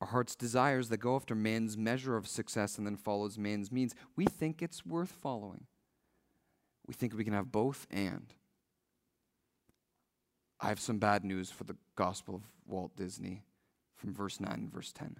our 0.00 0.08
heart's 0.08 0.34
desires 0.34 0.88
that 0.88 0.98
go 0.98 1.16
after 1.16 1.34
man's 1.34 1.76
measure 1.76 2.16
of 2.16 2.26
success 2.26 2.78
and 2.78 2.86
then 2.86 2.96
follows 2.96 3.38
man's 3.38 3.70
means, 3.70 3.94
we 4.16 4.24
think 4.24 4.62
it's 4.62 4.84
worth 4.84 5.12
following. 5.12 5.66
We 6.86 6.94
think 6.94 7.14
we 7.14 7.24
can 7.24 7.32
have 7.32 7.50
both 7.50 7.86
and. 7.90 8.26
I 10.60 10.68
have 10.68 10.80
some 10.80 10.98
bad 10.98 11.24
news 11.24 11.50
for 11.50 11.64
the 11.64 11.76
Gospel 11.96 12.34
of 12.34 12.42
Walt 12.66 12.96
Disney 12.96 13.42
from 13.96 14.14
verse 14.14 14.40
9 14.40 14.50
and 14.52 14.72
verse 14.72 14.92
10. 14.92 15.16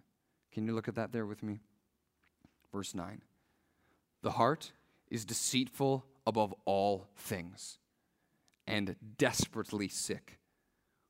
Can 0.53 0.67
you 0.67 0.75
look 0.75 0.89
at 0.89 0.95
that 0.95 1.12
there 1.12 1.27
with 1.27 1.43
me? 1.43 1.61
Verse 2.73 2.95
9. 2.95 3.23
The 4.23 4.33
heart 4.33 4.73
is 5.11 5.25
deceitful 5.25 6.05
above 6.27 6.55
all 6.65 7.09
things 7.17 7.79
and 8.67 8.97
desperately 9.19 9.89
sick. 9.89 10.39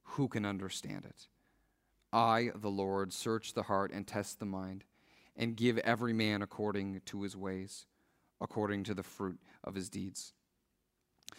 Who 0.03 0.29
can 0.29 0.45
understand 0.45 1.05
it? 1.05 1.29
I, 2.13 2.51
the 2.55 2.71
Lord, 2.71 3.13
search 3.13 3.55
the 3.55 3.65
heart 3.65 3.91
and 3.93 4.07
test 4.07 4.39
the 4.39 4.47
mind, 4.47 4.85
and 5.37 5.57
give 5.57 5.79
every 5.79 6.13
man 6.13 6.43
according 6.43 7.01
to 7.07 7.23
his 7.23 7.37
ways, 7.37 7.87
according 8.41 8.85
to 8.85 8.95
the 8.95 9.03
fruit 9.03 9.41
of 9.65 9.75
his 9.75 9.89
deeds. 9.89 10.33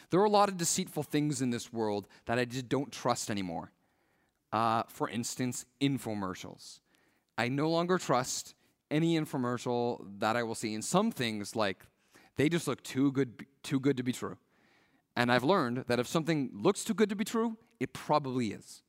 There 0.09 0.19
are 0.19 0.25
a 0.25 0.29
lot 0.29 0.49
of 0.49 0.57
deceitful 0.57 1.03
things 1.03 1.41
in 1.41 1.49
this 1.49 1.73
world 1.73 2.07
that 2.25 2.39
I 2.39 2.45
just 2.45 2.69
don't 2.69 2.91
trust 2.91 3.29
anymore. 3.29 3.71
Uh, 4.51 4.83
for 4.87 5.09
instance, 5.09 5.65
infomercials. 5.81 6.79
I 7.37 7.49
no 7.49 7.69
longer 7.69 7.97
trust 7.97 8.55
any 8.89 9.19
infomercial 9.19 10.05
that 10.19 10.35
I 10.35 10.43
will 10.43 10.55
see. 10.55 10.73
And 10.73 10.83
some 10.83 11.11
things, 11.11 11.55
like, 11.55 11.83
they 12.37 12.49
just 12.49 12.67
look 12.67 12.81
too 12.83 13.11
good, 13.11 13.45
too 13.63 13.79
good 13.79 13.97
to 13.97 14.03
be 14.03 14.13
true. 14.13 14.37
And 15.15 15.31
I've 15.31 15.43
learned 15.43 15.85
that 15.87 15.99
if 15.99 16.07
something 16.07 16.49
looks 16.53 16.83
too 16.83 16.93
good 16.93 17.09
to 17.09 17.15
be 17.15 17.25
true, 17.25 17.57
it 17.79 17.93
probably 17.93 18.51
is. 18.51 18.83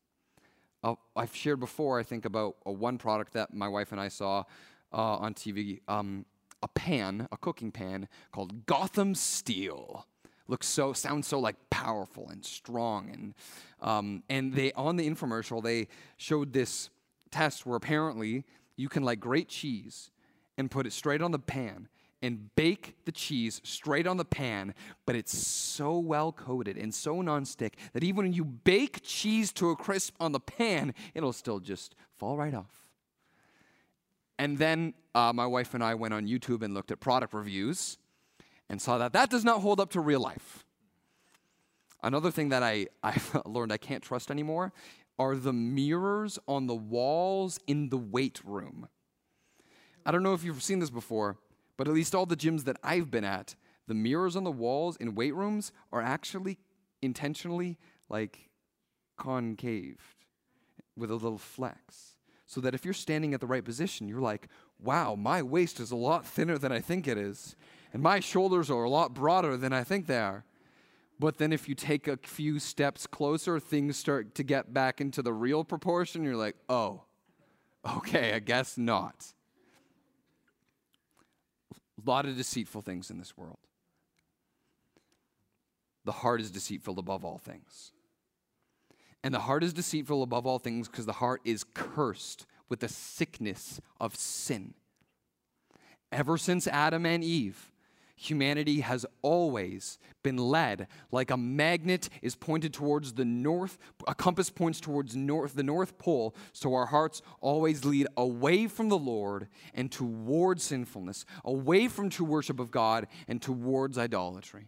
Uh, 0.83 0.95
I've 1.17 1.35
shared 1.35 1.61
before, 1.61 1.99
I 1.99 2.03
think, 2.03 2.25
about 2.25 2.57
a 2.65 2.73
one 2.73 2.99
product 2.99 3.33
that 3.33 3.53
my 3.53 3.69
wife 3.69 3.93
and 3.93 4.01
I 4.01 4.09
saw 4.09 4.45
uh, 4.93 5.17
on 5.17 5.35
TV 5.35 5.81
um, 5.89 6.27
a 6.63 6.69
pan, 6.69 7.29
a 7.33 7.37
cooking 7.37 7.73
pan 7.73 8.09
called 8.33 8.67
Gotham 8.67 9.15
Steel 9.15 10.07
looks 10.49 10.67
so 10.67 10.93
sounds 10.93 11.27
so 11.27 11.39
like 11.39 11.57
powerful 11.71 12.29
and 12.29 12.45
strong 12.45 13.11
and 13.11 13.35
um, 13.81 14.23
and 14.29 14.55
they 14.55 14.73
on 14.73 14.97
the 14.97 15.09
infomercial 15.09 15.63
they 15.63 15.89
showed 16.17 16.53
this 16.53 16.91
test 17.31 17.67
where 17.67 17.77
apparently 17.77 18.45
you 18.77 18.89
can 18.89 19.03
like 19.03 19.21
grate 19.21 19.49
cheese 19.49 20.11
and 20.59 20.71
put 20.71 20.87
it 20.87 20.93
straight 20.93 21.21
on 21.21 21.33
the 21.33 21.39
pan 21.39 21.89
and 22.23 22.55
bake 22.55 22.97
the 23.05 23.13
cheese 23.13 23.61
straight 23.63 24.07
on 24.07 24.17
the 24.17 24.25
pan, 24.25 24.75
but 25.05 25.15
it's 25.15 25.37
so 25.37 25.99
well 25.99 26.33
coated 26.33 26.77
and 26.77 26.95
so 26.95 27.17
nonstick 27.17 27.75
that 27.93 28.03
even 28.03 28.17
when 28.17 28.33
you 28.33 28.45
bake 28.45 29.01
cheese 29.03 29.53
to 29.53 29.71
a 29.71 29.77
crisp 29.77 30.15
on 30.19 30.33
the 30.33 30.41
pan, 30.41 30.95
it'll 31.15 31.33
still 31.33 31.61
just 31.61 31.95
fall 32.17 32.37
right 32.37 32.55
off. 32.55 32.89
And 34.39 34.59
then 34.59 34.95
uh, 35.15 35.33
my 35.35 35.47
wife 35.47 35.75
and 35.75 35.83
I 35.83 35.95
went 35.95 36.15
on 36.15 36.27
YouTube 36.27 36.63
and 36.63 36.75
looked 36.75 36.91
at 36.91 37.01
product 37.01 37.33
reviews 37.33 37.99
and 38.69 38.81
saw 38.81 38.99
that 38.99 39.13
that 39.13 39.31
does 39.31 39.45
not 39.45 39.61
hold 39.61 39.81
up 39.81 39.91
to 39.91 40.01
real 40.01 40.21
life. 40.21 40.65
Another 42.03 42.31
thing 42.31 42.51
that 42.51 42.63
I, 42.63 42.87
I 43.03 43.21
learned 43.45 43.73
I 43.73 43.79
can't 43.79 44.03
trust 44.03 44.31
anymore 44.31 44.73
are 45.19 45.37
the 45.37 45.53
mirrors 45.53 46.39
on 46.47 46.67
the 46.67 46.75
walls 46.75 47.59
in 47.67 47.89
the 47.89 47.97
weight 47.97 48.41
room. 48.45 48.89
I 50.05 50.13
don't 50.13 50.23
know 50.23 50.35
if 50.35 50.45
you've 50.45 50.63
seen 50.63 50.79
this 50.79 50.91
before, 50.91 51.39
but 51.77 51.89
at 51.89 51.95
least 51.95 52.15
all 52.15 52.27
the 52.27 52.37
gyms 52.37 52.65
that 52.65 52.77
I've 52.83 53.11
been 53.11 53.25
at, 53.25 53.55
the 53.89 53.95
mirrors 53.95 54.37
on 54.37 54.45
the 54.45 54.51
walls 54.51 54.97
in 54.97 55.15
weight 55.15 55.35
rooms 55.35 55.73
are 55.93 56.03
actually 56.03 56.59
intentionally 57.03 57.79
like 58.09 58.51
concaved 59.17 60.25
with 60.97 61.11
a 61.11 61.15
little 61.15 61.39
flex. 61.39 62.15
So 62.47 62.61
that 62.61 62.75
if 62.75 62.85
you're 62.85 62.95
standing 62.95 63.35
at 63.35 63.41
the 63.41 63.47
right 63.47 63.65
position, 63.65 64.07
you're 64.07 64.21
like, 64.21 64.49
wow, 64.79 65.17
my 65.17 65.43
waist 65.43 65.81
is 65.81 65.91
a 65.91 65.97
lot 65.97 66.25
thinner 66.25 66.59
than 66.59 66.71
I 66.71 66.81
think 66.81 67.09
it 67.09 67.19
is 67.19 67.57
and 67.97 68.03
my 68.03 68.21
shoulders 68.21 68.71
are 68.71 68.85
a 68.85 68.91
lot 68.91 69.15
broader 69.15 69.57
than 69.57 69.73
I 69.73 69.83
think 69.83 70.07
they 70.07 70.19
are. 70.19 70.45
But 71.19 71.39
then 71.39 71.51
if 71.51 71.67
you 71.67 71.75
take 71.75 72.07
a 72.07 72.19
few 72.19 72.59
steps 72.59 73.07
closer, 73.07 73.59
things 73.59 73.97
start 73.97 74.35
to 74.35 74.43
get 74.43 74.75
back 74.75 75.01
into 75.01 75.23
the 75.23 75.33
real 75.33 75.65
proportion. 75.65 76.23
You're 76.23 76.37
like, 76.37 76.57
oh, 76.69 77.05
okay, 77.97 78.35
I 78.35 78.41
guess 78.41 78.77
not. 78.77 79.33
A 81.73 82.11
lot 82.11 82.27
of 82.27 82.37
deceitful 82.37 82.83
things 82.83 83.11
in 83.11 83.17
this 83.17 83.35
world. 83.35 83.61
The 86.05 86.13
heart 86.13 86.43
is 86.43 86.51
deceitful 86.51 86.99
above 86.99 87.25
all 87.25 87.39
things. 87.39 87.93
And 89.25 89.33
the 89.33 89.41
heart 89.41 89.65
is 89.65 89.73
deceitful 89.73 90.23
above 90.23 90.47
all 90.47 90.59
things 90.59 90.87
because 90.87 91.07
the 91.07 91.15
heart 91.15 91.41
is 91.47 91.65
cursed 91.73 92.45
with 92.69 92.81
the 92.81 92.89
sickness 92.89 93.81
of 93.99 94.17
sin. 94.17 94.75
Ever 96.13 96.37
since 96.37 96.67
Adam 96.67 97.07
and 97.07 97.25
Eve, 97.25 97.73
humanity 98.17 98.81
has 98.81 99.07
always 99.23 99.99
been 100.23 100.39
led 100.39 100.89
like 101.13 101.31
a 101.31 101.37
magnet 101.37 102.09
is 102.23 102.35
pointed 102.35 102.73
towards 102.73 103.13
the 103.13 103.25
north 103.25 103.79
a 104.09 104.15
compass 104.15 104.51
points 104.51 104.81
towards 104.81 105.15
north 105.15 105.55
the 105.55 105.63
north 105.63 105.99
pole. 105.99 106.35
So 106.53 106.75
our 106.75 106.87
hearts 106.87 107.23
always 107.41 107.85
lead 107.85 108.09
away 108.17 108.67
from 108.67 108.89
the 108.89 108.99
lord 108.99 109.49
and 109.75 109.93
towards 109.93 110.65
sinfulness 110.65 111.25
away 111.45 111.89
from 111.89 112.11
true 112.11 112.27
worship 112.27 112.59
of 112.59 112.71
god 112.71 113.07
and 113.29 113.41
towards 113.41 113.99
idolatry. 113.99 114.67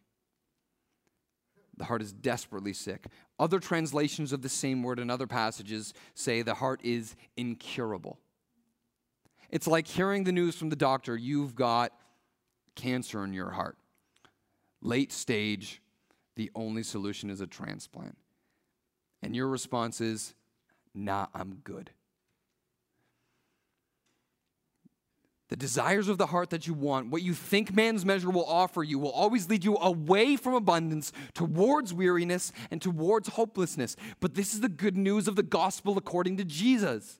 The 1.78 1.84
heart 1.84 2.02
is 2.02 2.12
desperately 2.12 2.72
sick. 2.72 3.06
Other 3.38 3.60
translations 3.60 4.32
of 4.32 4.42
the 4.42 4.48
same 4.48 4.82
word 4.82 4.98
in 4.98 5.10
other 5.10 5.28
passages 5.28 5.94
say 6.14 6.42
the 6.42 6.54
heart 6.54 6.80
is 6.82 7.14
incurable. 7.36 8.18
It's 9.50 9.66
like 9.66 9.86
hearing 9.86 10.24
the 10.24 10.32
news 10.32 10.56
from 10.56 10.68
the 10.68 10.76
doctor 10.76 11.16
you've 11.16 11.54
got 11.54 11.92
cancer 12.78 13.24
in 13.24 13.34
your 13.34 13.50
heart. 13.50 13.76
Late 14.80 15.12
stage, 15.12 15.82
the 16.36 16.50
only 16.54 16.82
solution 16.84 17.28
is 17.28 17.40
a 17.40 17.46
transplant. 17.46 18.16
And 19.22 19.34
your 19.34 19.48
response 19.48 20.00
is, 20.00 20.34
nah, 20.94 21.26
I'm 21.34 21.56
good. 21.64 21.90
The 25.48 25.56
desires 25.56 26.08
of 26.08 26.18
the 26.18 26.26
heart 26.26 26.50
that 26.50 26.66
you 26.66 26.74
want, 26.74 27.10
what 27.10 27.22
you 27.22 27.32
think 27.32 27.74
man's 27.74 28.04
measure 28.04 28.30
will 28.30 28.44
offer 28.44 28.82
you, 28.82 28.98
will 28.98 29.10
always 29.10 29.48
lead 29.48 29.64
you 29.64 29.76
away 29.78 30.36
from 30.36 30.54
abundance, 30.54 31.10
towards 31.34 31.92
weariness, 31.92 32.52
and 32.70 32.80
towards 32.80 33.30
hopelessness. 33.30 33.96
But 34.20 34.34
this 34.34 34.54
is 34.54 34.60
the 34.60 34.68
good 34.68 34.96
news 34.96 35.26
of 35.26 35.36
the 35.36 35.42
gospel 35.42 35.96
according 35.96 36.36
to 36.36 36.44
Jesus. 36.44 37.18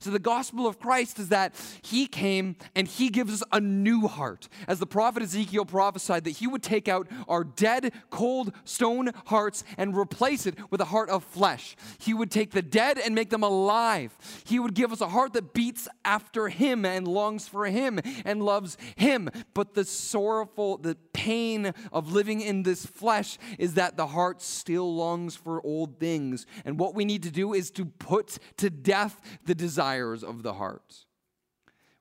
So, 0.00 0.10
the 0.10 0.18
gospel 0.18 0.66
of 0.66 0.78
Christ 0.78 1.18
is 1.18 1.28
that 1.30 1.54
he 1.82 2.06
came 2.06 2.56
and 2.74 2.86
he 2.86 3.08
gives 3.08 3.32
us 3.32 3.42
a 3.52 3.60
new 3.60 4.06
heart. 4.06 4.48
As 4.66 4.78
the 4.78 4.86
prophet 4.86 5.22
Ezekiel 5.22 5.64
prophesied, 5.64 6.24
that 6.24 6.30
he 6.32 6.46
would 6.46 6.62
take 6.62 6.88
out 6.88 7.08
our 7.28 7.44
dead, 7.44 7.92
cold, 8.10 8.52
stone 8.64 9.10
hearts 9.26 9.64
and 9.76 9.96
replace 9.96 10.46
it 10.46 10.56
with 10.70 10.80
a 10.80 10.86
heart 10.86 11.10
of 11.10 11.24
flesh. 11.24 11.76
He 11.98 12.14
would 12.14 12.30
take 12.30 12.52
the 12.52 12.62
dead 12.62 12.98
and 12.98 13.14
make 13.14 13.30
them 13.30 13.42
alive. 13.42 14.16
He 14.44 14.58
would 14.58 14.74
give 14.74 14.92
us 14.92 15.00
a 15.00 15.08
heart 15.08 15.32
that 15.32 15.52
beats 15.52 15.88
after 16.04 16.48
him 16.48 16.84
and 16.84 17.06
longs 17.06 17.48
for 17.48 17.66
him 17.66 18.00
and 18.24 18.42
loves 18.42 18.76
him. 18.96 19.30
But 19.54 19.74
the 19.74 19.84
sorrowful, 19.84 20.78
the 20.78 20.96
pain 21.12 21.72
of 21.92 22.12
living 22.12 22.40
in 22.40 22.62
this 22.62 22.86
flesh 22.86 23.38
is 23.58 23.74
that 23.74 23.96
the 23.96 24.06
heart 24.06 24.42
still 24.42 24.94
longs 24.94 25.34
for 25.34 25.64
old 25.64 25.98
things. 25.98 26.46
And 26.64 26.78
what 26.78 26.94
we 26.94 27.04
need 27.04 27.24
to 27.24 27.30
do 27.30 27.54
is 27.54 27.70
to 27.72 27.84
put 27.84 28.38
to 28.58 28.70
death 28.70 29.20
the 29.44 29.54
desire 29.54 29.87
desires 29.88 30.22
of 30.22 30.42
the 30.42 30.54
heart. 30.54 31.04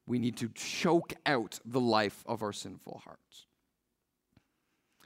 We 0.06 0.20
need 0.20 0.38
to 0.38 0.50
choke 0.50 1.14
out 1.26 1.60
the 1.66 1.80
life 1.80 2.24
of 2.26 2.42
our 2.42 2.54
sinful 2.54 3.02
hearts. 3.04 3.46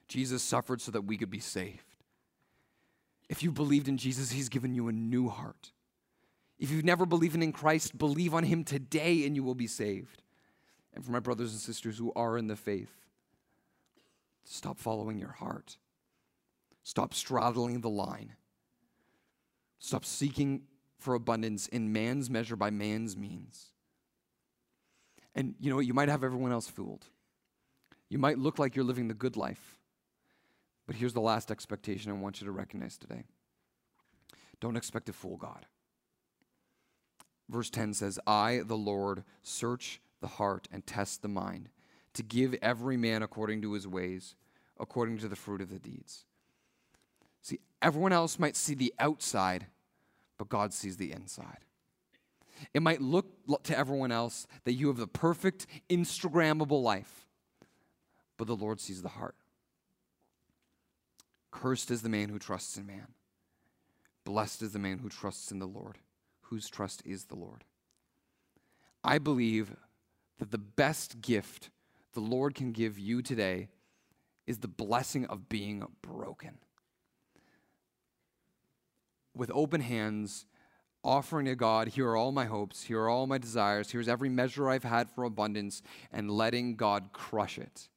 Jesus 0.07 0.43
suffered 0.43 0.82
so 0.82 0.91
that 0.91 1.05
we 1.05 1.17
could 1.17 1.29
be 1.29 1.39
saved. 1.39 1.86
If 3.29 3.43
you 3.43 3.51
believed 3.51 3.88
in 3.88 3.97
Jesus, 3.97 4.32
He's 4.32 4.49
given 4.49 4.75
you 4.75 4.88
a 4.88 4.91
new 4.91 5.29
heart. 5.29 5.71
If 6.59 6.69
you've 6.69 6.86
never 6.86 7.05
believed 7.05 7.36
in 7.36 7.51
Christ, 7.51 7.97
believe 7.97 8.34
on 8.34 8.43
Him 8.43 8.63
today 8.63 9.25
and 9.25 9.36
you 9.36 9.43
will 9.43 9.55
be 9.55 9.67
saved. 9.67 10.21
And 10.93 11.03
for 11.05 11.11
my 11.11 11.19
brothers 11.19 11.51
and 11.51 11.61
sisters 11.61 11.97
who 11.97 12.11
are 12.15 12.38
in 12.38 12.47
the 12.47 12.55
faith, 12.55 12.91
stop 14.43 14.77
following 14.77 15.17
your 15.17 15.32
heart. 15.32 15.77
Stop 16.84 17.13
straddling 17.13 17.82
the 17.82 17.89
line. 17.89 18.34
Stop 19.79 20.03
seeking 20.03 20.63
for 21.01 21.15
abundance 21.15 21.67
in 21.67 21.91
man's 21.91 22.29
measure 22.29 22.55
by 22.55 22.69
man's 22.69 23.17
means. 23.17 23.71
And 25.33 25.55
you 25.59 25.69
know? 25.69 25.79
You 25.79 25.93
might 25.93 26.09
have 26.09 26.23
everyone 26.23 26.51
else 26.51 26.67
fooled. 26.67 27.05
You 28.09 28.17
might 28.17 28.37
look 28.37 28.59
like 28.59 28.75
you're 28.75 28.85
living 28.85 29.07
the 29.07 29.13
good 29.13 29.35
life. 29.35 29.79
But 30.85 30.95
here's 30.95 31.13
the 31.13 31.21
last 31.21 31.51
expectation 31.51 32.11
I 32.11 32.15
want 32.15 32.41
you 32.41 32.45
to 32.45 32.51
recognize 32.51 32.97
today 32.97 33.23
don't 34.59 34.77
expect 34.77 35.07
to 35.07 35.13
fool 35.13 35.37
God. 35.37 35.65
Verse 37.49 37.69
10 37.69 37.95
says, 37.95 38.19
I, 38.27 38.61
the 38.63 38.77
Lord, 38.77 39.23
search 39.41 39.99
the 40.21 40.27
heart 40.27 40.67
and 40.71 40.85
test 40.85 41.21
the 41.21 41.27
mind, 41.27 41.69
to 42.13 42.23
give 42.23 42.55
every 42.61 42.95
man 42.95 43.23
according 43.23 43.63
to 43.63 43.73
his 43.73 43.87
ways, 43.87 44.35
according 44.79 45.17
to 45.17 45.27
the 45.27 45.35
fruit 45.35 45.61
of 45.61 45.71
the 45.71 45.79
deeds. 45.79 46.25
See, 47.41 47.59
everyone 47.81 48.13
else 48.13 48.37
might 48.37 48.55
see 48.55 48.75
the 48.75 48.93
outside 48.99 49.65
but 50.41 50.49
God 50.49 50.73
sees 50.73 50.97
the 50.97 51.11
inside. 51.11 51.59
It 52.73 52.81
might 52.81 52.99
look 52.99 53.27
to 53.65 53.77
everyone 53.77 54.11
else 54.11 54.47
that 54.63 54.73
you 54.73 54.87
have 54.87 54.97
the 54.97 55.05
perfect, 55.05 55.67
Instagrammable 55.87 56.81
life, 56.81 57.27
but 58.37 58.47
the 58.47 58.55
Lord 58.55 58.81
sees 58.81 59.03
the 59.03 59.09
heart. 59.09 59.35
Cursed 61.51 61.91
is 61.91 62.01
the 62.01 62.09
man 62.09 62.29
who 62.29 62.39
trusts 62.39 62.75
in 62.75 62.87
man. 62.87 63.09
Blessed 64.23 64.63
is 64.63 64.71
the 64.71 64.79
man 64.79 64.97
who 64.97 65.09
trusts 65.09 65.51
in 65.51 65.59
the 65.59 65.67
Lord, 65.67 65.99
whose 66.45 66.67
trust 66.67 67.03
is 67.05 67.25
the 67.25 67.35
Lord. 67.35 67.63
I 69.03 69.19
believe 69.19 69.75
that 70.39 70.49
the 70.49 70.57
best 70.57 71.21
gift 71.21 71.69
the 72.13 72.19
Lord 72.19 72.55
can 72.55 72.71
give 72.71 72.97
you 72.97 73.21
today 73.21 73.67
is 74.47 74.57
the 74.57 74.67
blessing 74.67 75.27
of 75.27 75.49
being 75.49 75.85
broken 76.01 76.57
with 79.36 79.51
open 79.53 79.82
hands, 79.82 80.45
offering 81.03 81.45
to 81.45 81.55
God, 81.55 81.89
here 81.89 82.07
are 82.09 82.17
all 82.17 82.32
my 82.32 82.45
hopes, 82.45 82.84
here 82.84 83.01
are 83.01 83.09
all 83.09 83.27
my 83.27 83.38
desires, 83.38 83.91
here's 83.91 84.07
every 84.07 84.29
measure 84.29 84.69
I've 84.69 84.84
had 84.84 85.09
for 85.09 85.23
abundance, 85.23 85.82
and 86.11 86.29
letting 86.29 86.75
God 86.75 87.09
crush 87.13 87.57
it. 87.57 87.89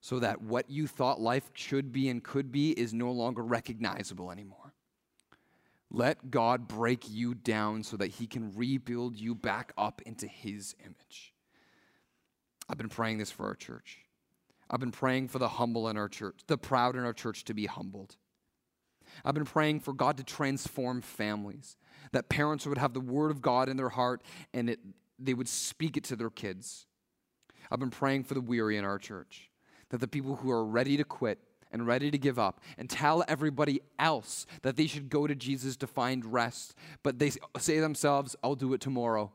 So 0.00 0.20
that 0.20 0.42
what 0.42 0.70
you 0.70 0.86
thought 0.86 1.20
life 1.20 1.50
should 1.54 1.92
be 1.92 2.08
and 2.08 2.22
could 2.22 2.52
be 2.52 2.70
is 2.70 2.94
no 2.94 3.10
longer 3.10 3.42
recognizable 3.42 4.30
anymore. 4.30 4.74
Let 5.90 6.30
God 6.30 6.68
break 6.68 7.08
you 7.08 7.34
down 7.34 7.82
so 7.82 7.96
that 7.96 8.08
He 8.08 8.26
can 8.26 8.52
rebuild 8.54 9.16
you 9.16 9.34
back 9.34 9.72
up 9.78 10.02
into 10.02 10.26
His 10.26 10.74
image. 10.84 11.32
I've 12.68 12.78
been 12.78 12.88
praying 12.88 13.18
this 13.18 13.30
for 13.30 13.46
our 13.46 13.54
church. 13.54 13.98
I've 14.68 14.80
been 14.80 14.92
praying 14.92 15.28
for 15.28 15.38
the 15.38 15.48
humble 15.48 15.88
in 15.88 15.96
our 15.96 16.08
church, 16.08 16.40
the 16.46 16.58
proud 16.58 16.96
in 16.96 17.04
our 17.04 17.12
church 17.12 17.44
to 17.44 17.54
be 17.54 17.66
humbled. 17.66 18.16
I've 19.24 19.34
been 19.34 19.44
praying 19.44 19.80
for 19.80 19.92
God 19.92 20.16
to 20.18 20.24
transform 20.24 21.02
families, 21.02 21.76
that 22.12 22.28
parents 22.28 22.66
would 22.66 22.78
have 22.78 22.94
the 22.94 23.00
word 23.00 23.30
of 23.30 23.42
God 23.42 23.68
in 23.68 23.76
their 23.76 23.88
heart 23.88 24.22
and 24.54 24.70
it, 24.70 24.80
they 25.18 25.34
would 25.34 25.48
speak 25.48 25.96
it 25.96 26.04
to 26.04 26.16
their 26.16 26.30
kids. 26.30 26.86
I've 27.70 27.80
been 27.80 27.90
praying 27.90 28.24
for 28.24 28.34
the 28.34 28.40
weary 28.40 28.76
in 28.76 28.84
our 28.84 28.98
church, 28.98 29.50
that 29.88 29.98
the 29.98 30.08
people 30.08 30.36
who 30.36 30.50
are 30.50 30.64
ready 30.64 30.96
to 30.96 31.04
quit 31.04 31.38
and 31.72 31.86
ready 31.86 32.10
to 32.10 32.18
give 32.18 32.38
up 32.38 32.60
and 32.78 32.88
tell 32.88 33.24
everybody 33.26 33.80
else 33.98 34.46
that 34.62 34.76
they 34.76 34.86
should 34.86 35.10
go 35.10 35.26
to 35.26 35.34
Jesus 35.34 35.76
to 35.78 35.86
find 35.86 36.24
rest, 36.24 36.74
but 37.02 37.18
they 37.18 37.32
say 37.58 37.80
themselves, 37.80 38.36
I'll 38.42 38.54
do 38.54 38.72
it 38.72 38.80
tomorrow, 38.80 39.32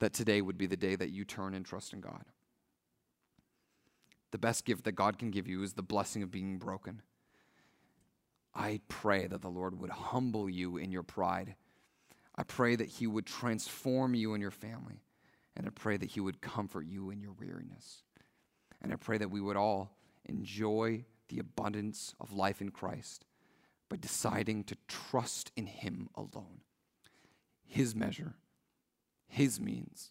that 0.00 0.12
today 0.12 0.40
would 0.40 0.58
be 0.58 0.66
the 0.66 0.76
day 0.76 0.96
that 0.96 1.10
you 1.10 1.24
turn 1.24 1.54
and 1.54 1.64
trust 1.64 1.92
in 1.92 2.00
God. 2.00 2.24
The 4.32 4.38
best 4.38 4.64
gift 4.64 4.84
that 4.84 4.92
God 4.92 5.18
can 5.18 5.30
give 5.30 5.48
you 5.48 5.62
is 5.62 5.74
the 5.74 5.82
blessing 5.82 6.22
of 6.22 6.30
being 6.30 6.58
broken. 6.58 7.02
I 8.54 8.80
pray 8.88 9.26
that 9.26 9.42
the 9.42 9.48
Lord 9.48 9.80
would 9.80 9.90
humble 9.90 10.48
you 10.48 10.76
in 10.76 10.90
your 10.90 11.02
pride. 11.02 11.54
I 12.36 12.42
pray 12.42 12.76
that 12.76 12.88
He 12.88 13.06
would 13.06 13.26
transform 13.26 14.14
you 14.14 14.34
and 14.34 14.42
your 14.42 14.50
family. 14.50 15.02
And 15.56 15.66
I 15.66 15.70
pray 15.70 15.96
that 15.96 16.10
He 16.10 16.20
would 16.20 16.40
comfort 16.40 16.86
you 16.86 17.10
in 17.10 17.20
your 17.20 17.32
weariness. 17.32 18.02
And 18.82 18.92
I 18.92 18.96
pray 18.96 19.18
that 19.18 19.30
we 19.30 19.40
would 19.40 19.56
all 19.56 19.96
enjoy 20.24 21.04
the 21.28 21.38
abundance 21.38 22.14
of 22.20 22.32
life 22.32 22.60
in 22.60 22.70
Christ 22.70 23.24
by 23.88 23.96
deciding 23.96 24.64
to 24.64 24.76
trust 24.88 25.52
in 25.56 25.66
Him 25.66 26.08
alone. 26.14 26.62
His 27.66 27.94
measure, 27.94 28.34
His 29.28 29.60
means, 29.60 30.10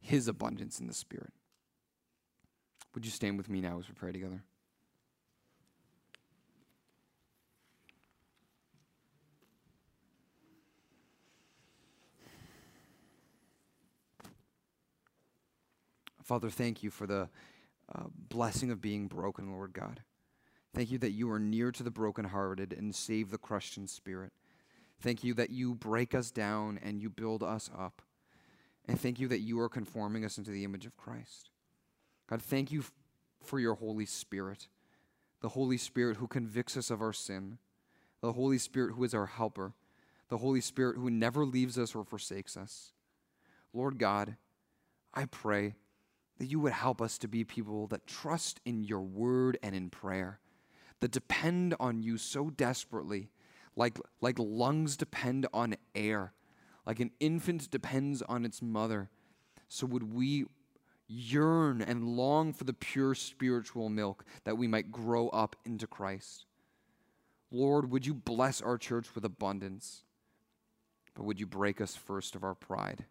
His 0.00 0.28
abundance 0.28 0.80
in 0.80 0.86
the 0.86 0.94
Spirit. 0.94 1.32
Would 2.94 3.04
you 3.04 3.10
stand 3.10 3.36
with 3.36 3.50
me 3.50 3.60
now 3.60 3.78
as 3.78 3.88
we 3.88 3.94
pray 3.94 4.12
together? 4.12 4.42
Father, 16.28 16.50
thank 16.50 16.82
you 16.82 16.90
for 16.90 17.06
the 17.06 17.30
uh, 17.90 18.04
blessing 18.28 18.70
of 18.70 18.82
being 18.82 19.06
broken, 19.06 19.50
Lord 19.50 19.72
God. 19.72 20.02
Thank 20.74 20.90
you 20.90 20.98
that 20.98 21.12
you 21.12 21.30
are 21.30 21.38
near 21.38 21.72
to 21.72 21.82
the 21.82 21.90
brokenhearted 21.90 22.74
and 22.74 22.94
save 22.94 23.30
the 23.30 23.38
crushed 23.38 23.78
in 23.78 23.86
spirit. 23.86 24.34
Thank 25.00 25.24
you 25.24 25.32
that 25.32 25.48
you 25.48 25.74
break 25.74 26.14
us 26.14 26.30
down 26.30 26.78
and 26.82 27.00
you 27.00 27.08
build 27.08 27.42
us 27.42 27.70
up. 27.74 28.02
And 28.86 29.00
thank 29.00 29.18
you 29.18 29.26
that 29.28 29.40
you 29.40 29.58
are 29.58 29.70
conforming 29.70 30.22
us 30.22 30.36
into 30.36 30.50
the 30.50 30.64
image 30.64 30.84
of 30.84 30.98
Christ. 30.98 31.48
God, 32.28 32.42
thank 32.42 32.70
you 32.70 32.80
f- 32.80 32.92
for 33.42 33.58
your 33.58 33.76
Holy 33.76 34.04
Spirit, 34.04 34.68
the 35.40 35.48
Holy 35.48 35.78
Spirit 35.78 36.18
who 36.18 36.26
convicts 36.26 36.76
us 36.76 36.90
of 36.90 37.00
our 37.00 37.14
sin, 37.14 37.56
the 38.20 38.34
Holy 38.34 38.58
Spirit 38.58 38.96
who 38.96 39.04
is 39.04 39.14
our 39.14 39.24
helper, 39.24 39.72
the 40.28 40.36
Holy 40.36 40.60
Spirit 40.60 40.96
who 40.98 41.08
never 41.08 41.46
leaves 41.46 41.78
us 41.78 41.94
or 41.94 42.04
forsakes 42.04 42.54
us. 42.54 42.92
Lord 43.72 43.98
God, 43.98 44.36
I 45.14 45.24
pray 45.24 45.76
that 46.38 46.46
you 46.46 46.60
would 46.60 46.72
help 46.72 47.02
us 47.02 47.18
to 47.18 47.28
be 47.28 47.44
people 47.44 47.86
that 47.88 48.06
trust 48.06 48.60
in 48.64 48.84
your 48.84 49.00
word 49.00 49.58
and 49.62 49.74
in 49.74 49.90
prayer, 49.90 50.40
that 51.00 51.10
depend 51.10 51.74
on 51.78 52.02
you 52.02 52.16
so 52.16 52.50
desperately, 52.50 53.30
like, 53.76 53.98
like 54.20 54.38
lungs 54.38 54.96
depend 54.96 55.46
on 55.52 55.76
air, 55.94 56.32
like 56.86 57.00
an 57.00 57.10
infant 57.20 57.70
depends 57.70 58.22
on 58.22 58.44
its 58.44 58.62
mother. 58.62 59.10
So 59.68 59.86
would 59.86 60.14
we 60.14 60.46
yearn 61.08 61.80
and 61.80 62.04
long 62.04 62.52
for 62.52 62.64
the 62.64 62.74
pure 62.74 63.14
spiritual 63.14 63.88
milk 63.88 64.24
that 64.44 64.58
we 64.58 64.68
might 64.68 64.92
grow 64.92 65.28
up 65.30 65.56
into 65.64 65.86
Christ. 65.86 66.44
Lord, 67.50 67.90
would 67.90 68.06
you 68.06 68.12
bless 68.12 68.60
our 68.60 68.76
church 68.76 69.14
with 69.14 69.24
abundance, 69.24 70.04
but 71.14 71.24
would 71.24 71.40
you 71.40 71.46
break 71.46 71.80
us 71.80 71.96
first 71.96 72.36
of 72.36 72.44
our 72.44 72.54
pride? 72.54 73.06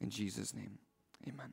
In 0.00 0.10
Jesus' 0.10 0.52
name, 0.52 0.78
amen. 1.26 1.52